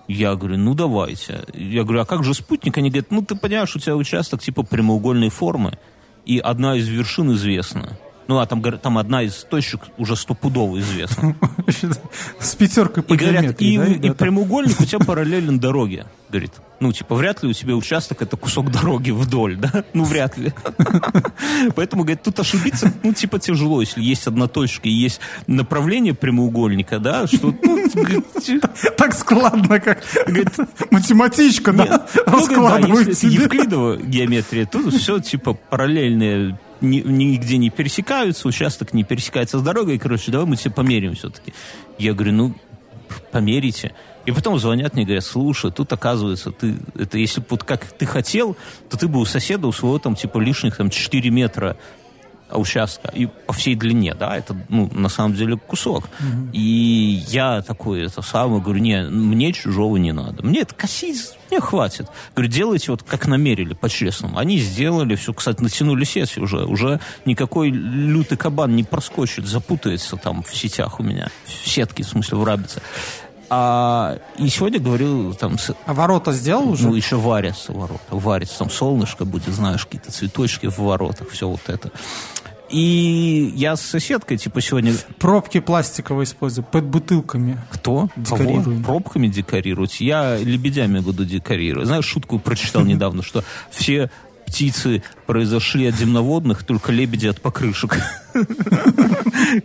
Я 0.08 0.34
говорю, 0.34 0.56
ну 0.58 0.74
давайте. 0.74 1.44
Я 1.54 1.82
говорю, 1.84 2.00
а 2.00 2.04
как 2.06 2.24
же 2.24 2.34
спутник? 2.34 2.76
Они 2.78 2.90
говорят, 2.90 3.10
ну 3.12 3.22
ты 3.22 3.36
понимаешь, 3.36 3.74
у 3.76 3.78
тебя 3.78 3.94
участок 3.94 4.40
типа 4.42 4.64
прямоугольной 4.64 5.30
формы, 5.30 5.78
и 6.24 6.38
одна 6.38 6.76
из 6.76 6.88
вершин 6.88 7.32
известна. 7.34 7.96
Ну, 8.28 8.38
а 8.38 8.46
там, 8.46 8.62
там 8.62 8.98
одна 8.98 9.22
из 9.22 9.44
точек 9.44 9.80
уже 9.98 10.16
стопудово 10.16 10.80
известна. 10.80 11.36
С 12.40 12.54
пятеркой 12.54 13.02
по 13.02 13.14
И 13.14 13.16
говорят, 13.16 13.60
и, 13.60 13.78
да, 13.78 13.86
и 13.86 13.94
ребята? 13.94 14.14
прямоугольник 14.14 14.80
у 14.80 14.84
тебя 14.84 14.98
параллелен 15.06 15.60
дороге. 15.60 16.06
Говорит, 16.28 16.52
ну, 16.80 16.92
типа, 16.92 17.14
вряд 17.14 17.42
ли 17.42 17.48
у 17.48 17.52
тебя 17.52 17.76
участок 17.76 18.22
это 18.22 18.36
кусок 18.36 18.72
дороги 18.72 19.12
вдоль, 19.12 19.56
да? 19.56 19.84
Ну, 19.94 20.04
вряд 20.04 20.36
ли. 20.36 20.52
Поэтому, 21.76 22.02
говорит, 22.02 22.22
тут 22.22 22.40
ошибиться, 22.40 22.92
ну, 23.04 23.12
типа, 23.12 23.38
тяжело, 23.38 23.80
если 23.80 24.02
есть 24.02 24.26
одна 24.26 24.48
точка 24.48 24.88
и 24.88 24.92
есть 24.92 25.20
направление 25.46 26.14
прямоугольника, 26.14 26.98
да, 26.98 27.28
что, 27.28 27.54
ну, 27.62 27.76
Так 28.96 29.14
складно, 29.14 29.80
как 29.80 30.02
математичка, 30.90 31.72
да, 31.72 31.84
ну, 31.84 31.88
говорит, 31.88 32.26
да, 32.26 32.32
раскладывает 32.32 33.08
если 33.08 33.28
это 33.28 33.36
тебе. 33.36 33.42
Евклидова 33.44 33.96
геометрия, 33.96 34.66
то 34.66 34.90
все 34.90 35.20
типа 35.20 35.54
параллельные 35.54 36.58
ни- 36.80 37.00
нигде 37.00 37.56
не 37.56 37.70
пересекаются, 37.70 38.48
участок 38.48 38.92
не 38.92 39.04
пересекается 39.04 39.58
с 39.58 39.62
дорогой, 39.62 39.98
короче, 39.98 40.30
давай 40.30 40.46
мы 40.46 40.56
тебе 40.56 40.70
померим 40.70 41.14
все-таки. 41.14 41.52
Я 41.98 42.14
говорю, 42.14 42.32
ну, 42.32 42.54
померите. 43.30 43.94
И 44.24 44.32
потом 44.32 44.58
звонят 44.58 44.94
мне, 44.94 45.04
говорят, 45.04 45.24
слушай, 45.24 45.70
тут 45.70 45.92
оказывается, 45.92 46.50
ты, 46.50 46.76
это 46.96 47.16
если 47.18 47.40
бы 47.40 47.46
вот 47.50 47.62
как 47.62 47.84
ты 47.84 48.06
хотел, 48.06 48.56
то 48.90 48.98
ты 48.98 49.06
бы 49.06 49.20
у 49.20 49.24
соседа 49.24 49.68
у 49.68 49.72
своего 49.72 49.98
там 49.98 50.16
типа 50.16 50.38
лишних 50.38 50.76
там 50.76 50.90
4 50.90 51.30
метра 51.30 51.76
участка 52.50 53.10
и 53.14 53.26
по 53.26 53.52
всей 53.52 53.74
длине, 53.74 54.14
да, 54.14 54.36
это, 54.36 54.56
ну, 54.68 54.88
на 54.92 55.08
самом 55.08 55.34
деле 55.34 55.56
кусок. 55.56 56.08
И 56.52 57.24
я 57.28 57.62
такой, 57.62 58.06
это 58.06 58.22
самое, 58.22 58.62
говорю, 58.62 58.80
не, 58.80 59.02
мне 59.02 59.52
чужого 59.52 59.96
не 59.96 60.12
надо. 60.12 60.44
Мне 60.44 60.60
это 60.60 60.74
косить, 60.74 61.36
мне 61.50 61.60
хватит. 61.60 62.08
Говорю, 62.34 62.50
делайте 62.50 62.90
вот 62.90 63.02
как 63.02 63.26
намерили, 63.26 63.74
по-честному. 63.74 64.38
Они 64.38 64.58
сделали 64.58 65.14
все, 65.16 65.32
кстати, 65.32 65.62
натянули 65.62 66.04
сеть 66.04 66.38
уже. 66.38 66.64
Уже 66.64 67.00
никакой 67.24 67.70
лютый 67.70 68.36
кабан 68.36 68.76
не 68.76 68.84
проскочит, 68.84 69.46
запутается 69.46 70.16
там 70.16 70.42
в 70.42 70.54
сетях 70.54 71.00
у 71.00 71.02
меня. 71.02 71.28
В 71.44 71.68
сетке, 71.68 72.02
в 72.02 72.08
смысле, 72.08 72.38
в 72.38 72.44
рабице. 72.44 72.80
А, 73.48 74.18
и 74.38 74.48
сегодня 74.48 74.80
говорил 74.80 75.34
там 75.34 75.58
с, 75.58 75.74
А 75.86 75.94
ворота 75.94 76.32
сделал 76.32 76.70
уже? 76.70 76.88
ну, 76.88 76.94
еще 76.94 77.16
варятся 77.16 77.72
ворота. 77.72 78.00
Варится, 78.10 78.58
там 78.58 78.70
солнышко 78.70 79.24
будет, 79.24 79.54
знаешь, 79.54 79.84
какие-то 79.84 80.10
цветочки 80.12 80.66
в 80.66 80.78
воротах, 80.78 81.30
все 81.30 81.48
вот 81.48 81.60
это. 81.68 81.90
И 82.68 83.52
я 83.54 83.76
с 83.76 83.80
соседкой, 83.80 84.38
типа, 84.38 84.60
сегодня... 84.60 84.92
Пробки 85.18 85.60
пластиковые 85.60 86.24
использую, 86.24 86.64
под 86.64 86.84
бутылками. 86.84 87.60
Кто? 87.70 88.08
Декорируем. 88.16 88.82
Кого? 88.82 88.84
Пробками 88.84 89.28
декорировать? 89.28 90.00
Я 90.00 90.36
лебедями 90.36 90.98
буду 90.98 91.24
декорировать. 91.24 91.86
Знаешь, 91.86 92.04
шутку 92.06 92.40
прочитал 92.40 92.82
недавно, 92.84 93.22
что 93.22 93.44
все 93.70 94.10
птицы 94.46 95.02
произошли 95.26 95.86
от 95.86 95.96
земноводных, 95.96 96.64
только 96.64 96.92
лебеди 96.92 97.26
от 97.26 97.40
покрышек. 97.40 97.98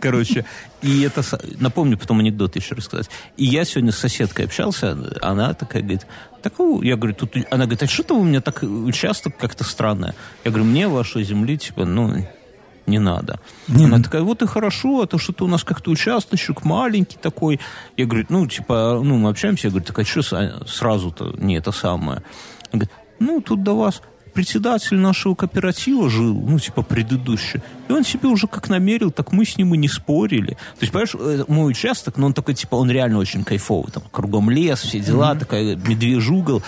Короче, 0.00 0.44
и 0.82 1.02
это... 1.02 1.22
Напомню 1.60 1.96
потом 1.96 2.20
анекдот 2.20 2.56
еще 2.56 2.74
рассказать. 2.74 3.08
И 3.36 3.44
я 3.44 3.64
сегодня 3.64 3.92
с 3.92 3.98
соседкой 3.98 4.46
общался, 4.46 4.98
она 5.22 5.54
такая 5.54 5.82
говорит, 5.82 6.06
так, 6.42 6.54
я 6.82 6.96
говорю, 6.96 7.14
тут... 7.14 7.36
Она 7.50 7.64
говорит, 7.64 7.82
а 7.82 7.86
что-то 7.86 8.14
у 8.14 8.24
меня 8.24 8.40
так 8.40 8.62
участок 8.62 9.36
как-то 9.38 9.64
странное. 9.64 10.14
Я 10.44 10.50
говорю, 10.50 10.66
мне 10.66 10.88
вашей 10.88 11.24
земли, 11.24 11.56
типа, 11.56 11.84
ну, 11.84 12.26
не 12.86 12.98
надо. 12.98 13.38
Она 13.68 14.02
такая, 14.02 14.22
вот 14.22 14.42
и 14.42 14.46
хорошо, 14.46 15.02
а 15.02 15.06
то 15.06 15.18
что-то 15.18 15.44
у 15.44 15.48
нас 15.48 15.62
как-то 15.62 15.90
участочек 15.90 16.64
маленький 16.64 17.16
такой. 17.16 17.60
Я 17.96 18.06
говорю, 18.06 18.26
ну, 18.28 18.46
типа, 18.46 19.00
ну, 19.02 19.16
мы 19.18 19.30
общаемся, 19.30 19.68
я 19.68 19.70
говорю, 19.70 19.86
так 19.86 19.98
а 20.00 20.04
что 20.04 20.22
сразу-то 20.66 21.34
не 21.38 21.56
это 21.56 21.70
самое? 21.72 22.22
Она 22.72 22.84
говорит, 22.84 22.90
ну, 23.20 23.40
тут 23.40 23.62
до 23.62 23.76
вас 23.76 24.02
председатель 24.32 24.96
нашего 24.96 25.34
кооператива 25.34 26.08
жил, 26.08 26.34
ну, 26.34 26.58
типа, 26.58 26.82
предыдущий. 26.82 27.60
И 27.88 27.92
он 27.92 28.04
себе 28.04 28.28
уже 28.28 28.46
как 28.46 28.68
намерил, 28.68 29.10
так 29.10 29.32
мы 29.32 29.44
с 29.44 29.56
ним 29.56 29.74
и 29.74 29.78
не 29.78 29.88
спорили. 29.88 30.52
То 30.52 30.80
есть, 30.80 30.92
понимаешь, 30.92 31.14
э, 31.14 31.44
мой 31.48 31.70
участок, 31.70 32.16
ну, 32.16 32.26
он 32.26 32.34
такой, 32.34 32.54
типа, 32.54 32.76
он 32.76 32.90
реально 32.90 33.18
очень 33.18 33.44
кайфовый. 33.44 33.92
Там 33.92 34.02
кругом 34.10 34.50
лес, 34.50 34.80
все 34.80 35.00
дела, 35.00 35.34
такая 35.34 35.76
медвежий 35.76 36.36
угол. 36.36 36.62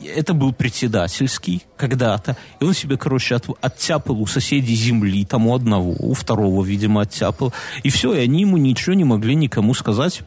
Это 0.00 0.34
был 0.34 0.52
председательский 0.52 1.64
когда-то. 1.76 2.36
И 2.60 2.64
он 2.64 2.74
себе, 2.74 2.96
короче, 2.96 3.36
от, 3.36 3.46
оттяпал 3.60 4.20
у 4.20 4.26
соседей 4.26 4.74
земли, 4.74 5.24
там 5.24 5.46
у 5.46 5.54
одного, 5.54 5.94
у 5.98 6.14
второго, 6.14 6.64
видимо, 6.64 7.02
оттяпал. 7.02 7.52
И 7.82 7.90
все, 7.90 8.12
и 8.14 8.20
они 8.20 8.42
ему 8.42 8.56
ничего 8.56 8.94
не 8.94 9.04
могли 9.04 9.34
никому 9.34 9.74
сказать, 9.74 10.20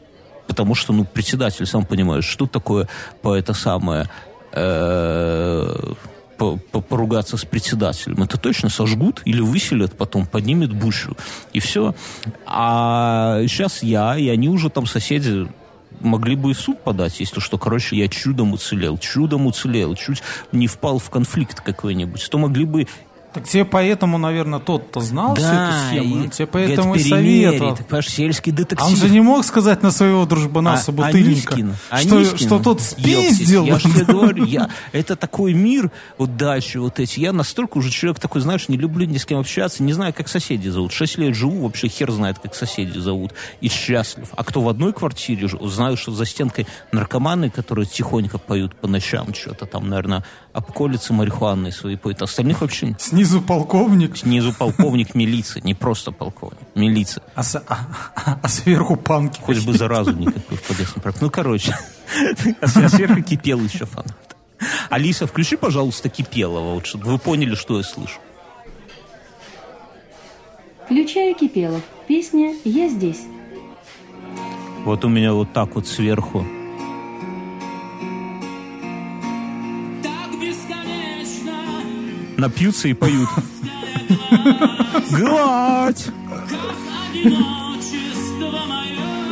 потому 0.46 0.74
что, 0.74 0.92
ну, 0.92 1.04
председатель, 1.04 1.66
сам 1.66 1.84
понимаешь, 1.84 2.24
что 2.24 2.46
такое 2.46 2.88
по 3.22 3.34
это 3.34 3.52
самое... 3.54 4.08
э, 4.52 5.92
по- 6.38 6.56
по- 6.56 6.80
поругаться 6.80 7.36
с 7.36 7.44
председателем. 7.44 8.22
Это 8.22 8.38
точно 8.38 8.70
сожгут 8.70 9.22
или 9.24 9.40
выселят 9.40 9.96
потом, 9.96 10.24
поднимет 10.26 10.72
бущу. 10.72 11.16
И 11.52 11.60
все. 11.60 11.94
А 12.46 13.40
сейчас 13.42 13.82
я, 13.82 14.16
и 14.16 14.28
они 14.28 14.48
уже 14.48 14.70
там 14.70 14.86
соседи 14.86 15.48
могли 16.00 16.36
бы 16.36 16.52
и 16.52 16.54
суд 16.54 16.82
подать, 16.82 17.20
если 17.20 17.40
что. 17.40 17.58
Короче, 17.58 17.96
я 17.96 18.08
чудом 18.08 18.52
уцелел, 18.52 18.98
чудом 18.98 19.46
уцелел, 19.46 19.94
чуть 19.96 20.22
не 20.52 20.66
впал 20.66 20.98
в 20.98 21.10
конфликт 21.10 21.60
какой-нибудь. 21.60 22.28
То 22.30 22.38
могли 22.38 22.64
бы 22.64 22.86
Так 23.34 23.46
тебе 23.46 23.64
поэтому, 23.64 24.16
наверное, 24.18 24.58
тот-то 24.58 25.00
знал 25.00 25.34
всю 25.34 25.44
эту 25.46 25.72
схему. 25.88 26.24
и 26.24 26.28
Тебе 26.28 26.46
поэтому 26.46 26.94
и 26.94 26.98
Гетперимерий, 26.98 27.44
советовал. 27.46 27.76
понимаешь, 27.76 28.08
сельский 28.08 28.52
детектив. 28.52 28.80
А 28.86 28.88
он 28.88 28.96
же 28.96 29.10
не 29.10 29.20
мог 29.20 29.44
сказать 29.44 29.82
на 29.82 29.90
своего 29.90 30.24
дружбана 30.24 30.72
А- 30.74 30.76
собутыльника, 30.78 31.54
Анискин, 31.54 31.74
что, 32.00 32.16
Анискин, 32.16 32.38
что 32.38 32.58
тот 32.58 32.80
спиздил. 32.80 33.64
Я 33.66 33.78
же 33.78 33.88
говорю, 34.04 34.44
я, 34.44 34.70
это 34.92 35.14
такой 35.14 35.52
мир, 35.52 35.90
вот 36.16 36.36
дачи 36.36 36.78
вот 36.78 36.98
эти. 37.00 37.20
Я 37.20 37.32
настолько 37.32 37.78
уже 37.78 37.90
человек 37.90 38.18
такой, 38.18 38.40
знаешь, 38.40 38.68
не 38.68 38.76
люблю 38.78 39.04
ни 39.06 39.18
с 39.18 39.26
кем 39.26 39.38
общаться, 39.40 39.82
не 39.82 39.92
знаю, 39.92 40.14
как 40.14 40.28
соседи 40.28 40.68
зовут. 40.68 40.92
Шесть 40.92 41.18
лет 41.18 41.34
живу, 41.34 41.64
вообще 41.64 41.88
хер 41.88 42.10
знает, 42.10 42.38
как 42.38 42.54
соседи 42.54 42.98
зовут. 42.98 43.32
И 43.60 43.68
счастлив. 43.68 44.28
А 44.36 44.42
кто 44.42 44.62
в 44.62 44.68
одной 44.68 44.92
квартире, 44.92 45.48
знаю, 45.62 45.96
что 45.96 46.12
за 46.12 46.24
стенкой 46.24 46.66
наркоманы, 46.92 47.50
которые 47.50 47.86
тихонько 47.86 48.38
поют 48.38 48.74
по 48.74 48.88
ночам, 48.88 49.34
что-то 49.34 49.66
там, 49.66 49.88
наверное, 49.88 50.24
обколятся 50.58 51.12
марихуаной 51.12 51.72
свои 51.72 51.96
поют. 51.96 52.20
Остальных 52.22 52.60
вообще 52.60 52.88
нет. 52.88 53.00
Снизу 53.00 53.40
полковник, 53.40 54.16
Снизу 54.16 54.52
полковник 54.52 55.14
милиции, 55.14 55.60
не 55.64 55.74
просто 55.74 56.12
полковник, 56.12 56.58
милиция. 56.74 57.22
а, 57.34 57.42
с- 57.42 57.56
а- 57.66 58.38
а 58.42 58.48
сверху 58.48 58.96
панки. 58.96 59.40
Хоть 59.40 59.64
бы 59.64 59.72
заразу 59.72 60.12
никакую 60.12 60.58
в 60.58 60.62
подъезд 60.62 60.96
не 60.96 61.02
пропустил. 61.02 61.26
Ну, 61.26 61.30
короче, 61.30 61.76
а 62.60 62.68
сверху 62.88 63.22
кипел 63.22 63.60
еще 63.60 63.86
фанат. 63.86 64.36
Алиса, 64.90 65.26
включи, 65.26 65.56
пожалуйста, 65.56 66.08
Кипелова, 66.08 66.74
вот, 66.74 66.86
чтобы 66.86 67.04
вы 67.06 67.18
поняли, 67.18 67.54
что 67.54 67.76
я 67.78 67.84
слышу. 67.84 68.18
Включаю 70.84 71.34
Кипелов. 71.34 71.82
Песня 72.08 72.54
«Я 72.64 72.88
здесь». 72.88 73.20
Вот 74.84 75.04
у 75.04 75.08
меня 75.08 75.32
вот 75.34 75.52
так 75.52 75.74
вот 75.74 75.86
сверху. 75.86 76.44
Напьются 82.38 82.86
и 82.86 82.94
поют. 82.94 83.28
Гладь! 85.10 86.06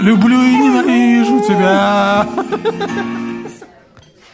Люблю 0.00 0.42
и 0.42 0.56
ненавижу 0.56 1.40
тебя. 1.46 2.28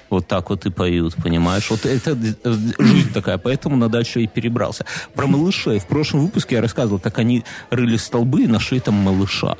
Вот 0.09 0.27
так 0.27 0.49
вот 0.49 0.65
и 0.65 0.71
поют, 0.71 1.15
понимаешь? 1.23 1.69
Вот 1.71 1.85
это 1.85 2.17
жизнь 2.79 3.13
такая, 3.13 3.37
поэтому 3.37 3.77
на 3.77 3.91
дачу 3.91 4.21
и 4.21 4.27
перебрался. 4.27 4.87
Про 5.15 5.27
малышей. 5.27 5.79
В 5.79 5.87
прошлом 5.87 6.23
выпуске 6.23 6.55
я 6.55 6.63
рассказывал, 6.63 6.99
как 6.99 7.19
они 7.19 7.45
рыли 7.71 7.99
столбы 7.99 8.43
и 8.43 8.47
нашли 8.47 8.81
там 8.81 8.95
малыша. 8.95 9.57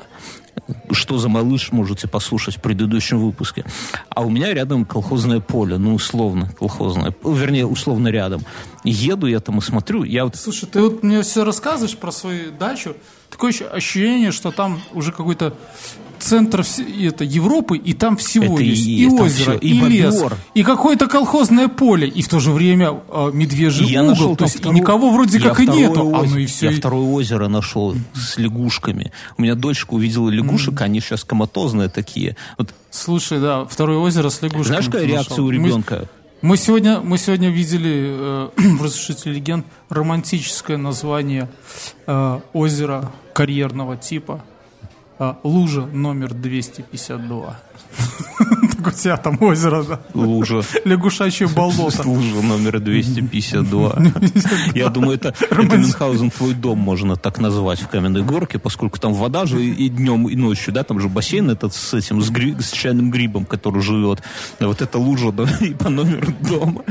Что 0.91 1.17
за 1.17 1.29
малыш, 1.29 1.71
можете 1.71 2.07
послушать 2.07 2.57
в 2.57 2.61
предыдущем 2.61 3.19
выпуске. 3.19 3.65
А 4.09 4.23
у 4.23 4.29
меня 4.29 4.53
рядом 4.53 4.85
колхозное 4.85 5.39
поле, 5.39 5.77
ну, 5.77 5.93
условно 5.95 6.51
колхозное, 6.57 7.13
вернее, 7.23 7.65
условно 7.65 8.07
рядом. 8.09 8.41
Еду 8.83 9.27
я 9.27 9.39
там 9.39 9.57
и 9.57 9.61
смотрю, 9.61 10.03
я 10.03 10.25
вот 10.25 10.35
Слушай, 10.35 10.67
ты 10.67 10.81
вот 10.81 11.03
мне 11.03 11.21
все 11.21 11.43
рассказываешь 11.43 11.97
про 11.97 12.11
свою 12.11 12.51
дачу. 12.51 12.95
Такое 13.29 13.51
ощущение, 13.71 14.31
что 14.31 14.51
там 14.51 14.81
уже 14.93 15.11
какой-то 15.11 15.55
центр 16.23 16.63
и 16.77 17.05
это, 17.07 17.23
Европы, 17.23 17.77
и 17.77 17.93
там 17.93 18.17
всего 18.17 18.55
Это 18.55 18.63
и 18.63 18.67
есть. 18.69 18.87
И, 18.87 18.91
есть, 18.91 19.15
там 19.17 19.25
озеро, 19.25 19.51
всё, 19.51 19.59
и, 19.59 19.67
и 19.69 19.79
лес, 19.81 20.15
бобер. 20.21 20.37
и 20.53 20.63
какое-то 20.63 21.07
колхозное 21.07 21.67
поле, 21.67 22.07
и 22.07 22.21
в 22.21 22.27
то 22.29 22.39
же 22.39 22.51
время 22.51 23.01
э, 23.09 23.31
медвежий 23.33 23.87
Я 23.87 24.01
угол. 24.01 24.11
нашел 24.11 24.35
то 24.35 24.45
есть 24.45 24.55
и 24.55 24.59
второе- 24.59 24.75
никого 24.79 25.11
вроде 25.11 25.37
я 25.37 25.49
как 25.49 25.59
и 25.59 25.67
нету. 25.67 26.11
А 26.15 26.21
оз- 26.21 26.31
ну 26.31 26.37
и 26.37 26.45
все. 26.45 26.69
Я 26.69 26.77
второе 26.77 27.07
озеро 27.07 27.47
нашел 27.47 27.95
с 28.13 28.37
лягушками. 28.37 29.11
У 29.37 29.41
меня 29.41 29.55
дочка 29.55 29.93
увидела 29.93 30.29
лягушек, 30.29 30.79
они 30.81 30.99
сейчас 31.01 31.23
коматозные 31.23 31.89
такие. 31.89 32.35
Вот 32.57 32.73
Слушай, 32.91 33.39
да, 33.39 33.65
второе 33.65 33.97
озеро 33.97 34.29
с 34.29 34.41
лягушками. 34.41 34.63
знаешь, 34.63 34.85
какая 34.85 35.05
реакция 35.05 35.31
нашел. 35.31 35.45
у 35.45 35.51
Мы- 35.51 35.53
ребенка? 35.67 36.07
Мы 36.41 36.57
сегодня, 36.57 36.99
мы 36.99 37.17
сегодня 37.17 37.49
видели 37.49 38.05
э, 38.09 38.49
в 38.57 38.83
«Разрушителе 38.83 39.35
легенд» 39.35 39.65
романтическое 39.89 40.75
название 40.77 41.49
э, 42.05 42.39
озера 42.53 43.11
карьерного 43.33 43.95
типа. 43.97 44.43
Э, 45.19 45.35
лужа 45.43 45.85
номер 45.85 46.33
252. 46.33 47.59
Так 48.83 48.93
у 48.93 48.97
тебя 48.97 49.17
там 49.17 49.37
озеро, 49.41 49.83
да? 49.83 49.99
Лужа. 50.13 50.61
Лягушачье 50.83 51.47
болото. 51.47 52.07
Лужа 52.07 52.41
номер 52.41 52.79
252. 52.79 53.95
Я 54.75 54.89
думаю, 54.89 55.15
это, 55.15 55.33
это 55.39 55.77
Мюнхгаузен 55.77 56.31
твой 56.31 56.53
дом 56.53 56.79
можно 56.79 57.15
так 57.15 57.39
назвать 57.39 57.79
в 57.79 57.87
Каменной 57.87 58.23
Горке, 58.23 58.59
поскольку 58.59 58.99
там 58.99 59.13
вода 59.13 59.45
же 59.45 59.63
и 59.63 59.89
днем, 59.89 60.27
и 60.27 60.35
ночью, 60.35 60.73
да, 60.73 60.83
там 60.83 60.99
же 60.99 61.07
бассейн 61.07 61.49
этот 61.49 61.73
с 61.73 61.93
этим, 61.93 62.21
с, 62.21 62.29
гри- 62.29 62.55
с 62.59 62.71
чайным 62.71 63.09
грибом, 63.11 63.45
который 63.45 63.81
живет. 63.81 64.21
Вот 64.59 64.81
эта 64.81 64.97
лужа, 64.97 65.31
да, 65.31 65.45
и 65.61 65.73
по 65.73 65.89
номеру 65.89 66.33
дома. 66.41 66.81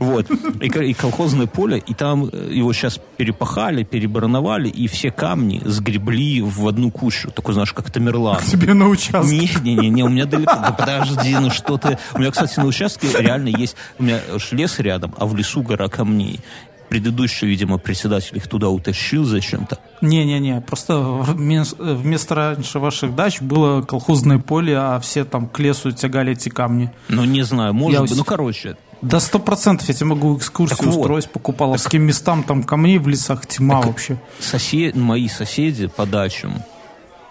Вот. 0.00 0.30
И, 0.60 0.68
ко- 0.68 0.82
и 0.82 0.92
колхозное 0.92 1.46
поле, 1.46 1.82
и 1.84 1.94
там 1.94 2.28
э, 2.32 2.50
его 2.52 2.72
сейчас 2.72 3.00
перепахали, 3.16 3.82
перебароновали, 3.82 4.68
и 4.68 4.86
все 4.86 5.10
камни 5.10 5.60
сгребли 5.64 6.42
в 6.42 6.66
одну 6.68 6.90
кучу. 6.90 7.30
Такой, 7.30 7.54
знаешь, 7.54 7.72
как 7.72 7.90
Тамерлан. 7.90 8.40
Тебе 8.42 8.74
на 8.74 8.88
участке. 8.88 9.36
Не-не-не, 9.36 10.02
у 10.04 10.08
меня 10.08 10.26
далеко. 10.26 10.54
Да 10.54 10.70
подожди, 10.72 11.23
ну 11.32 11.50
что 11.50 11.76
ты... 11.78 11.98
У 12.14 12.18
меня, 12.18 12.30
кстати, 12.30 12.58
на 12.58 12.66
участке 12.66 13.08
реально 13.18 13.48
есть... 13.48 13.76
У 13.98 14.02
меня 14.02 14.20
лес 14.50 14.78
рядом, 14.78 15.14
а 15.18 15.26
в 15.26 15.34
лесу 15.36 15.62
гора 15.62 15.88
камней. 15.88 16.40
Предыдущий, 16.88 17.48
видимо, 17.48 17.78
председатель 17.78 18.36
их 18.36 18.46
туда 18.46 18.68
утащил 18.68 19.24
зачем-то. 19.24 19.78
Не-не-не, 20.00 20.60
просто 20.60 20.94
вмес- 20.94 21.74
вместо 21.78 22.34
раньше 22.34 22.78
ваших 22.78 23.14
дач 23.16 23.40
было 23.40 23.82
колхозное 23.82 24.38
поле, 24.38 24.76
а 24.76 25.00
все 25.00 25.24
там 25.24 25.48
к 25.48 25.58
лесу 25.58 25.90
тягали 25.92 26.32
эти 26.32 26.50
камни. 26.50 26.92
Ну, 27.08 27.24
не 27.24 27.42
знаю, 27.42 27.72
может 27.74 27.94
Я 27.94 28.00
быть. 28.02 28.10
ус- 28.12 28.18
Ну, 28.18 28.24
короче, 28.24 28.76
Да 29.02 29.18
сто 29.18 29.38
процентов 29.38 29.88
я 29.88 29.94
тебе 29.94 30.06
могу 30.06 30.36
экскурсию 30.36 30.76
Так 30.78 30.86
вот. 30.86 30.98
устроить 31.00 31.28
по 31.30 31.38
Купаловским 31.40 32.02
местам, 32.02 32.42
там 32.44 32.62
камней 32.62 32.98
в 32.98 33.08
лесах 33.08 33.46
тьма 33.46 33.80
вообще. 33.80 34.18
сосед... 34.38 34.94
мои 34.94 35.26
соседи 35.28 35.86
по 35.88 36.06
дачам 36.06 36.62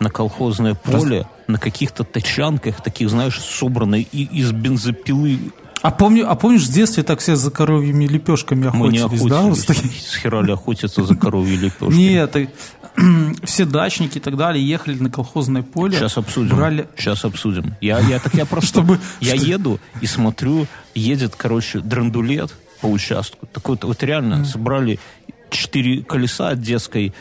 на 0.04 0.10
колхозное 0.10 0.76
поле, 0.76 1.26
на 1.48 1.58
каких-то 1.58 2.04
тачанках, 2.04 2.82
таких, 2.84 3.10
знаешь, 3.10 3.40
собранные 3.40 4.04
и 4.04 4.24
из 4.24 4.52
бензопилы. 4.52 5.40
А, 5.82 5.92
помню, 5.92 6.30
а 6.30 6.36
помнишь, 6.36 6.64
в 6.68 6.72
детстве 6.72 7.04
так 7.04 7.20
все 7.20 7.36
за 7.36 7.52
коровьими 7.52 8.06
лепешками 8.06 8.70
Мы 8.74 8.90
не 8.90 9.00
охотились, 9.00 9.24
да? 9.30 9.42
Вот 9.42 9.58
с 9.60 9.64
охотились. 9.64 9.82
такими- 9.92 10.00
С 10.12 10.16
хера 10.16 10.42
ли 10.42 10.54
охотятся 10.54 11.04
за 11.04 11.16
коровьей 11.16 11.58
лепешкой? 11.58 11.96
Нет, 11.98 12.36
все 13.44 13.66
дачники 13.66 14.18
и 14.18 14.22
так 14.22 14.38
далее 14.38 14.66
ехали 14.66 14.98
на 15.00 15.10
колхозное 15.10 15.64
поле. 15.64 15.98
Сейчас 15.98 16.18
обсудим. 16.18 16.56
Брали... 16.56 16.88
Сейчас 16.96 17.26
обсудим. 17.26 17.76
Я, 17.82 18.00
я 18.00 18.20
так 18.20 18.34
я 18.36 18.46
просто 18.46 18.70
Чтобы- 18.80 19.00
я 19.20 19.36
что- 19.36 19.46
еду 19.46 19.80
и 20.02 20.06
смотрю, 20.06 20.68
едет, 20.96 21.36
короче, 21.36 21.80
драндулет 21.80 22.54
по 22.82 22.88
участку. 22.88 23.46
Такой 23.48 23.78
вот 23.82 24.04
реально 24.04 24.46
собрали 24.46 25.00
четыре 25.50 26.04
колеса 26.04 26.50
от 26.50 26.62
детской 26.62 27.14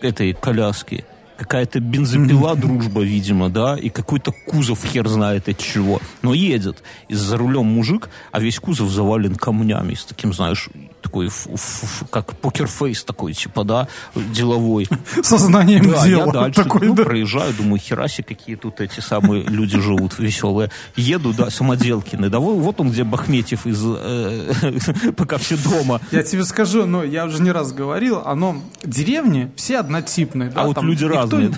этой 0.00 0.32
коляски. 0.32 1.04
Какая-то 1.40 1.80
бензопила, 1.80 2.54
дружба, 2.54 3.00
видимо, 3.00 3.48
да, 3.48 3.74
и 3.74 3.88
какой-то 3.88 4.30
кузов 4.30 4.84
хер 4.84 5.08
знает 5.08 5.48
от 5.48 5.56
чего. 5.56 5.98
Но 6.20 6.34
едет. 6.34 6.82
И 7.08 7.14
за 7.14 7.38
рулем 7.38 7.64
мужик, 7.64 8.10
а 8.30 8.40
весь 8.40 8.58
кузов 8.58 8.90
завален 8.90 9.36
камнями. 9.36 9.94
С 9.94 10.04
таким, 10.04 10.34
знаешь, 10.34 10.68
такой, 11.00 11.26
ф- 11.28 11.46
ф- 11.46 11.82
ф- 11.84 12.02
как 12.10 12.36
покерфейс 12.36 13.04
такой, 13.04 13.32
типа, 13.32 13.64
да, 13.64 13.88
деловой. 14.14 14.88
Сознанием 15.22 15.90
Да, 15.90 16.06
дела. 16.06 16.26
я 16.26 16.32
дальше 16.32 16.62
такой, 16.64 16.88
ну, 16.88 16.94
да. 16.94 17.04
проезжаю, 17.04 17.52
думаю, 17.54 17.78
хераси, 17.80 18.22
какие 18.22 18.56
тут 18.56 18.80
эти 18.80 19.00
самые 19.00 19.42
люди 19.44 19.78
живут 19.80 20.18
веселые. 20.18 20.70
Еду, 20.96 21.32
да, 21.32 21.50
самоделкины. 21.50 22.28
Да 22.30 22.38
вот, 22.38 22.80
он, 22.80 22.90
где 22.90 23.04
Бахметьев 23.04 23.66
из 23.66 23.82
э, 23.84 25.12
«Пока 25.16 25.38
все 25.38 25.56
дома». 25.56 26.00
Я 26.10 26.22
тебе 26.22 26.44
скажу, 26.44 26.86
но 26.86 27.02
я 27.04 27.24
уже 27.26 27.42
не 27.42 27.50
раз 27.50 27.72
говорил, 27.72 28.22
оно 28.24 28.62
деревни 28.84 29.50
все 29.56 29.78
однотипные. 29.78 30.50
да, 30.50 30.62
А 30.62 30.66
вот 30.66 30.82
люди 30.82 31.04
никто 31.04 31.16
разные. 31.16 31.50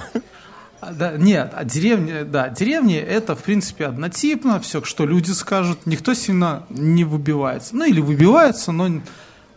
А, 0.81 0.93
Да, 0.93 1.13
нет, 1.17 1.53
а 1.57 1.65
деревни, 1.65 2.23
да, 2.25 2.49
деревни 2.49 2.97
это, 2.97 3.37
в 3.37 3.43
принципе, 3.45 3.87
однотипно, 3.87 4.59
все, 4.59 4.83
что 4.83 5.07
люди 5.07 5.31
скажут, 5.31 5.87
никто 5.87 6.13
сильно 6.13 6.65
не 6.71 7.05
выбивается. 7.05 7.77
Ну, 7.77 7.85
или 7.85 8.01
выбивается, 8.01 8.73
но... 8.73 9.01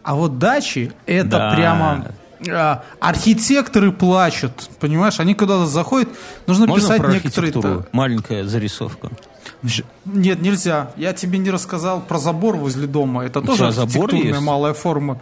А 0.05 0.13
вот 0.15 0.37
дачи, 0.39 0.91
это 1.07 1.29
Да. 1.29 1.51
прямо... 1.55 2.05
а, 2.49 2.83
архитекторы 2.99 3.91
плачут, 3.91 4.69
понимаешь? 4.79 5.19
Они 5.19 5.33
куда-то 5.33 5.65
заходят, 5.65 6.09
нужно 6.47 6.67
Можно 6.67 6.83
писать 6.87 7.01
про 7.01 7.11
некоторые... 7.13 7.51
та- 7.51 7.85
Маленькая 7.91 8.43
зарисовка. 8.45 9.09
Нет, 10.05 10.41
нельзя. 10.41 10.91
Я 10.95 11.13
тебе 11.13 11.39
не 11.39 11.49
рассказал 11.49 12.01
про 12.01 12.19
забор 12.19 12.55
возле 12.57 12.87
дома. 12.87 13.25
Это 13.25 13.39
У 13.39 13.43
тоже 13.43 13.67
архитектурная 13.67 14.39
малая 14.41 14.73
форма. 14.73 15.19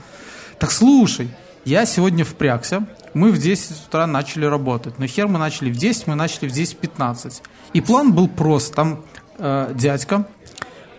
Так 0.59 0.71
слушай, 0.71 1.29
я 1.65 1.85
сегодня 1.85 2.25
впрягся. 2.25 2.85
Мы 3.13 3.31
в 3.31 3.37
10 3.37 3.87
утра 3.87 4.05
начали 4.07 4.45
работать. 4.45 4.99
Но 4.99 5.07
хер 5.07 5.27
мы 5.27 5.39
начали 5.39 5.71
в 5.71 5.77
10, 5.77 6.07
мы 6.07 6.15
начали 6.15 6.49
в 6.49 6.51
10.15. 6.51 7.41
И 7.73 7.79
план 7.81 8.11
был 8.11 8.27
прост. 8.27 8.73
Там 8.75 9.03
э, 9.37 9.71
дядька, 9.75 10.27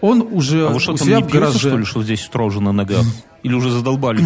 он 0.01 0.22
уже 0.22 0.66
А 0.66 0.70
вы 0.70 0.76
у 0.76 0.78
что, 0.80 0.97
там 0.97 1.07
себя 1.07 1.16
не 1.18 1.22
в 1.24 1.28
гараже. 1.30 1.59
что 1.59 1.76
ли, 1.76 1.85
что 1.85 2.03
здесь 2.03 2.22
строже 2.24 2.61
на 2.62 2.72
ногах? 2.72 3.05
Или 3.45 3.55
уже 3.55 3.70
задолбали? 3.70 4.20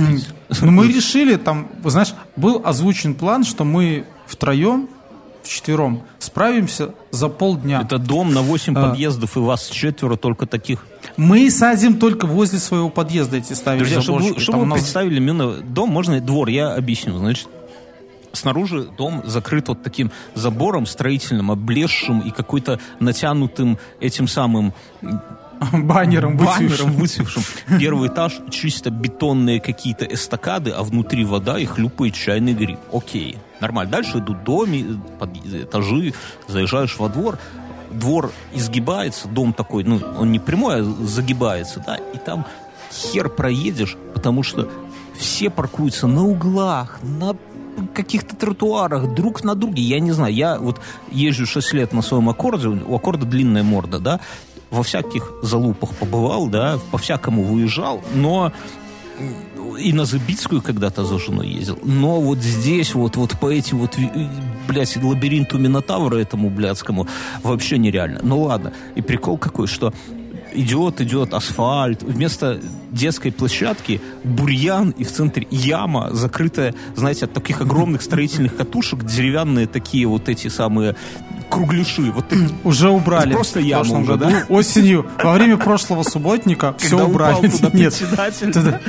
Ну, 0.62 0.70
мы 0.70 0.88
решили, 0.88 1.36
там, 1.36 1.68
знаешь, 1.84 2.14
был 2.36 2.62
озвучен 2.64 3.14
план, 3.14 3.44
что 3.44 3.64
мы 3.64 4.06
втроем 4.26 4.88
вчетвером 5.42 6.02
справимся 6.18 6.94
за 7.10 7.28
полдня. 7.28 7.80
Это 7.82 7.98
дом 7.98 8.32
на 8.34 8.42
8 8.42 8.74
А. 8.76 8.88
подъездов, 8.90 9.36
и 9.36 9.40
вас 9.40 9.68
четверо 9.68 10.16
только 10.16 10.46
таких. 10.46 10.86
Мы 11.16 11.50
садим 11.50 11.98
только 11.98 12.26
возле 12.26 12.58
своего 12.58 12.90
подъезда 12.90 13.38
эти 13.38 13.54
ставим 13.54 13.80
Друзья, 13.80 14.00
чтобы, 14.00 14.18
вы- 14.20 14.38
чтобы 14.40 14.58
вы 14.60 14.66
нас- 14.66 14.80
представили 14.80 15.16
именно 15.16 15.52
дом, 15.54 15.90
можно 15.90 16.14
и 16.14 16.20
двор, 16.20 16.48
я 16.48 16.74
объясню. 16.74 17.16
Значит, 17.18 17.48
снаружи 18.32 18.88
дом 18.98 19.22
закрыт 19.24 19.68
вот 19.68 19.82
таким 19.82 20.10
забором 20.34 20.86
строительным, 20.86 21.50
облезшим 21.50 22.20
и 22.20 22.30
какой-то 22.30 22.78
натянутым 23.00 23.78
этим 24.00 24.28
самым 24.28 24.74
баннером, 25.72 26.36
баннером 26.36 26.92
выцвевшим. 26.92 27.42
Первый 27.78 28.08
этаж 28.08 28.40
чисто 28.50 28.90
бетонные 28.90 29.60
какие-то 29.60 30.04
эстакады, 30.04 30.70
а 30.70 30.82
внутри 30.82 31.24
вода 31.24 31.58
и 31.58 31.64
хлюпает 31.64 32.14
чайный 32.14 32.54
гриб. 32.54 32.78
Окей, 32.92 33.38
нормально. 33.60 33.92
Дальше 33.92 34.18
идут 34.18 34.44
доми, 34.44 35.00
этажи, 35.44 36.14
заезжаешь 36.46 36.96
во 36.98 37.08
двор, 37.08 37.38
двор 37.90 38.32
изгибается, 38.54 39.28
дом 39.28 39.52
такой, 39.52 39.84
ну, 39.84 40.00
он 40.18 40.32
не 40.32 40.38
прямой, 40.38 40.80
а 40.80 40.84
загибается, 40.84 41.82
да, 41.84 41.96
и 41.96 42.18
там 42.18 42.46
хер 42.92 43.28
проедешь, 43.28 43.96
потому 44.14 44.42
что 44.42 44.68
все 45.16 45.50
паркуются 45.50 46.06
на 46.06 46.24
углах, 46.24 47.00
на 47.02 47.36
каких-то 47.94 48.34
тротуарах, 48.36 49.14
друг 49.14 49.44
на 49.44 49.54
друге. 49.54 49.82
Я 49.82 50.00
не 50.00 50.12
знаю, 50.12 50.34
я 50.34 50.58
вот 50.58 50.80
езжу 51.10 51.46
6 51.46 51.72
лет 51.74 51.92
на 51.92 52.02
своем 52.02 52.28
аккорде, 52.28 52.68
у 52.68 52.94
аккорда 52.94 53.26
длинная 53.26 53.62
морда, 53.62 53.98
да, 53.98 54.20
во 54.70 54.82
всяких 54.82 55.32
залупах 55.42 55.94
побывал, 55.94 56.48
да, 56.48 56.78
по-всякому 56.90 57.42
выезжал, 57.42 58.02
но 58.14 58.52
и 59.78 59.92
на 59.92 60.04
Забицкую 60.04 60.62
когда-то 60.62 61.04
за 61.04 61.18
женой 61.18 61.48
ездил. 61.48 61.78
Но 61.82 62.20
вот 62.20 62.38
здесь 62.38 62.94
вот, 62.94 63.16
вот 63.16 63.38
по 63.38 63.50
этим 63.52 63.78
вот, 63.78 63.96
блядь, 64.66 64.96
лабиринту 64.96 65.58
Минотавра 65.58 66.16
этому 66.16 66.50
блядскому 66.50 67.06
вообще 67.42 67.78
нереально. 67.78 68.20
Ну 68.22 68.42
ладно. 68.42 68.72
И 68.94 69.02
прикол 69.02 69.38
какой, 69.38 69.66
что 69.66 69.92
идет, 70.54 71.00
идет 71.00 71.34
асфальт, 71.34 72.02
вместо 72.02 72.60
детской 72.90 73.30
площадки 73.32 74.00
бурьян 74.24 74.90
и 74.90 75.04
в 75.04 75.12
центре 75.12 75.46
яма, 75.50 76.10
закрытая, 76.12 76.74
знаете, 76.96 77.26
от 77.26 77.32
таких 77.32 77.60
огромных 77.60 78.02
строительных 78.02 78.56
катушек, 78.56 79.04
деревянные 79.04 79.66
такие 79.66 80.06
вот 80.06 80.28
эти 80.28 80.48
самые 80.48 80.96
кругляши. 81.50 82.10
Вот 82.12 82.28
такие 82.28 82.48
Уже 82.64 82.90
убрали. 82.90 83.32
Просто 83.32 83.60
в 83.60 83.62
яма 83.62 83.82
прошлом 83.84 84.02
уже, 84.02 84.12
году. 84.16 84.30
да? 84.30 84.44
Осенью, 84.48 85.06
во 85.22 85.32
время 85.32 85.56
прошлого 85.56 86.02
субботника, 86.02 86.74
все 86.78 87.04
убрали. 87.06 87.48
туда 87.48 87.70
Нет, 87.72 87.94
туда, 88.52 88.80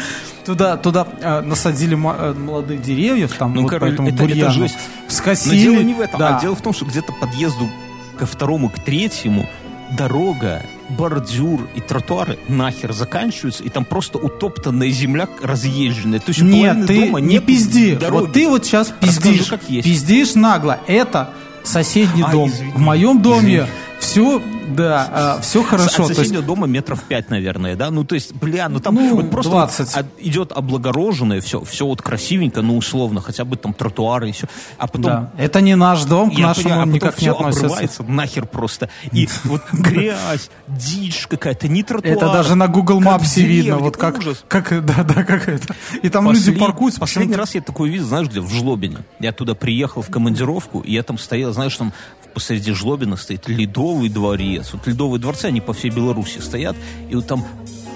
туда, 0.46 0.78
туда, 0.78 1.08
э, 1.22 1.42
насадили 1.42 1.96
молодых 1.96 2.82
деревьев, 2.82 3.34
там 3.38 3.54
Ну, 3.54 3.62
вот 3.64 3.70
короче, 3.72 3.86
поэтому 3.98 4.08
это- 4.10 4.18
это 4.18 4.24
бурьяну. 4.26 4.52
жесть. 4.54 4.78
Но 5.06 5.10
Скосили. 5.10 5.58
дело 5.62 5.82
не 5.82 5.94
в 5.94 6.02
этом, 6.02 6.20
да. 6.20 6.38
а 6.38 6.42
дело 6.42 6.56
в 6.56 6.62
том, 6.62 6.74
что 6.74 6.86
где-то 6.86 7.14
подъезду 7.14 7.70
ко 8.18 8.26
второму, 8.26 8.70
к 8.70 8.80
третьему 8.80 9.48
дорога, 9.92 10.64
бордюр 10.90 11.68
и 11.76 11.82
тротуары 11.82 12.38
нахер 12.48 12.94
заканчиваются, 12.94 13.64
и 13.64 13.70
там 13.70 13.86
просто 13.86 14.18
утоптанная 14.18 14.90
земля 14.90 15.28
разъезженная. 15.42 16.20
То 16.20 16.30
есть 16.30 16.42
Нет, 16.42 16.88
ты 16.88 17.06
дома 17.06 17.20
не 17.20 17.40
пизди. 17.40 17.96
дороги. 17.96 18.22
Вот 18.26 18.34
ты 18.34 18.48
вот 18.48 18.66
сейчас 18.66 18.94
Расскажу, 19.02 19.30
пиздишь. 19.34 19.50
как 19.50 19.70
есть. 19.70 19.86
Пиздишь 19.88 20.36
нагло. 20.36 20.80
Это 20.88 21.32
соседний 21.64 22.24
А, 22.26 22.32
дом. 22.32 22.50
извини. 22.50 22.72
В 22.74 22.80
моем 22.80 23.22
доме 23.22 23.56
Извини. 23.58 23.68
все, 24.00 24.42
да, 24.76 25.40
все 25.42 25.64
С- 25.64 25.66
хорошо. 25.66 25.86
От 25.88 25.96
То 25.96 26.02
есть 26.04 26.16
соседнего 26.18 26.44
дома 26.44 26.68
метров 26.68 27.04
пять, 27.04 27.30
наверное, 27.30 27.76
да? 27.76 27.92
Ну, 27.92 28.04
то 28.04 28.16
есть, 28.16 28.34
бля, 28.34 28.70
ну 28.70 28.80
там 28.80 28.96
Ну, 28.96 29.16
вот 29.16 29.30
просто 29.32 29.52
20. 29.52 29.96
вот, 29.96 30.06
а, 30.06 30.08
идет 30.22 30.52
облагороженное 30.52 31.42
все, 31.42 31.64
все 31.64 31.86
вот 31.86 32.02
красивенько, 32.02 32.62
ну, 32.62 32.78
условно, 32.78 33.22
хотя 33.22 33.46
бы 33.46 33.58
там 33.58 33.74
тротуары 33.74 34.30
и 34.30 34.32
все. 34.32 34.48
А 34.78 34.88
потом 34.88 35.02
да. 35.04 35.32
Это 35.38 35.62
не 35.62 35.76
наш 35.76 36.04
дом, 36.06 36.30
к 36.32 36.34
Я 36.34 36.48
нашему 36.48 36.64
понимаю, 36.64 36.82
а 36.82 36.84
он 36.86 36.92
никак 36.92 37.22
не 37.22 37.28
относится. 37.30 38.04
нахер 38.04 38.46
просто. 38.46 38.90
И 39.12 39.28
вот 39.46 39.62
грязь, 39.72 40.50
дичь 40.68 41.28
какая-то, 41.28 41.68
не 41.68 41.84
тротуар. 41.84 42.16
Это 42.16 42.32
даже 42.32 42.56
на 42.56 42.68
Google 42.68 43.02
Maps 43.02 43.40
видно, 43.42 43.78
вот 43.78 43.98
как, 43.98 44.20
как, 44.48 44.86
да, 44.86 45.04
да, 45.04 45.24
как 45.24 45.48
это. 45.48 45.76
И 46.02 46.10
там 46.10 46.32
люди 46.32 46.52
паркуются. 46.52 47.00
Последний 47.00 47.36
раз 47.36 47.56
я 47.56 47.62
такой 47.62 47.90
видел, 47.90 48.06
знаешь, 48.06 48.28
где? 48.28 48.42
В 48.42 48.50
Жлобине. 48.52 49.00
Я 49.20 49.32
туда 49.32 49.56
приехал 49.56 50.02
в 50.02 50.10
командировку, 50.10 50.82
и 50.82 50.94
я 50.94 51.04
там 51.04 51.18
стоял, 51.18 51.54
знаешь, 51.54 51.76
там 51.76 51.94
посреди 52.34 52.74
Жлобина 52.74 53.18
стоит 53.18 53.48
ледовый 53.48 54.10
дворец. 54.10 54.59
Вот 54.74 54.88
ледовые 54.88 55.20
дворцы, 55.20 55.46
они 55.46 55.62
по 55.62 55.74
всей 55.74 55.92
Беларуси 55.92 56.40
стоят, 56.40 56.76
и 57.10 57.16
вот 57.16 57.28
там 57.28 57.46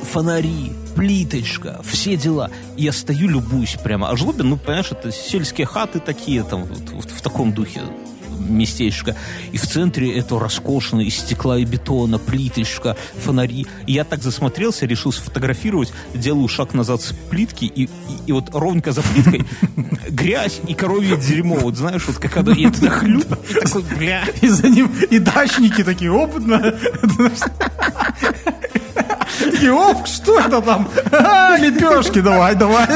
фонари, 0.03 0.71
плиточка, 0.95 1.81
все 1.83 2.15
дела. 2.15 2.49
Я 2.77 2.91
стою, 2.91 3.27
любуюсь 3.27 3.77
прямо. 3.83 4.09
А 4.09 4.15
Жлобин, 4.15 4.49
ну, 4.49 4.57
понимаешь, 4.57 4.91
это 4.91 5.11
сельские 5.11 5.65
хаты 5.65 5.99
такие, 5.99 6.43
там, 6.43 6.63
вот, 6.65 6.89
вот 6.91 7.11
в 7.11 7.21
таком 7.21 7.53
духе 7.53 7.81
местечко. 8.47 9.15
И 9.51 9.57
в 9.57 9.65
центре 9.65 10.17
это 10.17 10.39
роскошно, 10.39 11.01
из 11.01 11.15
стекла 11.15 11.57
и 11.57 11.65
бетона, 11.65 12.19
плиточка, 12.19 12.95
фонари. 13.23 13.65
И 13.87 13.93
я 13.93 14.03
так 14.03 14.21
засмотрелся, 14.21 14.85
решил 14.85 15.11
сфотографировать, 15.11 15.93
делаю 16.13 16.47
шаг 16.47 16.73
назад 16.73 17.01
с 17.01 17.13
плитки, 17.29 17.65
и, 17.65 17.83
и, 17.83 17.89
и 18.27 18.31
вот 18.31 18.49
ровненько 18.53 18.91
за 18.91 19.01
плиткой 19.01 19.45
грязь 20.09 20.59
и 20.67 20.73
коровье 20.73 21.17
дерьмо. 21.17 21.55
Вот 21.55 21.75
знаешь, 21.77 22.03
вот 22.07 22.17
как 22.17 22.37
оно, 22.37 22.51
и 22.51 22.67
это 22.67 22.89
хлюп, 22.89 23.25
и 23.49 23.53
такой, 23.53 23.83
бля. 23.97 24.23
И 24.41 24.47
за 24.47 24.67
ним 24.67 24.91
и 25.09 25.19
дачники 25.19 25.83
такие 25.83 26.11
опытно. 26.11 26.75
Такие, 29.39 29.73
оп, 29.73 30.07
что 30.07 30.39
это 30.39 30.61
там? 30.61 30.87
А, 31.11 31.57
Лепешки, 31.57 32.21
давай, 32.21 32.55
давай. 32.55 32.87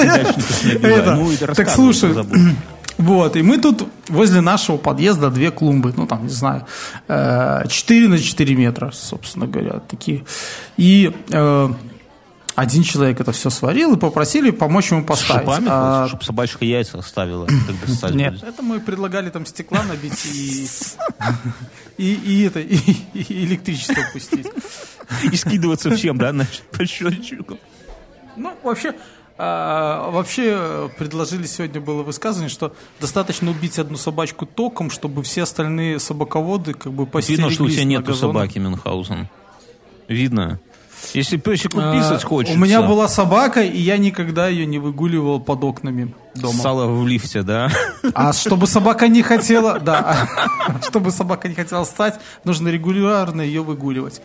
Это, 0.81 1.15
Ну, 1.15 1.31
и 1.31 1.37
Так 1.37 1.69
слушай. 1.69 2.13
Вот, 2.97 3.35
и 3.35 3.41
мы 3.41 3.57
тут 3.59 3.87
возле 4.07 4.41
нашего 4.41 4.77
подъезда 4.77 5.29
две 5.29 5.51
клумбы, 5.51 5.93
ну 5.95 6.07
там, 6.07 6.23
не 6.23 6.29
знаю, 6.29 6.65
э, 7.07 7.63
4 7.67 8.07
на 8.07 8.17
4 8.19 8.55
метра, 8.55 8.91
собственно 8.91 9.45
говоря, 9.47 9.79
такие. 9.79 10.25
И 10.77 11.13
э, 11.31 11.69
один 12.55 12.81
человек 12.81 13.19
это 13.19 13.31
все 13.31 13.51
сварил 13.51 13.93
и 13.93 13.99
попросили 13.99 14.49
помочь 14.49 14.89
ему 14.89 15.03
С 15.03 15.05
поставить. 15.05 15.41
шипами, 15.41 15.67
А, 15.69 16.07
чтобы 16.07 16.23
собачка 16.23 16.65
яйца 16.65 16.99
ставить 17.03 18.15
Нет, 18.15 18.41
это 18.41 18.63
мы 18.63 18.79
предлагали 18.79 19.29
там 19.29 19.45
стекла 19.45 19.83
набить 19.83 20.25
и, 20.25 20.67
и, 21.97 22.13
и 22.15 22.43
это, 22.45 22.59
и, 22.59 22.77
и 23.13 23.45
электричество 23.45 24.01
пустить. 24.11 24.47
И 25.31 25.35
скидываться 25.35 25.91
всем, 25.91 26.17
да, 26.17 26.31
значит, 26.31 26.63
по 26.71 26.83
счетчику. 26.83 27.59
Ну, 28.35 28.53
вообще, 28.63 28.93
а, 29.39 30.09
вообще 30.09 30.53
э, 30.55 30.89
предложили 30.97 31.45
сегодня 31.45 31.79
было 31.79 32.01
высказывание, 32.01 32.49
что 32.49 32.73
достаточно 32.99 33.51
убить 33.51 33.77
одну 33.77 33.97
собачку 33.97 34.45
током, 34.47 34.89
чтобы 34.89 35.21
все 35.21 35.43
остальные 35.43 35.99
собаководы 35.99 36.73
как 36.73 36.91
бы 36.91 37.05
постереглись 37.05 37.51
Видно, 37.51 37.53
что 37.53 37.63
у 37.65 37.69
тебя 37.69 37.83
нету 37.83 38.15
собаки, 38.15 38.57
Мюнхгаузен. 38.57 39.29
Видно. 40.07 40.59
Если 41.13 41.37
песику 41.37 41.79
А, 41.81 41.95
писать 41.97 42.23
хочется. 42.23 42.57
У 42.57 42.61
меня 42.61 42.81
была 42.81 43.07
собака, 43.07 43.61
и 43.61 43.79
я 43.79 43.97
никогда 43.97 44.47
ее 44.47 44.65
не 44.65 44.79
выгуливал 44.79 45.39
под 45.39 45.63
окнами 45.63 46.13
дома. 46.35 46.59
Сало 46.59 46.87
в 46.87 47.07
лифте, 47.07 47.43
да? 47.43 47.71
А 48.13 48.33
чтобы 48.33 48.67
собака 48.67 49.07
не 49.07 49.21
хотела, 49.21 49.79
да, 49.79 50.27
чтобы 50.87 51.11
собака 51.11 51.47
не 51.47 51.55
хотела 51.55 51.85
встать, 51.85 52.19
нужно 52.43 52.69
регулярно 52.69 53.41
ее 53.41 53.61
выгуливать. 53.61 54.21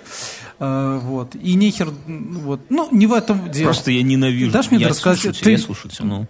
Э, 0.58 0.98
Вот. 1.02 1.34
И 1.34 1.54
нехер, 1.54 1.88
м, 2.06 2.40
вот. 2.40 2.60
Ну, 2.70 2.88
не 2.90 3.06
в 3.06 3.12
этом 3.12 3.50
дело. 3.50 3.66
Просто 3.66 3.90
я 3.90 4.02
ненавижу. 4.02 4.52
Дашь 4.52 4.70
мне 4.70 4.86
рассказать? 4.86 5.38
Ты- 5.40 5.56
тебя, 5.56 6.04
ну. 6.04 6.26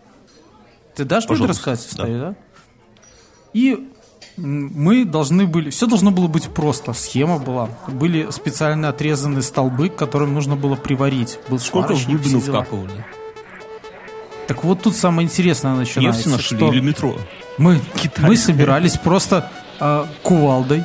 Ты 0.95 1.05
дашь 1.05 1.29
мне 1.29 1.47
рассказать 1.47 1.81
да. 1.85 1.91
историю, 1.91 2.21
да? 2.21 2.35
И 3.55 3.89
мы 4.37 5.05
должны 5.05 5.47
были... 5.47 5.71
Все 5.71 5.87
должно 5.87 6.11
было 6.11 6.27
быть 6.27 6.49
просто. 6.49 6.93
Схема 6.93 7.39
была. 7.39 7.69
Были 7.89 8.31
специально 8.31 8.89
отрезанные 8.89 9.43
столбы, 9.43 9.89
к 9.89 9.97
которым 9.97 10.35
нужно 10.35 10.57
было 10.57 10.75
приварить. 10.77 11.39
Был 11.49 11.59
Сколько 11.59 11.95
в 11.95 12.07
глубину 12.07 12.41
вкапывали? 12.41 13.05
Так 14.47 14.65
вот 14.65 14.83
тут 14.83 14.97
самое 14.97 15.27
интересное 15.27 15.75
начинается. 15.75 16.29
Нефть 16.29 16.43
нашли 16.43 16.57
что 16.57 16.73
или 16.73 16.81
метро? 16.81 17.17
мы, 17.59 17.81
Китайская. 17.95 18.27
мы 18.27 18.37
собирались 18.37 18.97
просто 18.99 19.51
э, 19.81 20.05
кувалдой 20.23 20.85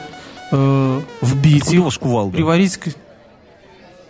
э, 0.51 1.01
вбить 1.21 1.67
у 1.69 1.73
их, 1.73 1.81
вас 1.83 1.97
кувалда? 1.97 2.35
приварить... 2.35 2.77
к- 2.77 2.89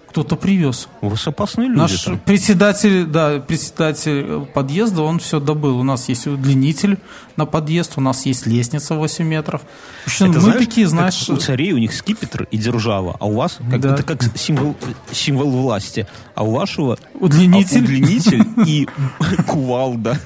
Кто-то 0.09 0.35
привез. 0.35 0.87
У 1.01 1.09
вас 1.09 1.27
опасные 1.27 1.67
люди 1.67 1.77
Наш 1.79 2.01
там. 2.03 2.19
председатель, 2.19 3.05
да, 3.05 3.39
председатель 3.39 4.45
подъезда, 4.53 5.01
он 5.03 5.19
все 5.19 5.39
добыл. 5.39 5.77
У 5.79 5.83
нас 5.83 6.09
есть 6.09 6.27
удлинитель 6.27 6.97
на 7.35 7.45
подъезд, 7.45 7.93
у 7.97 8.01
нас 8.01 8.25
есть 8.25 8.47
лестница 8.47 8.95
8 8.95 9.25
метров. 9.25 9.61
В 10.05 10.07
общем, 10.07 10.25
Это, 10.31 10.35
мы 10.35 10.41
знаешь, 10.41 10.59
такие, 10.59 10.85
как 10.87 10.91
знаешь, 10.91 11.29
у 11.29 11.35
царей 11.37 11.73
у 11.73 11.77
них 11.77 11.93
скипетр 11.93 12.47
и 12.49 12.57
держава, 12.57 13.15
а 13.19 13.27
у 13.27 13.35
вас 13.35 13.59
как, 13.69 13.79
Да. 13.81 13.93
это 13.93 14.03
как 14.03 14.23
символ, 14.37 14.75
символ 15.11 15.51
власти, 15.51 16.07
а 16.35 16.43
у 16.43 16.51
вашего 16.51 16.97
удлинитель. 17.13 17.79
а, 17.79 17.83
удлинитель 17.83 18.45
и 18.65 18.87
кувалда. 19.47 20.19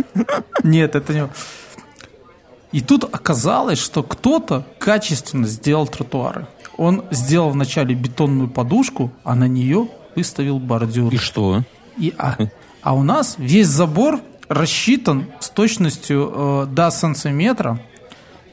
Нет, 0.64 0.96
это 0.96 1.14
не... 1.14 1.28
И 2.72 2.82
тут 2.82 3.04
оказалось, 3.04 3.80
что 3.80 4.04
кто-то 4.04 4.66
качественно 4.80 5.46
сделал 5.46 5.88
тротуары. 5.88 6.48
Он 6.78 7.04
сделал 7.12 7.50
вначале 7.50 7.96
бетонную 7.96 8.50
подушку, 8.50 9.12
а 9.24 9.36
на 9.36 9.48
нее 9.48 9.90
выставил 10.16 10.60
бордюр. 10.60 11.14
И 11.14 11.18
что? 11.18 11.64
И, 11.98 12.14
а, 12.18 12.38
а 12.82 12.96
у 12.96 13.04
нас 13.04 13.36
весь 13.38 13.68
забор 13.68 14.22
рассчитан 14.48 15.26
с 15.40 15.50
точностью 15.50 16.32
э, 16.34 16.66
до 16.68 16.92
сантиметра. 16.92 17.80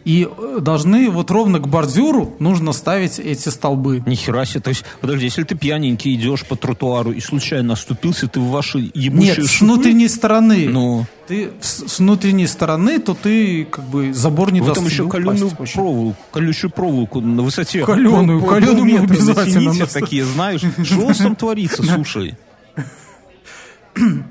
И 0.08 0.26
э, 0.26 0.58
должны 0.62 1.10
вот 1.10 1.30
ровно 1.30 1.58
к 1.58 1.68
бордюру 1.68 2.34
нужно 2.38 2.72
ставить 2.72 3.18
эти 3.18 3.50
столбы. 3.50 4.02
Нихера 4.06 4.46
себе. 4.46 4.60
То 4.60 4.70
есть, 4.70 4.82
подожди, 5.02 5.26
если 5.26 5.42
ты 5.42 5.54
пьяненький 5.54 6.14
идешь 6.14 6.46
по 6.46 6.56
тротуару 6.56 7.12
и 7.12 7.20
случайно 7.20 7.74
оступился, 7.74 8.26
ты 8.26 8.40
в 8.40 8.48
ваши 8.48 8.90
ебучие 8.94 9.36
Нет, 9.36 9.44
с 9.44 9.50
шипы? 9.50 9.64
внутренней 9.66 10.08
стороны. 10.08 10.66
Ну, 10.70 11.04
Ты 11.26 11.50
с, 11.60 11.86
с 11.86 11.98
внутренней 11.98 12.46
стороны, 12.46 13.00
то 13.00 13.12
ты 13.12 13.66
как 13.66 13.84
бы 13.84 14.14
забор 14.14 14.50
не 14.50 14.62
в 14.62 14.64
даст 14.64 14.78
этом 14.78 14.86
еще 14.88 15.06
каленую 15.10 15.48
упасть 15.48 15.74
проволоку, 15.74 16.16
колючую 16.32 16.70
проволоку 16.70 17.20
на 17.20 17.42
высоте. 17.42 17.84
Каленую, 17.84 18.40
пол- 18.40 18.48
каленую 18.48 19.02
обязательно 19.02 19.74
нас- 19.74 19.92
такие, 19.92 20.24
знаешь. 20.24 20.62
Что 20.84 21.12
там 21.12 21.36
творится, 21.36 21.82
слушай? 21.82 22.34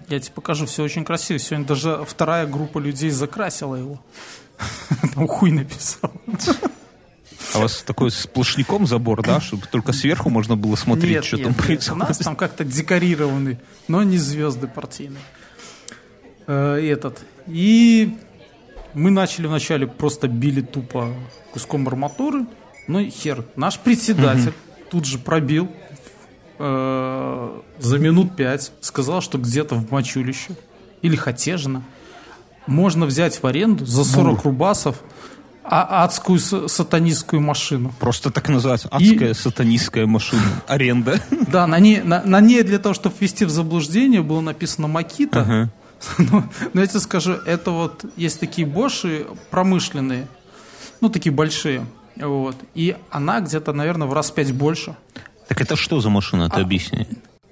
Я 0.09 0.19
тебе 0.19 0.31
покажу, 0.33 0.65
все 0.65 0.81
очень 0.83 1.05
красиво. 1.05 1.37
Сегодня 1.37 1.67
даже 1.67 1.99
вторая 2.07 2.47
группа 2.47 2.79
людей 2.79 3.11
закрасила 3.11 3.75
его. 3.75 3.99
Там 5.13 5.27
хуй 5.27 5.51
написал. 5.51 6.11
А 7.53 7.59
у 7.59 7.61
вас 7.61 7.81
такой 7.83 8.11
сплошняком 8.11 8.85
забор, 8.87 9.21
да, 9.23 9.39
чтобы 9.39 9.65
только 9.71 9.93
сверху 9.93 10.29
можно 10.29 10.55
было 10.57 10.75
смотреть, 10.75 11.11
Нет, 11.15 11.25
что 11.25 11.37
нет, 11.37 11.45
там 11.45 11.53
нет, 11.53 11.61
У 11.61 11.65
происходит? 11.65 12.09
нас 12.09 12.17
там 12.17 12.35
как-то 12.35 12.63
декорированы, 12.65 13.59
но 13.87 14.03
не 14.03 14.17
звезды 14.17 14.67
партийные. 14.67 15.21
Э, 16.47 16.75
Этот. 16.75 17.19
И 17.47 18.17
мы 18.93 19.11
начали 19.11 19.47
вначале 19.47 19.87
просто 19.87 20.27
били 20.27 20.61
тупо 20.61 21.13
куском 21.53 21.87
арматуры. 21.87 22.45
Ну 22.87 22.99
и 22.99 23.09
хер. 23.09 23.45
Наш 23.55 23.79
председатель 23.79 24.53
тут 24.89 25.05
же 25.05 25.17
пробил 25.17 25.69
э, 26.59 27.61
за 27.79 27.99
минут 27.99 28.35
пять. 28.35 28.71
Сказал, 28.81 29.21
что 29.21 29.37
где-то 29.37 29.75
в 29.75 29.91
Мачулище 29.91 30.55
или 31.01 31.15
Хотежно 31.15 31.83
можно 32.67 33.05
взять 33.05 33.41
в 33.41 33.47
аренду 33.47 33.85
за 33.85 34.03
40 34.03 34.43
рубасов 34.43 35.01
а- 35.63 36.03
адскую 36.03 36.39
сатанистскую 36.39 37.41
машину. 37.41 37.93
Просто 37.99 38.31
так 38.31 38.47
называть 38.49 38.85
адская 38.89 39.33
сатанистская 39.33 40.05
машина. 40.05 40.41
Аренда. 40.67 41.19
Да, 41.47 41.65
на 41.65 41.79
ней, 41.79 42.01
на, 42.01 42.23
на 42.23 42.41
ней 42.41 42.61
для 42.63 42.77
того, 42.77 42.93
чтобы 42.93 43.15
ввести 43.19 43.45
в 43.45 43.49
заблуждение, 43.49 44.21
было 44.21 44.41
написано 44.41 44.87
Макита. 44.87 45.41
Ага. 45.41 45.69
Но, 46.17 46.43
но 46.73 46.81
я 46.81 46.87
тебе 46.87 46.99
скажу, 46.99 47.33
это 47.33 47.71
вот 47.71 48.05
есть 48.17 48.39
такие 48.39 48.67
боши 48.67 49.25
промышленные, 49.49 50.27
ну 51.01 51.09
такие 51.09 51.33
большие, 51.33 51.85
вот. 52.15 52.55
И 52.75 52.95
она 53.09 53.39
где-то, 53.39 53.73
наверное, 53.73 54.07
в 54.07 54.13
раз 54.13 54.31
пять 54.31 54.51
больше. 54.51 54.95
Так 55.47 55.61
это 55.61 55.75
что 55.75 55.99
за 56.01 56.09
машина, 56.09 56.49
ты 56.49 56.61
объясни? 56.61 57.07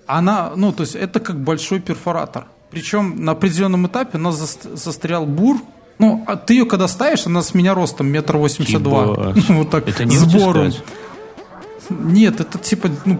Она, 0.07 0.51
ну 0.55 0.71
то 0.71 0.81
есть 0.81 0.95
это 0.95 1.19
как 1.19 1.41
большой 1.41 1.79
перфоратор. 1.79 2.47
Причем 2.71 3.23
на 3.23 3.33
определенном 3.33 3.87
этапе 3.87 4.17
у 4.17 4.21
нас 4.21 4.35
заст- 4.35 4.75
застрял 4.75 5.25
бур. 5.25 5.57
Ну, 5.97 6.23
а 6.27 6.35
ты 6.35 6.55
ее 6.55 6.65
когда 6.65 6.87
ставишь, 6.87 7.25
она 7.25 7.41
с 7.41 7.53
меня 7.53 7.73
ростом 7.73 8.07
метр 8.07 8.37
восемьдесят 8.37 8.83
два. 8.83 9.33
Вот 9.49 9.69
так, 9.69 9.87
Это 9.87 10.03
не 10.05 10.17
сбором. 10.17 10.73
Нет, 11.89 12.39
это 12.39 12.57
типа 12.57 12.89
ну, 13.05 13.19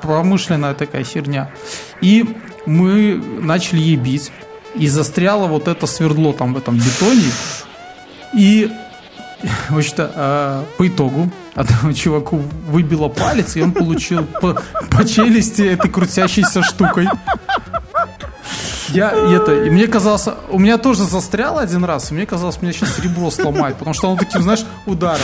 промышленная 0.00 0.74
такая 0.74 1.04
херня. 1.04 1.50
И 2.00 2.36
мы 2.64 3.22
начали 3.40 3.80
ей 3.80 3.96
бить. 3.96 4.30
И 4.74 4.86
застряло 4.86 5.46
вот 5.46 5.66
это 5.66 5.86
свердло 5.86 6.32
там 6.32 6.54
в 6.54 6.58
этом 6.58 6.76
бетоне. 6.76 7.30
И 8.34 8.70
в 9.68 9.76
общем-то, 9.76 10.12
э, 10.14 10.64
по 10.76 10.88
итогу 10.88 11.30
одному 11.54 11.92
чуваку 11.92 12.42
выбило 12.68 13.08
палец, 13.08 13.56
и 13.56 13.62
он 13.62 13.72
получил 13.72 14.24
по, 14.24 14.60
по 14.90 15.04
челюсти 15.06 15.62
этой 15.62 15.90
крутящейся 15.90 16.62
штукой. 16.62 17.06
Я 18.88 19.10
это, 19.10 19.64
и 19.64 19.70
мне 19.70 19.86
казалось, 19.86 20.28
у 20.50 20.58
меня 20.58 20.78
тоже 20.78 21.04
застрял 21.04 21.58
один 21.58 21.84
раз, 21.84 22.10
и 22.10 22.14
мне 22.14 22.26
казалось, 22.26 22.60
меня 22.62 22.72
сейчас 22.72 22.98
ребро 22.98 23.30
сломает, 23.30 23.76
потому 23.76 23.94
что 23.94 24.10
он 24.10 24.18
таким, 24.18 24.42
знаешь, 24.42 24.64
ударом. 24.86 25.20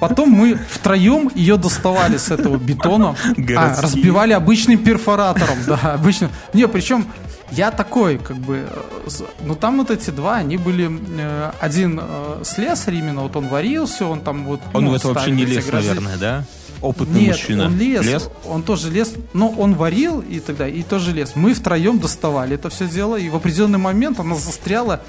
Потом 0.00 0.30
мы 0.30 0.58
втроем 0.70 1.30
ее 1.34 1.56
доставали 1.56 2.16
с 2.16 2.30
этого 2.30 2.56
бетона, 2.56 3.16
а, 3.56 3.80
разбивали 3.80 4.32
обычным 4.32 4.78
перфоратором, 4.78 5.58
да, 5.66 5.94
обычным. 5.94 6.30
Не, 6.52 6.68
причем 6.68 7.06
я 7.50 7.70
такой, 7.70 8.18
как 8.18 8.36
бы, 8.36 8.66
э, 8.68 9.10
ну 9.44 9.54
там 9.54 9.78
вот 9.78 9.90
эти 9.90 10.10
два, 10.10 10.36
они 10.36 10.56
были, 10.56 10.90
э, 11.18 11.52
один 11.60 12.00
э, 12.02 12.42
слесарь 12.44 12.96
именно, 12.96 13.22
вот 13.22 13.36
он 13.36 13.48
варил 13.48 13.86
все, 13.86 14.08
он 14.08 14.20
там 14.20 14.44
вот... 14.44 14.60
Он 14.72 14.84
ну, 14.84 14.90
в 14.90 14.94
это 14.94 15.08
вообще 15.08 15.30
не 15.30 15.44
лез, 15.44 15.66
грозы. 15.66 15.88
наверное, 15.88 16.16
да? 16.16 16.44
Опытный 16.84 17.20
Нет, 17.22 17.30
мужчина. 17.36 17.64
он 17.66 17.78
лез, 17.78 18.04
Лез? 18.04 18.30
он 18.46 18.62
тоже 18.62 18.90
лез, 18.90 19.14
но 19.32 19.48
он 19.48 19.74
варил 19.74 20.20
и 20.20 20.38
тогда, 20.40 20.68
и 20.68 20.82
тоже 20.82 21.12
лез. 21.12 21.32
Мы 21.34 21.54
втроем 21.54 21.98
доставали 21.98 22.56
это 22.56 22.68
все 22.68 22.86
дело, 22.86 23.16
и 23.16 23.28
в 23.30 23.36
определенный 23.36 23.78
момент 23.78 24.20
она 24.20 24.34
застряла. 24.34 25.00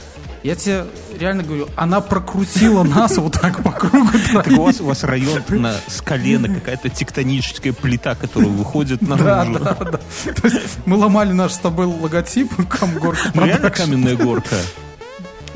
Я 0.42 0.56
тебе 0.56 0.86
реально 1.20 1.42
говорю, 1.44 1.68
она 1.76 2.02
прокрутила 2.02 2.84
нас 2.84 3.18
вот 3.18 3.34
так 3.34 3.64
по 3.64 3.72
кругу. 3.72 4.10
Так 4.32 4.48
у 4.48 4.62
вас, 4.64 4.80
у 4.80 4.86
вас 4.86 5.04
район 5.04 5.42
на 5.50 5.74
скале, 5.88 6.38
на 6.38 6.48
какая-то 6.54 6.88
тектоническая 6.90 7.74
плита, 7.74 8.14
которая 8.16 8.50
выходит 8.52 9.00
Да, 9.02 9.16
наружу. 9.44 9.60
да, 9.60 9.74
да. 9.74 10.00
То 10.34 10.48
есть 10.48 10.60
мы 10.86 10.98
ломали 10.98 11.34
наш 11.34 11.54
с 11.54 11.58
тобой 11.58 11.88
логотип 11.88 12.52
Камгорка 12.70 13.32
Ну, 13.34 13.44
реально 13.46 13.70
каменная 13.72 14.16
горка. 14.16 14.56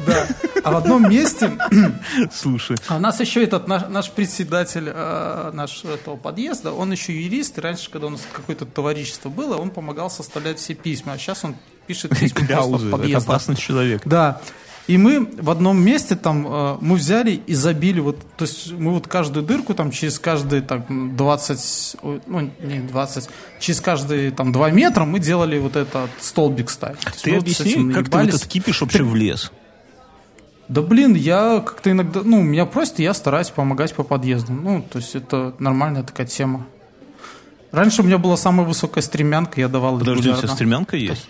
Да. 0.06 0.28
А 0.64 0.72
в 0.72 0.78
одном 0.78 1.10
месте 1.10 1.58
Слушай. 2.32 2.78
А 2.88 2.97
у 2.97 3.00
нас 3.00 3.20
еще 3.20 3.43
этот 3.43 3.68
наш, 3.68 3.88
наш 3.89 4.12
председатель 4.12 4.91
э, 4.93 5.52
наш 5.54 5.84
этого 5.84 6.16
подъезда, 6.16 6.72
он 6.72 6.91
еще 6.91 7.20
юрист. 7.20 7.58
И 7.58 7.62
раньше, 7.62 7.89
когда 7.89 8.08
у 8.08 8.12
нас 8.12 8.22
какое-то 8.32 8.66
товарищество 8.66 9.30
было, 9.30 9.58
он 9.58 9.70
помогал 9.70 10.10
составлять 10.10 10.60
все 10.60 10.74
письма. 10.74 11.14
А 11.14 11.18
сейчас 11.18 11.43
он 11.43 11.56
пишет 11.88 12.12
письма 12.12 12.45
просто 12.45 12.47
Кляузы. 12.47 12.89
в 12.89 13.02
Это 13.02 13.18
опасный 13.18 13.56
человек. 13.56 14.02
Да. 14.06 14.41
И 14.89 14.97
мы 14.97 15.24
в 15.24 15.52
одном 15.52 15.80
месте 15.80 16.16
там 16.16 16.47
э, 16.47 16.78
мы 16.82 16.95
взяли 16.95 17.39
и 17.45 17.54
забили 17.54 18.00
вот, 18.00 18.18
то 18.38 18.45
есть 18.45 18.72
мы 18.72 18.91
вот 18.91 19.08
каждую 19.08 19.45
дырку 19.45 19.76
там 19.76 19.91
через 19.91 20.18
каждые 20.18 20.64
там 20.64 21.16
20, 21.16 21.97
ой, 22.02 22.22
ну 22.26 22.50
не 22.60 22.80
20, 22.80 23.30
через 23.60 23.82
каждые 23.82 24.32
там 24.32 24.52
2 24.52 24.72
метра 24.72 25.06
мы 25.06 25.20
делали 25.20 25.60
вот 25.60 25.76
этот 25.76 26.10
столбик 26.20 26.72
ставить. 26.72 27.06
Есть 27.06 27.22
Ты 27.22 27.34
вот 27.34 27.41
объясни, 27.41 27.93
как 27.93 28.10
ты 28.10 28.18
в 28.18 28.22
этот 28.22 28.47
кипиш 28.47 28.82
вообще 28.82 29.04
влез? 29.04 29.52
Да 30.70 30.84
блин, 30.84 31.16
я 31.16 31.64
как-то 31.66 31.90
иногда, 31.90 32.22
ну, 32.24 32.44
меня 32.44 32.68
просят, 32.68 33.00
я 33.00 33.16
стараюсь 33.16 33.50
помогать 33.50 33.94
по 33.96 34.04
подъезду. 34.04 34.54
Ну, 34.54 34.84
то 34.84 35.00
есть 35.00 35.16
это 35.16 35.56
нормальная 35.58 36.04
такая 36.04 36.28
тема. 36.28 36.68
Раньше 37.72 38.04
у 38.04 38.06
меня 38.06 38.20
была 38.20 38.38
самая 38.38 38.68
высокая 38.68 39.02
стремянка, 39.02 39.60
я 39.60 39.68
давал 39.68 39.98
Подожди, 39.98 40.30
у 40.30 40.36
тебя 40.36 40.48
стремянка 40.48 40.96
есть? 40.96 41.28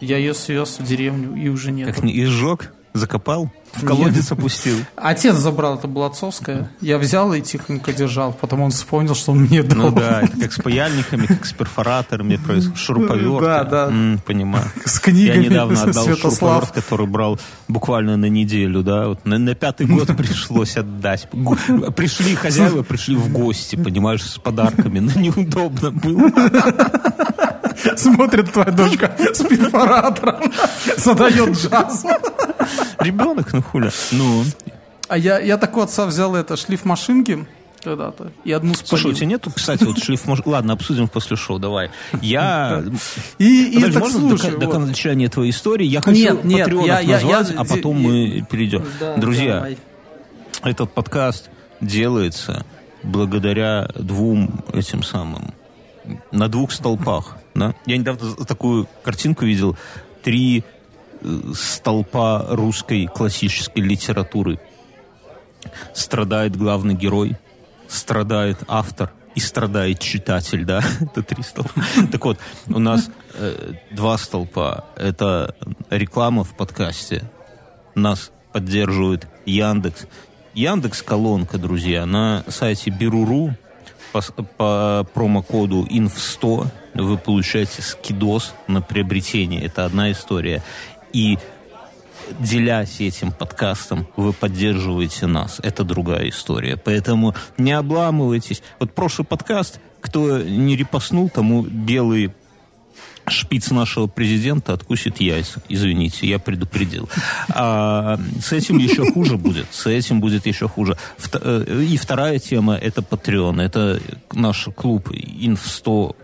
Я 0.00 0.16
ее 0.16 0.32
свез 0.32 0.78
в 0.78 0.84
деревню, 0.84 1.36
и 1.36 1.48
уже 1.48 1.72
нет. 1.72 1.94
Как 1.94 2.02
не 2.02 2.24
изжег? 2.24 2.72
Закопал? 2.94 3.50
В 3.74 3.84
колодец 3.84 4.30
опустил? 4.30 4.76
Отец 4.96 5.36
забрал, 5.36 5.76
это 5.76 5.88
была 5.88 6.06
отцовская. 6.06 6.70
Я 6.80 6.98
взял 6.98 7.32
и 7.32 7.40
тихонько 7.40 7.92
держал. 7.92 8.32
Потом 8.32 8.60
он 8.60 8.70
вспомнил, 8.70 9.14
что 9.14 9.32
он 9.32 9.42
мне 9.42 9.62
дал. 9.62 9.78
Ну 9.78 9.90
да, 9.92 10.22
это 10.22 10.38
как 10.38 10.52
с 10.52 10.58
паяльниками, 10.60 11.26
как 11.26 11.44
с 11.46 11.52
перфораторами, 11.52 12.36
происходит, 12.36 12.78
шуруповерты. 12.78 13.44
Да, 13.44 13.64
да. 13.64 13.92
Понимаю. 14.26 14.66
С 14.84 15.00
книгами. 15.00 15.44
Я 15.44 15.50
недавно 15.50 15.82
отдал 15.82 16.04
Святослав. 16.04 16.38
шуруповерт, 16.38 16.70
который 16.72 17.06
брал 17.06 17.38
буквально 17.68 18.16
на 18.16 18.26
неделю, 18.26 18.82
да, 18.82 19.08
вот 19.08 19.24
на, 19.24 19.38
на 19.38 19.54
пятый 19.54 19.86
год 19.86 20.08
пришлось 20.16 20.76
отдать. 20.76 21.28
Пришли 21.96 22.34
хозяева, 22.34 22.82
пришли 22.82 23.16
в 23.16 23.32
гости, 23.32 23.76
понимаешь, 23.76 24.22
с 24.22 24.38
подарками, 24.38 24.98
но 24.98 25.20
неудобно 25.20 25.90
было. 25.90 26.30
Смотрит 27.96 28.52
твоя 28.52 28.70
дочка 28.70 29.16
с 29.32 29.42
перфоратором, 29.42 30.52
задает 30.96 31.56
джаз. 31.56 32.04
Ребенок, 33.00 33.52
ну 33.52 33.62
хуля. 33.62 33.90
Ну, 34.12 34.44
А 35.08 35.18
я, 35.18 35.38
я 35.40 35.56
так 35.58 35.76
у 35.76 35.80
отца 35.80 36.06
взял 36.06 36.34
это 36.34 36.56
шлиф 36.56 36.84
машинки 36.84 37.46
когда-то 37.84 38.30
и 38.44 38.52
одну 38.52 38.74
спалил. 38.74 38.88
слушай, 38.88 39.10
у 39.10 39.14
тебя 39.14 39.26
нету, 39.26 39.50
кстати, 39.50 39.82
вот 39.82 39.98
шлиф, 39.98 40.22
ладно, 40.46 40.74
обсудим 40.74 41.08
после 41.08 41.36
шоу, 41.36 41.58
давай. 41.58 41.90
Я, 42.20 42.84
И, 43.38 43.70
и 43.72 43.74
Подожди, 43.74 43.92
так 43.94 44.02
можно 44.02 44.20
слушай, 44.20 44.50
до, 44.52 44.58
до 44.58 44.66
вот. 44.66 44.76
окончания 44.76 45.28
твоей 45.28 45.50
истории? 45.50 45.86
Я 45.86 46.00
хочу 46.00 46.16
Нет, 46.20 46.44
нет, 46.44 46.60
патреонов 46.64 46.86
я- 46.86 47.00
я- 47.00 47.18
я- 47.18 47.38
назвать, 47.40 47.56
а 47.56 47.64
потом 47.64 47.96
я- 48.00 48.08
мы 48.08 48.46
перейдем. 48.48 48.84
Да, 49.00 49.16
Друзья, 49.16 49.54
давай. 49.56 49.78
этот 50.62 50.92
подкаст 50.92 51.50
делается 51.80 52.64
благодаря 53.02 53.88
двум 53.96 54.62
этим 54.72 55.02
самым 55.02 55.52
на 56.30 56.48
двух 56.48 56.70
столпах. 56.70 57.36
Да? 57.54 57.74
Я 57.86 57.96
недавно 57.96 58.34
такую 58.46 58.88
картинку 59.02 59.44
видел. 59.44 59.76
Три 60.22 60.62
столпа 61.54 62.46
русской 62.48 63.06
классической 63.06 63.80
литературы. 63.80 64.58
Страдает 65.94 66.56
главный 66.56 66.94
герой, 66.94 67.36
страдает 67.88 68.58
автор 68.68 69.12
и 69.34 69.40
страдает 69.40 69.98
читатель, 69.98 70.64
да? 70.64 70.82
Это 71.00 71.22
три 71.22 71.42
столпа. 71.42 71.82
Так 72.10 72.24
вот, 72.24 72.38
у 72.68 72.78
нас 72.78 73.08
э, 73.34 73.74
два 73.90 74.18
столпа. 74.18 74.86
Это 74.96 75.54
реклама 75.90 76.44
в 76.44 76.56
подкасте. 76.56 77.24
Нас 77.94 78.30
поддерживает 78.52 79.26
Яндекс. 79.46 80.06
Яндекс 80.54 81.02
колонка, 81.02 81.58
друзья, 81.58 82.04
на 82.04 82.44
сайте 82.48 82.90
Беруру 82.90 83.54
по, 84.12 84.20
по 84.58 85.06
промокоду 85.14 85.86
INF100 85.86 86.66
вы 86.94 87.16
получаете 87.16 87.80
скидос 87.80 88.54
на 88.68 88.82
приобретение. 88.82 89.64
Это 89.64 89.86
одна 89.86 90.12
история. 90.12 90.62
И 91.12 91.38
делясь 92.38 93.00
этим 93.00 93.32
подкастом, 93.32 94.06
вы 94.16 94.32
поддерживаете 94.32 95.26
нас. 95.26 95.60
Это 95.62 95.84
другая 95.84 96.28
история. 96.28 96.76
Поэтому 96.76 97.34
не 97.58 97.72
обламывайтесь. 97.72 98.62
Вот 98.78 98.94
прошлый 98.94 99.26
подкаст, 99.26 99.80
кто 100.00 100.42
не 100.42 100.76
репостнул, 100.76 101.28
тому 101.28 101.62
белый 101.62 102.32
шпиц 103.28 103.70
нашего 103.70 104.06
президента 104.08 104.72
откусит 104.72 105.20
яйца. 105.20 105.62
Извините, 105.68 106.26
я 106.26 106.38
предупредил. 106.38 107.08
А, 107.50 108.18
с 108.40 108.52
этим 108.52 108.78
еще 108.78 109.10
хуже 109.12 109.36
будет. 109.36 109.66
С 109.70 109.86
этим 109.86 110.20
будет 110.20 110.46
еще 110.46 110.68
хуже. 110.68 110.96
Э, 111.34 111.84
и 111.88 111.96
вторая 111.96 112.38
тема– 112.38 112.74
это 112.82 113.00
Patreon. 113.00 113.62
Это 113.62 114.00
наш 114.32 114.68
клуб 114.74 115.10
Инф-100 115.10 116.16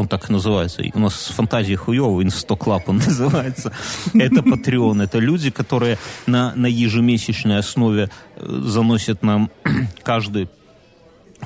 он 0.00 0.08
так 0.08 0.28
и 0.28 0.32
называется. 0.32 0.82
У 0.94 0.98
нас 0.98 1.32
фантазия 1.34 1.76
хуёвая, 1.76 2.24
Инстоклаб 2.24 2.88
он 2.88 2.96
называется. 3.06 3.72
Это 4.14 4.40
Patreon, 4.40 5.02
это 5.02 5.18
люди, 5.18 5.50
которые 5.50 5.98
на, 6.26 6.54
на 6.54 6.66
ежемесячной 6.66 7.58
основе 7.58 8.10
э, 8.36 8.60
заносят 8.64 9.22
нам 9.22 9.50
каждый 10.02 10.48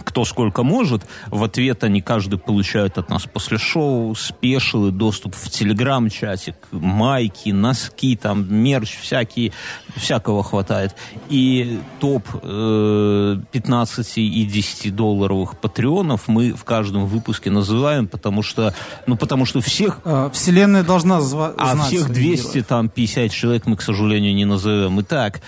кто 0.04 0.24
сколько 0.24 0.62
может. 0.62 1.02
В 1.28 1.42
ответ 1.44 1.84
они 1.84 2.00
каждый 2.00 2.38
получают 2.38 2.98
от 2.98 3.08
нас 3.10 3.24
после 3.24 3.58
шоу 3.58 4.14
спешилы, 4.14 4.90
доступ 4.90 5.34
в 5.34 5.50
телеграм-чатик, 5.50 6.54
майки, 6.70 7.50
носки, 7.50 8.16
там, 8.16 8.52
мерч 8.52 8.98
всякие, 9.00 9.52
всякого 9.96 10.42
хватает. 10.42 10.94
И 11.28 11.80
топ 11.98 12.24
э, 12.42 13.36
15 13.52 14.18
и 14.18 14.44
10 14.44 14.94
долларовых 14.94 15.58
патреонов 15.58 16.28
мы 16.28 16.52
в 16.52 16.64
каждом 16.64 17.06
выпуске 17.06 17.50
называем, 17.50 18.06
потому 18.06 18.42
что, 18.42 18.74
ну, 19.06 19.16
потому 19.16 19.44
что 19.44 19.60
всех... 19.60 20.00
А, 20.04 20.30
вселенная 20.30 20.82
должна 20.82 21.18
зва- 21.18 21.54
А 21.58 21.76
всех 21.84 22.10
200, 22.10 22.46
героев. 22.48 22.66
там, 22.66 22.88
50 22.88 23.30
человек 23.30 23.66
мы, 23.66 23.76
к 23.76 23.82
сожалению, 23.82 24.34
не 24.34 24.44
назовем. 24.44 25.00
Итак, 25.00 25.40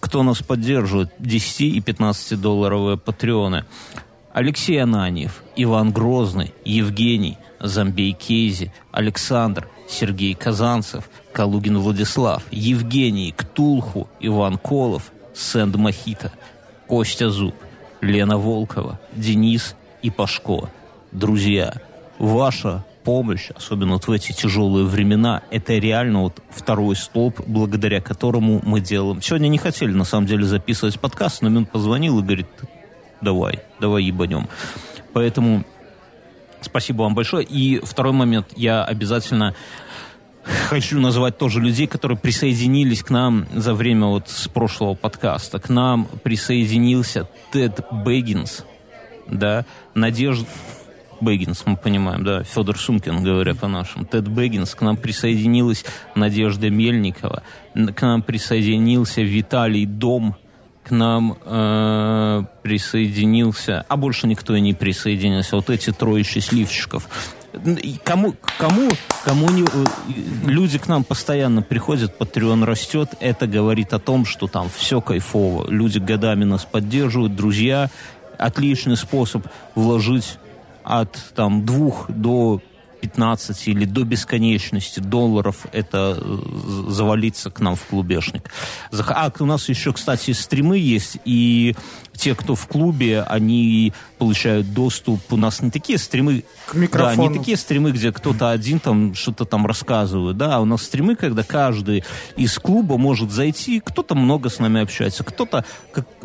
кто 0.00 0.22
нас 0.22 0.42
поддерживает, 0.42 1.10
10 1.18 1.60
и 1.60 1.80
15 1.80 2.40
долларовые 2.40 2.96
патреоны. 2.98 3.64
Алексей 4.32 4.82
Ананьев, 4.82 5.42
Иван 5.56 5.92
Грозный, 5.92 6.54
Евгений, 6.64 7.38
Замбей 7.60 8.12
Кейзи, 8.12 8.72
Александр, 8.90 9.68
Сергей 9.88 10.34
Казанцев, 10.34 11.10
Калугин 11.32 11.78
Владислав, 11.78 12.42
Евгений 12.50 13.32
Ктулху, 13.32 14.08
Иван 14.20 14.56
Колов, 14.56 15.12
Сэнд 15.34 15.76
Махита, 15.76 16.32
Костя 16.86 17.30
Зуб, 17.30 17.54
Лена 18.00 18.38
Волкова, 18.38 18.98
Денис 19.12 19.76
и 20.02 20.10
Пашко. 20.10 20.70
Друзья, 21.12 21.74
ваша 22.18 22.84
помощь, 23.04 23.50
особенно 23.54 23.92
вот 23.92 24.06
в 24.06 24.10
эти 24.10 24.32
тяжелые 24.32 24.86
времена, 24.86 25.42
это 25.50 25.74
реально 25.74 26.22
вот 26.22 26.42
второй 26.50 26.96
столб, 26.96 27.40
благодаря 27.46 28.00
которому 28.00 28.60
мы 28.64 28.80
делаем. 28.80 29.20
Сегодня 29.22 29.48
не 29.48 29.58
хотели, 29.58 29.92
на 29.92 30.04
самом 30.04 30.26
деле, 30.26 30.44
записывать 30.44 30.98
подкаст, 30.98 31.42
но 31.42 31.48
он 31.48 31.66
позвонил 31.66 32.18
и 32.18 32.22
говорит, 32.22 32.46
давай, 33.20 33.60
давай 33.80 34.04
ебанем. 34.04 34.48
Поэтому 35.12 35.64
спасибо 36.60 37.02
вам 37.02 37.14
большое. 37.14 37.44
И 37.44 37.80
второй 37.84 38.12
момент, 38.12 38.48
я 38.56 38.84
обязательно 38.84 39.54
хочу 40.68 40.98
назвать 41.00 41.38
тоже 41.38 41.60
людей, 41.60 41.86
которые 41.86 42.18
присоединились 42.18 43.02
к 43.02 43.10
нам 43.10 43.46
за 43.54 43.74
время 43.74 44.06
вот 44.06 44.28
с 44.28 44.48
прошлого 44.48 44.94
подкаста. 44.94 45.60
К 45.60 45.68
нам 45.68 46.06
присоединился 46.22 47.28
Тед 47.52 47.80
Бэггинс, 47.90 48.64
да, 49.28 49.64
Надежда... 49.94 50.46
Бэггинс, 51.22 51.62
мы 51.66 51.76
понимаем, 51.76 52.24
да, 52.24 52.42
Федор 52.42 52.78
Сумкин, 52.78 53.22
говоря 53.22 53.54
по-нашему, 53.54 54.04
Тед 54.04 54.28
Бэггинс, 54.28 54.74
к 54.74 54.80
нам 54.82 54.96
присоединилась 54.96 55.84
Надежда 56.14 56.68
Мельникова, 56.68 57.42
к 57.74 58.02
нам 58.02 58.22
присоединился 58.22 59.22
Виталий 59.22 59.86
Дом, 59.86 60.36
к 60.82 60.90
нам 60.90 61.38
э, 61.44 62.42
присоединился, 62.62 63.84
а 63.88 63.96
больше 63.96 64.26
никто 64.26 64.54
и 64.56 64.60
не 64.60 64.74
присоединился, 64.74 65.56
вот 65.56 65.70
эти 65.70 65.92
трое 65.92 66.24
счастливчиков. 66.24 67.08
Кому, 68.02 68.34
кому, 68.58 68.90
кому 69.24 69.50
не, 69.50 69.62
э, 69.62 69.84
люди 70.44 70.78
к 70.78 70.88
нам 70.88 71.04
постоянно 71.04 71.62
приходят, 71.62 72.18
Patreon 72.18 72.64
растет, 72.64 73.10
это 73.20 73.46
говорит 73.46 73.92
о 73.92 73.98
том, 73.98 74.24
что 74.24 74.48
там 74.48 74.68
все 74.74 75.00
кайфово, 75.00 75.70
люди 75.70 75.98
годами 75.98 76.44
нас 76.44 76.64
поддерживают, 76.64 77.36
друзья, 77.36 77.90
отличный 78.38 78.96
способ 78.96 79.46
вложить 79.74 80.38
от 80.84 81.16
там 81.34 81.64
двух 81.64 82.10
до 82.10 82.60
15 83.02 83.68
или 83.68 83.84
до 83.84 84.04
бесконечности 84.04 85.00
долларов 85.00 85.66
это 85.72 86.16
э, 86.18 86.38
завалиться 86.88 87.50
к 87.50 87.60
нам 87.60 87.74
в 87.74 87.84
клубешник. 87.84 88.50
А 88.92 89.30
у 89.40 89.44
нас 89.44 89.68
еще, 89.68 89.92
кстати, 89.92 90.30
стримы 90.30 90.78
есть, 90.78 91.18
и 91.24 91.74
те, 92.14 92.34
кто 92.34 92.54
в 92.54 92.66
клубе, 92.68 93.22
они 93.22 93.92
получают 94.18 94.72
доступ. 94.72 95.20
У 95.32 95.36
нас 95.36 95.60
не 95.62 95.70
такие 95.70 95.98
стримы... 95.98 96.44
К 96.66 96.74
микрофону. 96.74 97.16
Да, 97.16 97.28
не 97.28 97.38
такие 97.38 97.56
стримы, 97.56 97.90
где 97.90 98.12
кто-то 98.12 98.50
один 98.50 98.78
там 98.78 99.14
что-то 99.14 99.44
там 99.44 99.66
рассказывает, 99.66 100.36
да, 100.36 100.56
а 100.56 100.60
у 100.60 100.64
нас 100.64 100.82
стримы, 100.82 101.16
когда 101.16 101.42
каждый 101.42 102.04
из 102.36 102.56
клуба 102.58 102.98
может 102.98 103.32
зайти, 103.32 103.80
кто-то 103.80 104.14
много 104.14 104.48
с 104.48 104.60
нами 104.60 104.80
общается, 104.80 105.24
кто-то 105.24 105.64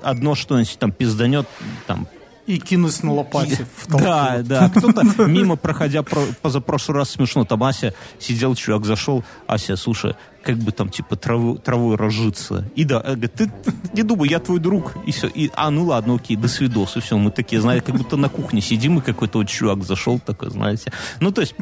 одно 0.04 0.36
что-нибудь 0.36 0.78
там 0.78 0.92
пизданет, 0.92 1.48
там, 1.88 2.08
и 2.48 2.58
кинусь 2.60 3.04
на 3.04 3.14
лопате 3.14 3.68
в 3.76 3.88
толпу. 3.88 4.06
Да, 4.06 4.40
да. 4.42 4.70
Кто-то 4.76 5.04
мимо, 5.26 5.58
проходя 5.58 6.02
про, 6.02 6.22
позапрошлый 6.42 6.98
раз 6.98 7.12
смешно, 7.12 7.46
там 7.46 7.62
Ася 7.64 7.94
сидел, 8.20 8.56
чувак 8.56 8.86
зашел, 8.86 9.24
Ася, 9.48 9.76
слушай, 9.76 10.16
как 10.44 10.58
бы 10.58 10.72
там, 10.72 10.88
типа, 10.88 11.18
траву, 11.18 11.58
травой 11.58 11.98
разжиться. 11.98 12.64
И 12.74 12.86
да, 12.86 13.02
говорит, 13.02 13.34
ты, 13.34 13.48
ты 13.48 13.74
не 13.92 14.04
думай, 14.04 14.30
я 14.30 14.40
твой 14.40 14.60
друг. 14.60 14.94
И 15.06 15.12
все. 15.12 15.28
И, 15.28 15.52
а, 15.56 15.70
ну 15.70 15.84
ладно, 15.84 16.16
окей, 16.16 16.38
до 16.38 16.48
свидос. 16.48 16.96
И 16.96 17.02
все, 17.02 17.18
мы 17.18 17.32
такие, 17.32 17.62
знаете, 17.62 17.88
как 17.88 17.98
будто 17.98 18.16
на 18.16 18.30
кухне 18.30 18.62
сидим, 18.62 19.00
и 19.00 19.02
какой-то 19.02 19.40
вот 19.40 19.50
чувак 19.50 19.84
зашел 19.84 20.20
такой, 20.20 20.50
знаете. 20.50 20.94
Ну, 21.20 21.34
то 21.34 21.42
есть... 21.42 21.54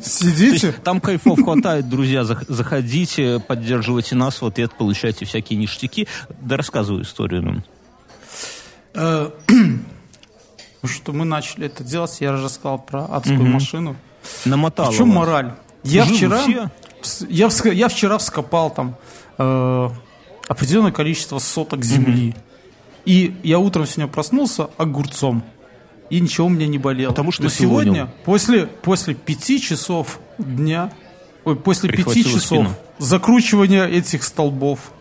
Сидите? 0.00 0.60
То 0.60 0.66
есть, 0.66 0.82
там 0.84 1.00
кайфов 1.00 1.42
хватает, 1.42 1.88
друзья. 1.88 2.22
Заходите, 2.22 3.40
поддерживайте 3.40 4.14
нас, 4.14 4.40
вот 4.40 4.60
и 4.60 4.62
получайте 4.78 5.24
всякие 5.24 5.58
ништяки. 5.58 6.06
Да 6.40 6.56
рассказываю 6.56 7.02
историю 7.02 7.42
что 10.86 11.12
мы 11.12 11.24
начали 11.24 11.66
это 11.66 11.84
делать, 11.84 12.16
я 12.20 12.36
же 12.36 12.48
сказал 12.48 12.78
про 12.78 13.04
адскую 13.04 13.42
угу. 13.42 13.48
машину. 13.48 13.96
Намотал. 14.44 14.90
В 14.90 14.96
чем 14.96 15.08
мораль? 15.08 15.54
Я 15.82 16.04
вчера, 16.04 16.42
я, 17.28 17.50
я 17.72 17.88
вчера 17.88 18.18
вскопал 18.18 18.70
там 18.70 18.96
э, 19.38 19.90
определенное 20.48 20.92
количество 20.92 21.38
соток 21.38 21.84
земли. 21.84 22.30
Угу. 22.30 22.38
И 23.06 23.34
я 23.44 23.58
утром 23.58 23.86
сегодня 23.86 24.12
проснулся 24.12 24.68
огурцом. 24.76 25.44
И 26.10 26.20
ничего 26.20 26.46
у 26.46 26.50
меня 26.50 26.66
не 26.66 26.78
болело. 26.78 27.10
Потому 27.10 27.32
что 27.32 27.44
Но 27.44 27.48
сегодня, 27.48 28.12
после, 28.24 28.66
после 28.66 29.14
пяти 29.14 29.60
часов 29.60 30.20
дня, 30.38 30.92
ой, 31.44 31.56
после 31.56 31.90
пяти 31.90 32.24
часов 32.24 32.42
спину. 32.42 32.74
закручивания 32.98 33.86
этих 33.86 34.22
столбов, 34.22 34.92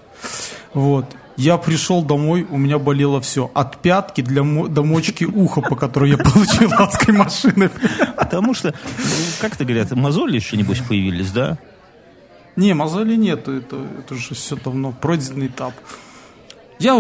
вот, 0.74 1.06
я 1.38 1.58
пришел 1.58 2.04
домой, 2.04 2.48
у 2.50 2.58
меня 2.58 2.80
болело 2.80 3.20
все. 3.20 3.52
От 3.54 3.82
пятки 3.82 4.22
для 4.22 4.42
до 4.44 4.84
мочки 4.84 5.26
уха, 5.26 5.62
по 5.62 5.76
которой 5.76 6.12
я 6.12 6.18
получил 6.18 6.72
адской 6.74 7.14
машины. 7.14 7.70
Потому 8.18 8.54
что, 8.54 8.74
как-то 9.42 9.66
говорят, 9.66 9.92
мозоли 9.92 10.36
еще, 10.36 10.58
небось, 10.58 10.80
появились, 10.80 11.32
да? 11.32 11.58
Не, 12.56 12.74
мозоли 12.74 13.16
нет, 13.16 13.48
это, 13.48 13.78
это 14.00 14.14
уже 14.14 14.34
все 14.34 14.56
давно 14.56 14.94
пройденный 14.94 15.48
этап. 15.48 15.74
Я, 16.80 16.96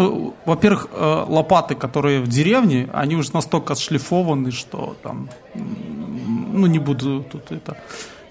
во-первых, 0.46 0.88
э, 0.92 1.26
лопаты, 1.28 1.76
которые 1.76 2.22
в 2.22 2.28
деревне, 2.28 2.90
они 2.94 3.16
уже 3.16 3.34
настолько 3.34 3.74
отшлифованы, 3.74 4.52
что 4.52 4.96
там, 5.04 5.30
ну, 5.54 6.66
не 6.68 6.80
буду 6.80 7.26
тут 7.30 7.52
это 7.52 7.78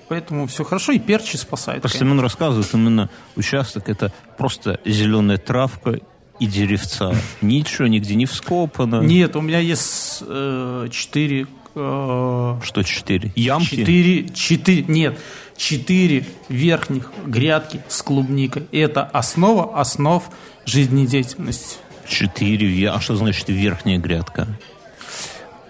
Поэтому 0.08 0.46
все 0.46 0.64
хорошо, 0.64 0.92
и 0.92 0.98
перчи 0.98 1.36
спасает. 1.36 1.82
Просто 1.82 1.98
Семен 1.98 2.20
рассказывает, 2.20 2.68
именно 2.74 3.08
участок 3.36 3.88
это 3.88 4.12
просто 4.36 4.80
зеленая 4.84 5.38
травка 5.38 6.00
и 6.38 6.46
деревца. 6.46 7.14
Ничего 7.40 7.86
нигде 7.86 8.14
не 8.14 8.26
вскопано. 8.26 9.00
Нет, 9.00 9.36
у 9.36 9.40
меня 9.40 9.58
есть 9.58 10.22
э, 10.26 10.88
четыре... 10.90 11.46
Э, 11.74 12.58
Что 12.62 12.82
четыре? 12.82 13.32
Ямки? 13.34 13.76
Четыре, 13.76 14.28
четыре, 14.28 14.84
нет, 14.86 15.18
четыре 15.56 16.26
верхних 16.48 17.10
грядки 17.26 17.82
с 17.88 18.02
клубникой. 18.02 18.66
Это 18.72 19.04
основа 19.04 19.80
основ 19.80 20.24
жизнедеятельности. 20.66 21.78
Четыре, 22.06 22.90
а 22.90 23.00
что 23.00 23.16
значит 23.16 23.48
верхняя 23.48 23.98
грядка? 23.98 24.46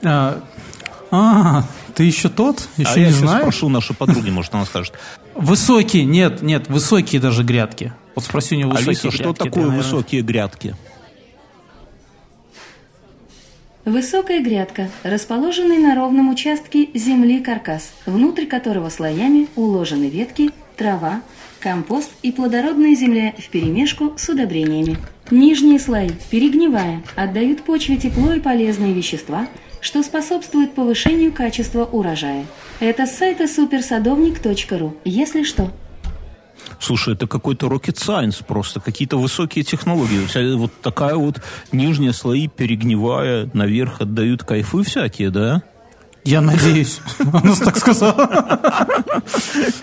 А, 0.03 0.43
а 1.11 1.65
ты 1.95 2.05
еще 2.05 2.29
тот? 2.29 2.69
Еще 2.77 2.91
а 2.91 2.99
не 2.99 3.05
я 3.05 3.13
знаешь? 3.13 3.41
спрошу 3.41 3.69
нашу 3.69 3.95
подруги, 3.95 4.31
может, 4.31 4.55
она 4.55 4.65
скажет. 4.67 4.95
Высокие, 5.35 6.05
нет, 6.05 6.43
нет, 6.43 6.69
высокие 6.69 7.21
даже 7.21 7.43
грядки. 7.43 7.93
Вот 8.15 8.25
спроси 8.25 8.55
у 8.55 8.59
нее 8.59 8.67
высокие 8.67 8.89
Алиса, 8.89 9.09
грядки. 9.09 9.23
что 9.23 9.33
такое 9.33 9.65
ты, 9.65 9.71
высокие 9.71 10.23
грядки? 10.23 10.77
Высокая 13.85 14.41
грядка, 14.41 14.91
расположенный 15.03 15.79
на 15.79 15.95
ровном 15.95 16.31
участке 16.31 16.89
земли 16.95 17.41
каркас, 17.41 17.93
внутрь 18.07 18.47
которого 18.47 18.89
слоями 18.89 19.49
уложены 19.57 20.09
ветки 20.09 20.53
трава, 20.77 21.21
компост 21.61 22.11
и 22.23 22.33
плодородная 22.33 22.95
земля 22.95 23.33
вперемешку 23.39 24.15
с 24.17 24.29
удобрениями. 24.29 24.97
Нижние 25.31 25.79
слои, 25.79 26.11
перегнивая, 26.31 27.03
отдают 27.15 27.63
почве 27.63 27.97
тепло 27.97 28.33
и 28.33 28.41
полезные 28.41 28.93
вещества, 28.93 29.49
что 29.85 30.03
способствует 30.03 30.75
повышению 30.75 31.31
качества 31.31 31.85
урожая. 31.85 32.47
Это 32.81 33.07
с 33.07 33.19
сайта 33.19 33.47
суперсадовник.ру, 33.47 34.97
если 35.05 35.43
что. 35.45 35.71
Слушай, 36.81 37.13
это 37.13 37.27
какой-то 37.27 37.67
rocket 37.67 37.97
science 37.97 38.43
просто, 38.43 38.81
какие-то 38.81 39.19
высокие 39.19 39.63
технологии. 39.63 40.55
Вот 40.57 40.73
такая 40.81 41.17
вот 41.17 41.43
нижние 41.71 42.15
слои, 42.15 42.49
перегнивая, 42.49 43.51
наверх 43.53 44.01
отдают 44.01 44.43
кайфы 44.43 44.83
всякие, 44.85 45.29
да? 45.29 45.63
Я 46.25 46.41
надеюсь. 46.41 47.01
Он 47.21 47.55
так 47.55 47.77
сказал. 47.77 48.17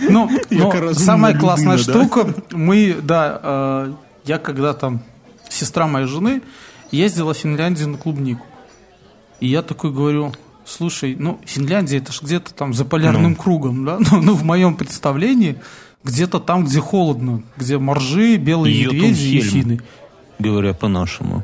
Ну, 0.01 0.31
самая 0.93 1.37
классная 1.37 1.77
штука, 1.77 2.33
мы, 2.51 2.97
да, 3.03 3.39
э, 3.43 3.93
я 4.25 4.39
когда 4.39 4.73
там, 4.73 5.03
сестра 5.47 5.85
моей 5.85 6.07
жены 6.07 6.41
ездила 6.89 7.35
в 7.35 7.37
Финляндию 7.37 7.89
на 7.89 7.97
клубнику. 7.97 8.47
И 9.41 9.47
я 9.47 9.63
такой 9.63 9.91
говорю, 9.91 10.31
слушай, 10.65 11.15
ну, 11.17 11.39
Финляндия 11.45 11.97
это 11.97 12.13
же 12.13 12.19
где-то 12.21 12.53
там 12.53 12.73
за 12.73 12.85
полярным 12.85 13.31
ну. 13.31 13.35
кругом, 13.35 13.83
да? 13.83 13.97
Ну, 14.11 14.21
ну, 14.21 14.35
в 14.35 14.43
моем 14.43 14.75
представлении, 14.75 15.57
где-то 16.03 16.39
там, 16.39 16.65
где 16.65 16.79
холодно, 16.79 17.41
где 17.57 17.77
моржи, 17.77 18.37
белые 18.37 18.75
Ее 18.75 18.91
медведи 18.91 19.37
и 19.37 19.41
фины. 19.41 19.81
Говоря 20.39 20.73
по-нашему. 20.73 21.43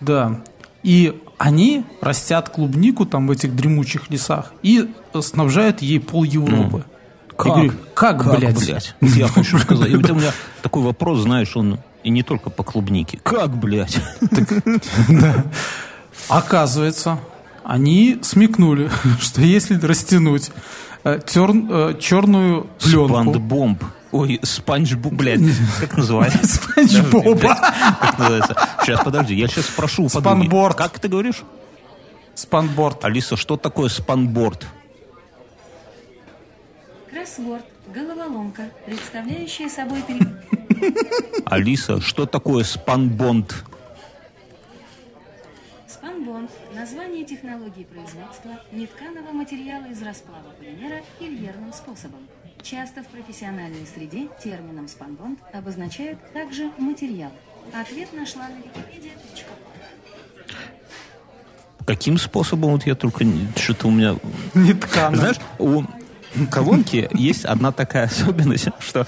Да. 0.00 0.42
И 0.82 1.20
они 1.38 1.84
растят 2.00 2.50
клубнику 2.50 3.06
там 3.06 3.26
в 3.26 3.30
этих 3.30 3.56
дремучих 3.56 4.10
лесах 4.10 4.52
и 4.62 4.90
снабжают 5.20 5.82
ей 5.82 6.00
пол 6.00 6.24
Европы. 6.24 6.84
Ну, 6.84 7.36
как? 7.36 7.46
Я 7.46 7.52
говорю, 7.54 7.72
как, 7.94 8.22
как 8.22 8.38
блядь? 8.38 8.66
блядь? 8.66 8.94
Я 9.00 9.28
хочу 9.28 9.58
сказать. 9.58 9.90
Это 9.90 10.12
у 10.12 10.16
меня 10.16 10.32
такой 10.62 10.82
вопрос, 10.82 11.20
знаешь, 11.20 11.56
он 11.56 11.78
и 12.02 12.10
не 12.10 12.22
только 12.22 12.50
по 12.50 12.62
клубнике. 12.64 13.18
Как, 13.22 13.56
блядь? 13.56 13.98
Оказывается, 16.28 17.20
они 17.64 18.18
смекнули, 18.22 18.90
что 19.20 19.40
если 19.40 19.78
растянуть 19.78 20.50
э, 21.04 21.20
черную 21.26 22.66
пленку... 22.80 23.08
Спандбомб. 23.08 23.84
Ой, 24.10 24.40
спанч 24.42 24.94
боб, 24.94 25.12
блядь, 25.12 25.40
как 25.80 25.98
называется? 25.98 26.46
Спанч 26.62 26.98
Боба. 27.10 27.54
Как 28.00 28.18
называется? 28.18 28.56
Сейчас, 28.82 29.04
подожди, 29.04 29.34
я 29.34 29.48
сейчас 29.48 29.66
спрошу 29.66 30.08
Спанборд. 30.08 30.76
Как 30.76 30.98
ты 30.98 31.08
говоришь? 31.08 31.42
Спанборд. 32.34 33.04
Алиса, 33.04 33.36
что 33.36 33.56
такое 33.58 33.90
спанборд? 33.90 34.66
Кроссворд, 37.10 37.64
головоломка, 37.94 38.70
представляющая 38.86 39.68
собой... 39.68 40.02
Алиса, 41.44 42.00
что 42.00 42.24
такое 42.24 42.64
спанбонд? 42.64 43.64
Спанбонд– 46.18 46.50
название 46.74 47.24
технологии 47.24 47.84
производства 47.84 48.50
нетканого 48.72 49.30
материала 49.30 49.84
из 49.84 50.02
расплава 50.02 50.50
полимера 50.58 51.00
ильерным 51.20 51.72
способом. 51.72 52.26
Часто 52.60 53.04
в 53.04 53.06
профессиональной 53.06 53.86
среде 53.86 54.28
термином 54.42 54.88
спанбонд 54.88 55.38
обозначают 55.52 56.18
также 56.32 56.72
материал. 56.78 57.30
Ответ 57.72 58.12
нашла 58.12 58.48
на 58.48 58.56
Википедии. 58.56 59.12
Каким 61.86 62.18
способом? 62.18 62.72
Вот 62.72 62.84
я 62.84 62.96
только... 62.96 63.24
Что-то 63.56 63.86
у 63.86 63.92
меня... 63.92 64.16
Не 64.54 64.74
ткано. 64.74 65.16
Знаешь, 65.16 65.36
у 65.58 65.84
колонки 66.50 67.08
есть 67.12 67.44
одна 67.44 67.70
такая 67.70 68.06
особенность, 68.06 68.68
что 68.80 69.06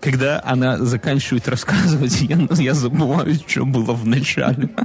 когда 0.00 0.40
она 0.44 0.78
заканчивает 0.78 1.48
рассказывать, 1.48 2.20
я, 2.20 2.38
я 2.56 2.74
забываю, 2.74 3.34
что 3.46 3.64
было 3.64 3.92
в 3.92 4.06
начале. 4.06 4.70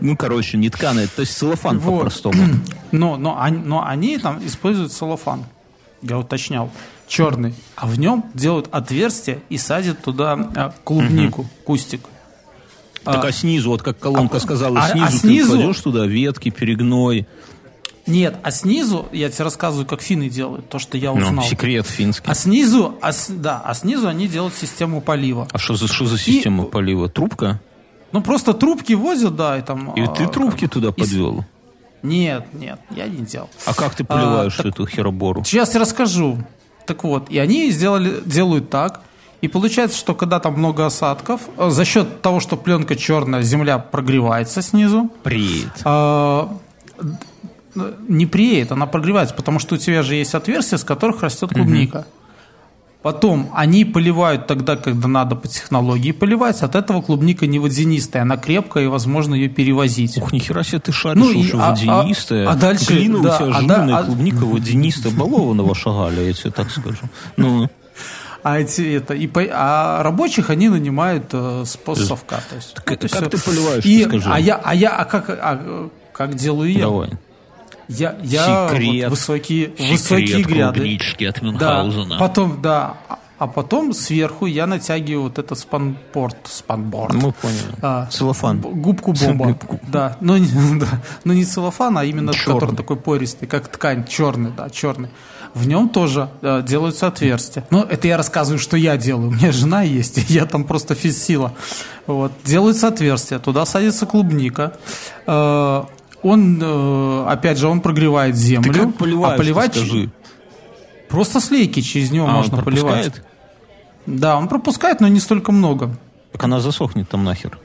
Ну, 0.00 0.16
короче, 0.16 0.56
не 0.56 0.70
тканая, 0.70 1.06
то 1.06 1.20
есть 1.20 1.36
целлофан 1.36 1.78
вот. 1.78 1.98
по-простому. 1.98 2.42
Но, 2.92 3.16
но, 3.16 3.48
но 3.48 3.86
они 3.86 4.18
там 4.18 4.44
используют 4.44 4.92
целлофан. 4.92 5.44
Я 6.02 6.18
уточнял 6.18 6.70
черный, 7.06 7.54
а 7.76 7.86
в 7.86 7.98
нем 7.98 8.24
делают 8.34 8.68
отверстие 8.70 9.40
и 9.48 9.56
садят 9.56 10.02
туда 10.02 10.32
а, 10.54 10.74
клубнику, 10.84 11.42
угу. 11.42 11.50
кустик. 11.64 12.02
Так 13.04 13.24
а, 13.24 13.28
а 13.28 13.32
снизу, 13.32 13.70
вот 13.70 13.82
как 13.82 13.98
колонка 13.98 14.36
а, 14.38 14.40
сказала, 14.40 14.80
а, 14.80 14.90
снизу, 14.90 15.06
а 15.06 15.10
снизу 15.10 15.52
ты 15.52 15.58
кладешь 15.58 15.80
туда 15.80 16.06
ветки, 16.06 16.50
перегной. 16.50 17.26
Нет, 18.06 18.36
а 18.42 18.50
снизу, 18.50 19.06
я 19.12 19.30
тебе 19.30 19.44
рассказываю, 19.44 19.86
как 19.86 20.02
финны 20.02 20.28
делают, 20.28 20.68
то, 20.68 20.78
что 20.78 20.98
я 20.98 21.12
ну, 21.12 21.18
узнал. 21.18 21.32
Ну, 21.34 21.42
секрет 21.42 21.86
финский. 21.86 22.28
А 22.28 22.34
снизу, 22.34 22.96
а, 23.00 23.12
да, 23.28 23.62
а 23.64 23.74
снизу 23.74 24.08
они 24.08 24.26
делают 24.26 24.54
систему 24.54 25.00
полива. 25.00 25.46
А 25.52 25.58
что 25.58 25.76
за, 25.76 25.86
что 25.86 26.06
за 26.06 26.18
система 26.18 26.64
и, 26.64 26.68
полива? 26.68 27.08
Трубка? 27.08 27.60
Ну, 28.10 28.20
просто 28.20 28.54
трубки 28.54 28.92
возят, 28.94 29.36
да, 29.36 29.58
и 29.58 29.62
там... 29.62 29.92
И 29.94 30.02
а, 30.02 30.08
ты 30.08 30.26
трубки 30.26 30.62
как, 30.62 30.72
туда 30.72 30.90
подвел? 30.90 31.44
И, 32.02 32.06
нет, 32.06 32.46
нет, 32.52 32.80
я 32.90 33.06
не 33.06 33.24
делал. 33.24 33.48
А 33.66 33.74
как 33.74 33.94
ты 33.94 34.04
поливаешь 34.04 34.58
а, 34.58 34.62
так, 34.64 34.72
эту 34.72 34.86
херобору? 34.86 35.44
Сейчас 35.44 35.74
я 35.74 35.80
расскажу. 35.80 36.38
Так 36.86 37.04
вот, 37.04 37.30
и 37.30 37.38
они 37.38 37.70
сделали, 37.70 38.20
делают 38.26 38.68
так, 38.68 39.02
и 39.40 39.48
получается, 39.48 39.96
что 39.98 40.14
когда 40.14 40.40
там 40.40 40.54
много 40.54 40.86
осадков, 40.86 41.42
э, 41.56 41.70
за 41.70 41.84
счет 41.84 42.22
того, 42.22 42.40
что 42.40 42.56
пленка 42.56 42.96
черная, 42.96 43.42
земля 43.42 43.78
прогревается 43.78 44.62
снизу. 44.62 45.10
Преет. 45.22 45.70
А, 45.84 46.56
не 47.74 48.26
преет, 48.26 48.72
она 48.72 48.86
прогревается, 48.86 49.34
потому 49.34 49.58
что 49.58 49.74
у 49.76 49.78
тебя 49.78 50.02
же 50.02 50.14
есть 50.14 50.34
отверстия, 50.34 50.78
с 50.78 50.84
которых 50.84 51.22
растет 51.22 51.50
клубника. 51.50 51.98
Угу. 51.98 52.06
Потом 53.02 53.50
они 53.52 53.84
поливают 53.84 54.46
тогда, 54.46 54.76
когда 54.76 55.08
надо 55.08 55.34
по 55.34 55.48
технологии 55.48 56.12
поливать. 56.12 56.62
От 56.62 56.76
этого 56.76 57.02
клубника 57.02 57.48
не 57.48 57.58
водянистая, 57.58 58.22
она 58.22 58.36
крепкая 58.36 58.84
и 58.84 58.86
возможно 58.86 59.34
ее 59.34 59.48
перевозить. 59.48 60.18
Ух, 60.18 60.32
нихера 60.32 60.62
себе 60.62 60.78
ты 60.78 60.92
шаришь, 60.92 61.20
ну, 61.20 61.32
и, 61.32 61.50
а, 61.52 61.70
водянистая. 61.70 62.48
А, 62.48 62.52
а 62.52 62.54
дальше... 62.54 62.92
Глина 62.92 63.20
да, 63.20 63.34
у 63.34 63.38
тебя 63.38 63.56
а, 63.56 63.60
жирная, 63.60 63.96
а, 63.96 64.04
клубника 64.04 64.44
водянистая, 64.44 65.12
балованного 65.12 65.74
шагали, 65.74 66.26
я 66.26 66.32
тебе 66.32 66.50
так 66.52 66.70
скажу. 66.70 67.00
Ну... 67.36 67.68
А, 68.44 68.58
эти, 68.58 68.96
это, 68.96 69.14
и, 69.14 69.30
а 69.52 70.02
рабочих 70.02 70.50
они 70.50 70.68
нанимают 70.68 71.26
э, 71.32 71.62
с 71.64 71.76
постсовка. 71.76 72.42
То 72.50 72.56
есть, 72.56 72.74
так, 72.74 72.90
вот 72.90 73.00
как 73.00 73.10
все. 73.10 73.28
ты 73.28 73.38
поливаешь, 73.40 73.84
и, 73.84 74.02
скажи? 74.02 74.28
А 74.28 74.40
я, 74.40 74.56
а 74.56 74.74
я, 74.74 74.96
а 74.96 75.04
как, 75.04 75.30
а, 75.30 75.90
как 76.12 76.34
делаю 76.34 76.72
я? 76.72 76.80
Давай. 76.80 77.10
Я, 77.98 78.16
я 78.22 78.68
секрет, 78.68 79.04
вот 79.04 79.10
высокие, 79.10 79.66
секрет 79.66 79.90
высокие 79.90 80.42
гряды. 80.42 80.98
от 81.28 81.42
Мюнхгаузена. 81.42 82.08
Да, 82.08 82.18
потом, 82.18 82.62
да, 82.62 82.96
а 83.42 83.48
потом 83.48 83.92
сверху 83.92 84.46
я 84.46 84.68
натягиваю 84.68 85.24
вот 85.24 85.36
это 85.36 85.56
спанборд. 85.56 86.36
Спанборд. 86.44 87.12
Мы 87.12 87.32
поняли. 87.32 87.74
А, 87.82 88.06
целлофан. 88.06 88.60
Губку 88.60 89.12
бомба. 89.20 89.58
Да, 89.88 90.16
но, 90.20 90.38
да, 90.78 90.86
но 91.24 91.32
не 91.32 91.44
целлофан, 91.44 91.98
а 91.98 92.04
именно 92.04 92.32
черный. 92.32 92.54
который 92.60 92.76
такой 92.76 92.96
пористый, 92.96 93.48
как 93.48 93.66
ткань, 93.66 94.06
черный, 94.06 94.52
да, 94.56 94.70
черный. 94.70 95.08
В 95.54 95.66
нем 95.66 95.88
тоже 95.88 96.28
э, 96.40 96.62
делаются 96.64 97.08
отверстия. 97.08 97.64
Ну, 97.70 97.82
это 97.82 98.06
я 98.06 98.16
рассказываю, 98.16 98.60
что 98.60 98.76
я 98.76 98.96
делаю. 98.96 99.30
У 99.30 99.32
меня 99.32 99.50
жена 99.50 99.82
есть, 99.82 100.18
и 100.18 100.20
я 100.32 100.46
там 100.46 100.62
просто 100.62 100.94
физсила. 100.94 101.52
Вот. 102.06 102.30
Делаются 102.44 102.86
отверстия, 102.86 103.40
туда 103.40 103.66
садится 103.66 104.06
клубника. 104.06 104.74
Э, 105.26 105.82
он, 106.22 106.58
э, 106.62 107.24
опять 107.28 107.58
же, 107.58 107.68
он 107.68 107.80
прогревает 107.80 108.36
землю. 108.36 108.72
Ты 108.72 108.80
как 108.80 108.94
поливаешь, 108.96 109.34
а 109.34 109.38
поливать 109.38 109.74
скажи? 109.74 110.10
Просто 111.08 111.40
слейки 111.40 111.80
через 111.80 112.10
него 112.10 112.26
а, 112.26 112.32
можно 112.32 112.62
поливать. 112.62 113.22
Да, 114.06 114.36
он 114.36 114.48
пропускает, 114.48 115.00
но 115.00 115.08
не 115.08 115.20
столько 115.20 115.52
много. 115.52 115.94
Так 116.32 116.42
она 116.44 116.60
засохнет 116.60 117.08
там 117.08 117.24
нахер. 117.24 117.58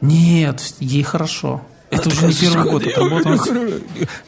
Нет, 0.00 0.74
ей 0.78 1.02
хорошо. 1.02 1.62
Это 1.90 2.08
уже 2.08 2.26
не 2.26 2.34
первый 2.34 2.70
год 2.70 2.86
отработано. 2.86 3.38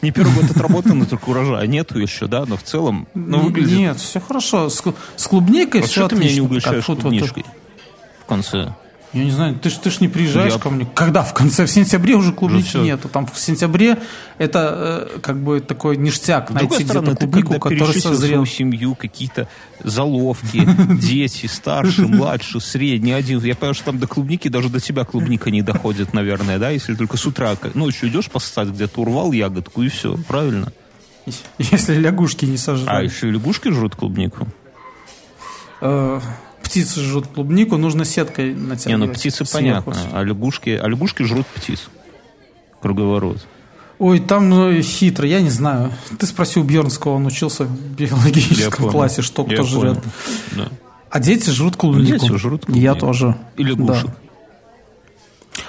Не 0.01 0.11
первый 0.11 0.33
год 0.33 0.51
отработано, 0.51 1.05
только 1.05 1.29
урожая 1.29 1.67
нету 1.67 1.99
еще, 1.99 2.27
да, 2.27 2.45
но 2.45 2.57
в 2.57 2.63
целом, 2.63 3.07
ну, 3.13 3.39
выглядит... 3.39 3.77
Нет, 3.77 3.97
все 3.99 4.19
хорошо. 4.19 4.69
С 4.69 5.27
клубникой 5.27 5.81
все 5.81 6.05
отлично. 6.05 6.07
ты 6.09 6.15
меня 6.15 6.33
не 6.33 6.41
угощаешь 6.41 6.85
клубничкой 6.85 7.45
в 8.21 8.25
конце? 8.25 8.73
Я 9.15 9.23
не 9.23 9.31
знаю, 9.31 9.55
ты 9.55 9.69
ж, 9.69 9.75
ты 9.75 9.89
ж 9.89 10.01
не 10.01 10.09
приезжаешь 10.09 10.53
я... 10.53 10.59
ко 10.59 10.69
мне. 10.69 10.85
Когда? 10.93 11.23
В 11.23 11.33
конце, 11.33 11.65
в 11.65 11.71
сентябре 11.71 12.15
уже 12.15 12.33
клубники 12.33 12.67
уже 12.67 12.79
нету. 12.79 13.07
Там 13.07 13.25
в 13.25 13.39
сентябре 13.39 13.97
это 14.37 15.07
э, 15.15 15.19
как 15.21 15.41
бы 15.41 15.61
такой 15.61 15.95
ништяк. 15.95 16.51
С 16.51 16.53
найти 16.53 16.83
где-то 16.83 17.15
клубнику, 17.15 17.53
ты, 17.53 17.59
которая 17.59 17.93
созрела. 17.93 18.17
свою 18.17 18.45
семью, 18.45 18.93
какие-то 18.93 19.47
заловки, 19.81 20.67
дети, 20.99 21.45
старший, 21.45 22.07
младший, 22.07 22.59
средний, 22.59 23.13
один. 23.13 23.39
Я 23.41 23.55
понимаю, 23.55 23.73
что 23.73 23.85
там 23.85 23.99
до 23.99 24.07
клубники, 24.07 24.49
даже 24.49 24.67
до 24.67 24.81
тебя 24.81 25.05
клубника 25.05 25.49
не 25.49 25.61
доходит, 25.61 26.13
наверное, 26.13 26.59
да, 26.59 26.71
если 26.71 26.93
только 26.93 27.15
с 27.15 27.25
утра 27.25 27.55
ночью 27.73 28.09
идешь 28.09 28.29
поссать, 28.29 28.67
где-то 28.67 28.99
урвал 28.99 29.31
ягодку 29.31 29.81
и 29.81 29.87
все, 29.87 30.17
правильно? 30.27 30.73
Если 31.57 31.95
лягушки 31.95 32.43
не 32.43 32.57
сожрали. 32.57 32.97
А 32.97 33.01
еще 33.01 33.31
лягушки 33.31 33.69
жрут 33.69 33.95
клубнику? 33.95 34.45
Птицы 36.65 36.99
жрут 37.01 37.27
клубнику, 37.27 37.77
нужно 37.77 38.05
сеткой 38.05 38.55
натягивать. 38.55 38.87
Не, 38.87 38.97
ну 38.97 39.13
птицы 39.13 39.45
понятно, 39.45 39.95
а 40.11 40.23
лягушки, 40.23 40.71
а 40.71 40.87
лягушки 40.87 41.23
жрут 41.23 41.45
птиц. 41.47 41.89
Круговорот. 42.81 43.45
Ой, 43.99 44.19
там 44.19 44.49
ну, 44.49 44.81
хитро, 44.81 45.25
я 45.27 45.41
не 45.41 45.49
знаю. 45.49 45.93
Ты 46.19 46.25
спросил 46.25 46.63
Бьернского, 46.63 47.13
он 47.13 47.25
учился 47.27 47.63
в 47.65 47.69
Я 47.99 48.07
биологическом 48.07 48.89
классе, 48.89 49.21
что 49.21 49.45
Я 49.47 49.53
кто 49.55 49.63
жрет. 49.63 49.81
понял. 50.01 50.01
Да. 50.57 50.69
А 51.09 51.19
дети 51.19 51.49
жрут 51.51 51.77
клубнику. 51.77 52.19
Дети 52.27 52.35
жрут 52.37 52.63
Я 52.67 52.91
клубнику. 52.93 52.99
тоже. 52.99 53.35
И 53.57 53.63
лягушек. 53.63 54.07
Да. 54.07 54.15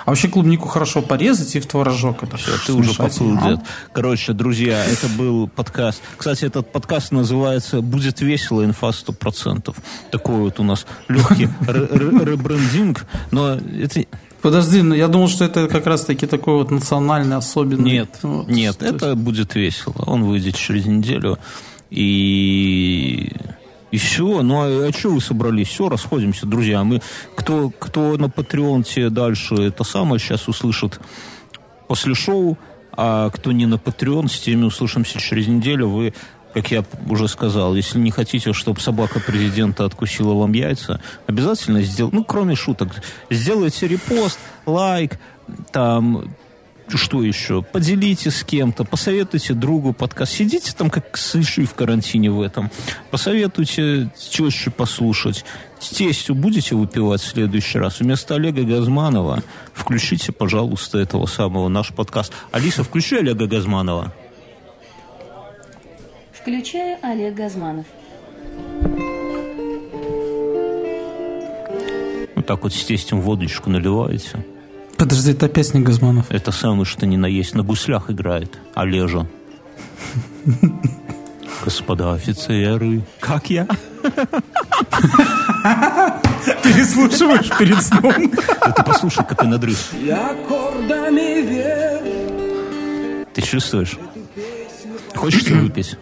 А 0.07 0.11
вообще 0.11 0.29
клубнику 0.29 0.69
хорошо 0.69 1.03
порезать 1.03 1.55
и 1.57 1.61
в 1.61 1.67
творожок 1.67 2.23
это 2.23 2.37
Всё, 2.37 2.53
ты 2.65 2.73
уже 2.73 2.95
поплыл, 2.95 3.37
А? 3.43 3.51
дед. 3.51 3.61
Короче, 3.93 4.33
друзья, 4.33 4.83
это 4.85 5.09
был 5.09 5.49
подкаст. 5.49 6.01
Кстати, 6.17 6.45
этот 6.45 6.71
подкаст 6.73 7.11
называется 7.13 7.81
«Будет 7.83 8.21
весело, 8.21 8.65
инфа 8.65 8.91
100%». 8.91 9.75
Такой 10.13 10.37
вот 10.37 10.61
у 10.61 10.63
нас 10.63 10.87
легкий 11.09 11.49
ре- 11.67 11.87
ре- 11.91 12.25
ребрендинг. 12.25 13.05
Но 13.33 13.55
это... 13.57 14.05
Подожди, 14.43 14.81
ну, 14.83 14.95
я 14.95 15.09
думал, 15.09 15.27
что 15.29 15.45
это 15.45 15.67
как 15.67 15.87
раз-таки 15.87 16.27
такой 16.27 16.55
вот 16.55 16.71
национальный 16.71 17.37
особенный. 17.37 17.91
Нет, 17.91 18.11
Вот, 18.23 18.47
нет, 18.49 18.81
есть- 18.81 18.95
это 18.95 19.17
будет 19.17 19.57
весело. 19.57 19.95
Он 20.07 20.23
выйдет 20.25 20.55
через 20.55 20.87
неделю. 20.87 21.37
И... 21.91 23.33
И 23.97 23.99
все, 23.99 24.43
ну 24.43 24.61
а, 24.61 24.93
что 24.93 25.09
вы 25.09 25.23
собрались? 25.23 25.69
Все, 25.69 25.89
расходимся, 25.89 26.45
друзья. 26.45 26.85
Мы, 26.85 27.01
кто, 27.35 27.71
кто 27.71 28.19
на 28.19 28.29
Патреонте 28.29 29.09
дальше 29.09 29.55
это 29.55 29.85
самое 29.85 30.21
сейчас 30.21 30.49
услышит 30.49 31.01
после 31.89 32.15
шоу, 32.15 32.59
а 32.93 33.31
кто 33.31 33.53
не 33.53 33.65
на 33.65 33.77
Patreon, 33.77 34.29
с 34.29 34.39
теми 34.39 34.65
услышимся 34.65 35.19
через 35.19 35.47
неделю. 35.47 35.89
Вы, 35.89 36.13
как 36.53 36.71
я 36.73 36.85
уже 37.09 37.27
сказал, 37.27 37.75
если 37.75 37.99
не 37.99 38.11
хотите, 38.11 38.53
чтобы 38.53 38.81
собака 38.81 39.19
президента 39.19 39.87
откусила 39.87 40.35
вам 40.35 40.53
яйца, 40.53 41.01
обязательно 41.27 41.81
сделайте, 41.81 42.17
ну, 42.19 42.23
кроме 42.23 42.55
шуток, 42.55 42.91
сделайте 43.31 43.89
репост, 43.89 44.39
лайк, 44.67 45.19
там, 45.73 46.35
что 46.95 47.23
еще? 47.23 47.63
Поделитесь 47.63 48.37
с 48.37 48.45
кем-то, 48.45 48.85
посоветуйте 48.85 49.55
другу 49.55 49.93
подкаст. 49.93 50.33
Сидите 50.33 50.73
там, 50.73 50.89
как 50.91 51.17
сыши 51.17 51.65
в 51.65 51.75
карантине 51.75 52.31
в 52.31 52.41
этом. 52.41 52.71
Посоветуйте 53.11 54.11
теще 54.17 54.71
послушать. 54.71 55.45
С 55.81 55.91
тестью 55.91 56.35
будете 56.35 56.75
выпивать 56.75 57.21
в 57.21 57.27
следующий 57.27 57.79
раз? 57.79 58.01
Вместо 58.01 58.37
Олега 58.37 58.63
Газманова 58.63 59.43
включите, 59.75 60.33
пожалуйста, 60.33 60.99
этого 60.99 61.27
самого 61.27 61.69
наш 61.69 61.93
подкаст. 61.93 62.33
Алиса, 62.53 62.85
включи 62.85 63.17
Олега 63.17 63.47
Газманова. 63.47 64.15
Включаю 66.33 66.99
Олег 67.03 67.35
Газманов. 67.35 67.87
Вот 72.37 72.47
так 72.47 72.63
вот 72.63 72.73
с 72.73 72.85
тестем 72.85 73.21
водочку 73.21 73.71
наливаете. 73.71 74.45
Подожди, 74.97 75.33
это 75.33 75.47
опять 75.47 75.75
не 75.75 75.81
Газманов. 75.81 76.27
Это 76.31 76.53
самый, 76.53 76.85
что 76.85 77.07
ни 77.07 77.17
на 77.17 77.27
есть. 77.27 77.55
На 77.55 77.63
гуслях 77.63 78.11
играет. 78.11 78.59
Олежа. 78.75 79.27
Господа 81.65 82.15
офицеры. 82.15 83.03
Как 83.21 83.51
я? 83.51 83.67
Переслушиваешь 86.63 87.51
перед 87.59 87.83
сном. 87.83 88.33
Да 88.61 88.71
ты 88.73 88.83
послушай, 88.85 89.25
какой 89.27 89.49
надрыв. 89.49 89.91
Ты 93.35 93.43
чувствуешь? 93.43 93.99
Хочешь 95.15 95.43
ты 95.43 95.55
выпить? 95.55 95.97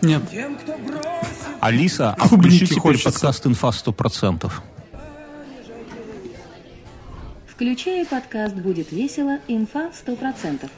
Нет. 0.00 0.22
Алиса, 1.60 2.14
а 2.18 2.26
включи 2.26 2.66
теперь 2.66 3.02
подкаст 3.02 3.46
«Инфа 3.46 3.68
100%». 3.68 4.50
Включаю 7.58 8.06
подкаст 8.06 8.54
«Будет 8.54 8.92
весело. 8.92 9.40
Инфа 9.48 9.90
100%. 10.06 10.70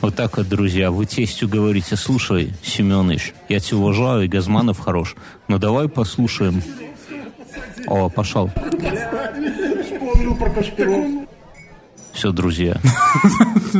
Вот 0.00 0.16
так 0.16 0.36
вот, 0.36 0.48
друзья, 0.48 0.90
вы 0.90 1.06
тестю 1.06 1.46
говорите, 1.46 1.94
слушай, 1.94 2.52
Семенович, 2.64 3.34
я 3.48 3.60
тебя 3.60 3.76
уважаю, 3.78 4.24
и 4.24 4.26
Газманов 4.26 4.80
хорош, 4.80 5.14
но 5.46 5.58
давай 5.58 5.88
послушаем. 5.88 6.60
О, 7.86 8.08
пошел. 8.08 8.50
Все, 12.12 12.32
друзья, 12.32 12.80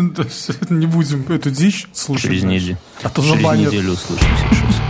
Не 0.70 0.86
будем 0.86 1.24
эту 1.28 1.50
дичь 1.50 1.88
слушать. 1.92 2.26
через 2.26 2.44
неделю, 2.44 2.78
А 3.02 3.08
то 3.08 3.20
через 3.20 3.42
неделю 3.42 3.90
услышимся. 3.94 4.89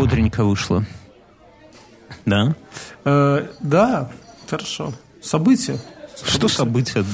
Бодренько 0.00 0.44
вышло. 0.44 0.84
Да? 2.26 2.54
Э, 3.04 3.46
Да, 3.60 4.10
хорошо. 4.48 4.92
События. 5.22 5.78
Что 6.24 6.48
события? 6.48 7.04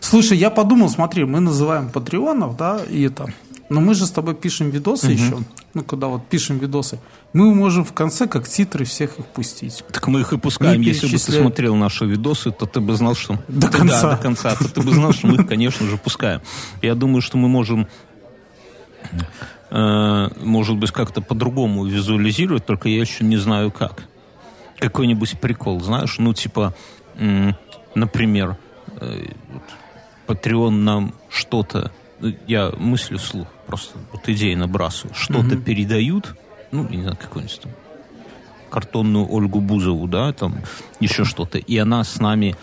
Слушай, 0.00 0.38
я 0.38 0.50
подумал, 0.50 0.88
смотри, 0.88 1.24
мы 1.24 1.40
называем 1.40 1.90
патреонов, 1.90 2.56
да, 2.56 2.80
и 2.88 3.02
это. 3.02 3.26
Но 3.68 3.80
мы 3.80 3.94
же 3.94 4.06
с 4.06 4.10
тобой 4.10 4.34
пишем 4.34 4.68
видосы 4.70 5.06
еще. 5.12 5.38
Ну, 5.74 5.82
когда 5.82 6.08
вот 6.08 6.26
пишем 6.28 6.58
видосы, 6.58 6.98
мы 7.32 7.54
можем 7.54 7.84
в 7.84 7.92
конце 7.94 8.26
как 8.26 8.46
титры 8.46 8.84
всех 8.84 9.18
их 9.18 9.24
пустить. 9.26 9.82
Так 9.90 10.08
мы 10.08 10.20
их 10.20 10.32
и 10.34 10.38
пускаем. 10.38 10.80
Не 10.80 10.88
Если 10.88 11.06
бы 11.06 11.12
ты 11.18 11.32
смотрел 11.32 11.74
наши 11.76 12.04
видосы, 12.04 12.50
то 12.50 12.66
ты 12.66 12.80
бы 12.80 12.94
знал, 12.94 13.14
что... 13.14 13.38
До 13.48 13.68
Да, 13.70 13.78
конца. 13.78 14.10
до 14.10 14.22
конца. 14.22 14.54
То 14.56 14.68
ты 14.68 14.82
бы 14.82 14.92
знал, 14.92 15.12
что 15.14 15.28
мы 15.28 15.36
их, 15.36 15.48
конечно 15.48 15.86
же, 15.86 15.96
пускаем. 15.96 16.42
Я 16.82 16.94
думаю, 16.94 17.22
что 17.22 17.38
мы 17.38 17.48
можем 17.48 17.86
может 19.74 20.76
быть, 20.76 20.90
как-то 20.90 21.22
по-другому 21.22 21.86
визуализировать, 21.86 22.66
только 22.66 22.90
я 22.90 23.00
еще 23.00 23.24
не 23.24 23.38
знаю 23.38 23.70
как. 23.70 24.04
Какой-нибудь 24.78 25.40
прикол, 25.40 25.80
знаешь, 25.80 26.18
ну, 26.18 26.34
типа, 26.34 26.74
например, 27.94 28.56
э, 29.00 29.26
Patreon 30.26 30.70
нам 30.70 31.14
что-то, 31.30 31.90
э, 32.20 32.32
я 32.46 32.70
мыслю 32.76 33.18
вслух, 33.18 33.48
просто 33.66 33.98
вот 34.12 34.28
идеи 34.28 34.54
набрасываю, 34.54 35.14
что-то 35.14 35.56
передают, 35.56 36.34
ну, 36.70 36.86
не 36.88 37.00
знаю, 37.00 37.16
какой-нибудь 37.16 37.60
там 37.60 37.72
картонную 38.70 39.30
Ольгу 39.30 39.60
Бузову, 39.60 40.08
да, 40.08 40.32
там 40.32 40.56
еще 40.98 41.24
что-то, 41.24 41.58
и 41.58 41.76
она 41.76 42.04
с 42.04 42.18
нами 42.20 42.56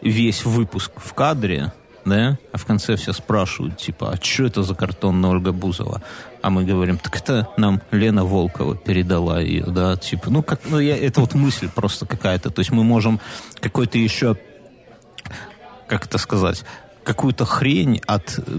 весь 0.00 0.44
выпуск 0.44 0.92
в 0.96 1.14
кадре, 1.14 1.72
да, 2.06 2.38
а 2.52 2.56
в 2.56 2.64
конце 2.64 2.96
все 2.96 3.12
спрашивают, 3.12 3.76
типа, 3.76 4.12
а 4.12 4.24
что 4.24 4.44
это 4.44 4.62
за 4.62 4.74
картонная 4.74 5.30
Ольга 5.30 5.52
Бузова? 5.52 6.00
А 6.40 6.50
мы 6.50 6.64
говорим, 6.64 6.98
так 6.98 7.16
это 7.16 7.48
нам 7.56 7.82
Лена 7.90 8.24
Волкова 8.24 8.76
передала 8.76 9.40
ее, 9.40 9.64
да, 9.66 9.96
типа, 9.96 10.30
ну, 10.30 10.42
как, 10.42 10.60
ну, 10.70 10.78
я, 10.78 10.96
это 10.96 11.20
вот 11.20 11.34
мысль 11.34 11.68
просто 11.68 12.06
какая-то, 12.06 12.50
то 12.50 12.60
есть 12.60 12.70
мы 12.70 12.84
можем 12.84 13.20
какой-то 13.60 13.98
еще, 13.98 14.36
как 15.88 16.06
это 16.06 16.16
сказать, 16.18 16.64
какую-то 17.02 17.44
хрень 17.44 18.00
от 18.06 18.38
э, 18.38 18.58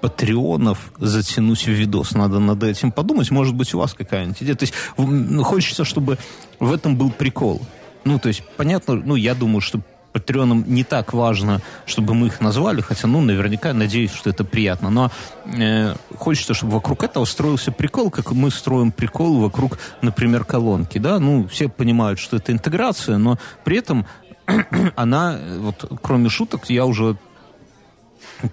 патреонов 0.00 0.92
затянуть 0.98 1.64
в 1.64 1.70
видос. 1.70 2.12
Надо 2.12 2.38
над 2.38 2.62
этим 2.62 2.92
подумать. 2.92 3.32
Может 3.32 3.56
быть, 3.56 3.74
у 3.74 3.78
вас 3.78 3.92
какая-нибудь 3.92 4.40
идея. 4.40 4.54
То 4.54 4.62
есть 4.62 4.74
ну, 4.96 5.42
хочется, 5.42 5.84
чтобы 5.84 6.16
в 6.60 6.72
этом 6.72 6.96
был 6.96 7.10
прикол. 7.10 7.60
Ну, 8.04 8.20
то 8.20 8.28
есть, 8.28 8.44
понятно, 8.56 8.94
ну, 8.94 9.16
я 9.16 9.34
думаю, 9.34 9.60
что 9.60 9.80
патреонам 10.12 10.64
не 10.66 10.84
так 10.84 11.12
важно, 11.12 11.60
чтобы 11.86 12.14
мы 12.14 12.28
их 12.28 12.40
назвали, 12.40 12.80
хотя, 12.80 13.06
ну, 13.06 13.20
наверняка, 13.20 13.72
надеюсь, 13.72 14.12
что 14.12 14.30
это 14.30 14.44
приятно. 14.44 14.90
Но 14.90 15.10
э, 15.44 15.94
хочется, 16.16 16.54
чтобы 16.54 16.72
вокруг 16.72 17.04
этого 17.04 17.24
строился 17.24 17.72
прикол, 17.72 18.10
как 18.10 18.32
мы 18.32 18.50
строим 18.50 18.92
прикол 18.92 19.38
вокруг, 19.38 19.78
например, 20.02 20.44
колонки, 20.44 20.98
да? 20.98 21.18
Ну, 21.18 21.46
все 21.48 21.68
понимают, 21.68 22.18
что 22.18 22.36
это 22.36 22.52
интеграция, 22.52 23.18
но 23.18 23.38
при 23.64 23.78
этом 23.78 24.06
она, 24.96 25.36
э, 25.38 25.58
вот, 25.58 25.90
кроме 26.02 26.28
шуток, 26.28 26.70
я 26.70 26.86
уже 26.86 27.16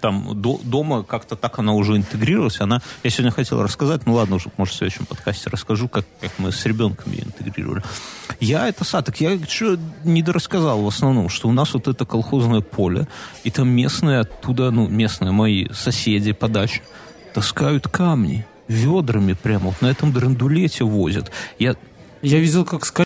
там 0.01 0.41
до- 0.41 0.59
дома 0.63 1.03
как-то 1.03 1.35
так 1.35 1.59
она 1.59 1.73
уже 1.73 1.95
интегрировалась. 1.95 2.59
Она, 2.61 2.81
я 3.03 3.09
сегодня 3.09 3.31
хотел 3.31 3.61
рассказать, 3.61 4.05
ну 4.05 4.13
ладно, 4.13 4.35
уже, 4.37 4.49
может, 4.57 4.73
в 4.73 4.77
следующем 4.77 5.05
подкасте 5.05 5.49
расскажу, 5.49 5.87
как, 5.87 6.05
как 6.21 6.31
мы 6.37 6.51
с 6.51 6.65
ребенком 6.65 7.11
ее 7.11 7.23
интегрировали. 7.23 7.83
Я 8.39 8.67
это 8.67 8.83
са, 8.83 9.01
так 9.01 9.21
я 9.21 9.37
что 9.47 9.77
не 10.03 10.21
дорассказал 10.21 10.81
в 10.81 10.87
основном, 10.87 11.29
что 11.29 11.47
у 11.47 11.51
нас 11.51 11.73
вот 11.73 11.87
это 11.87 12.05
колхозное 12.05 12.61
поле, 12.61 13.07
и 13.43 13.51
там 13.51 13.69
местные 13.69 14.19
оттуда, 14.21 14.71
ну, 14.71 14.87
местные 14.87 15.31
мои 15.31 15.67
соседи 15.73 16.31
по 16.31 16.47
даче 16.47 16.81
таскают 17.33 17.87
камни 17.87 18.45
ведрами 18.67 19.33
прямо 19.33 19.65
вот 19.67 19.81
на 19.81 19.87
этом 19.87 20.11
драндулете 20.11 20.83
возят. 20.83 21.31
Я 21.59 21.75
Я 22.21 22.39
видел, 22.39 22.65
как 22.65 22.85
с 22.85 22.91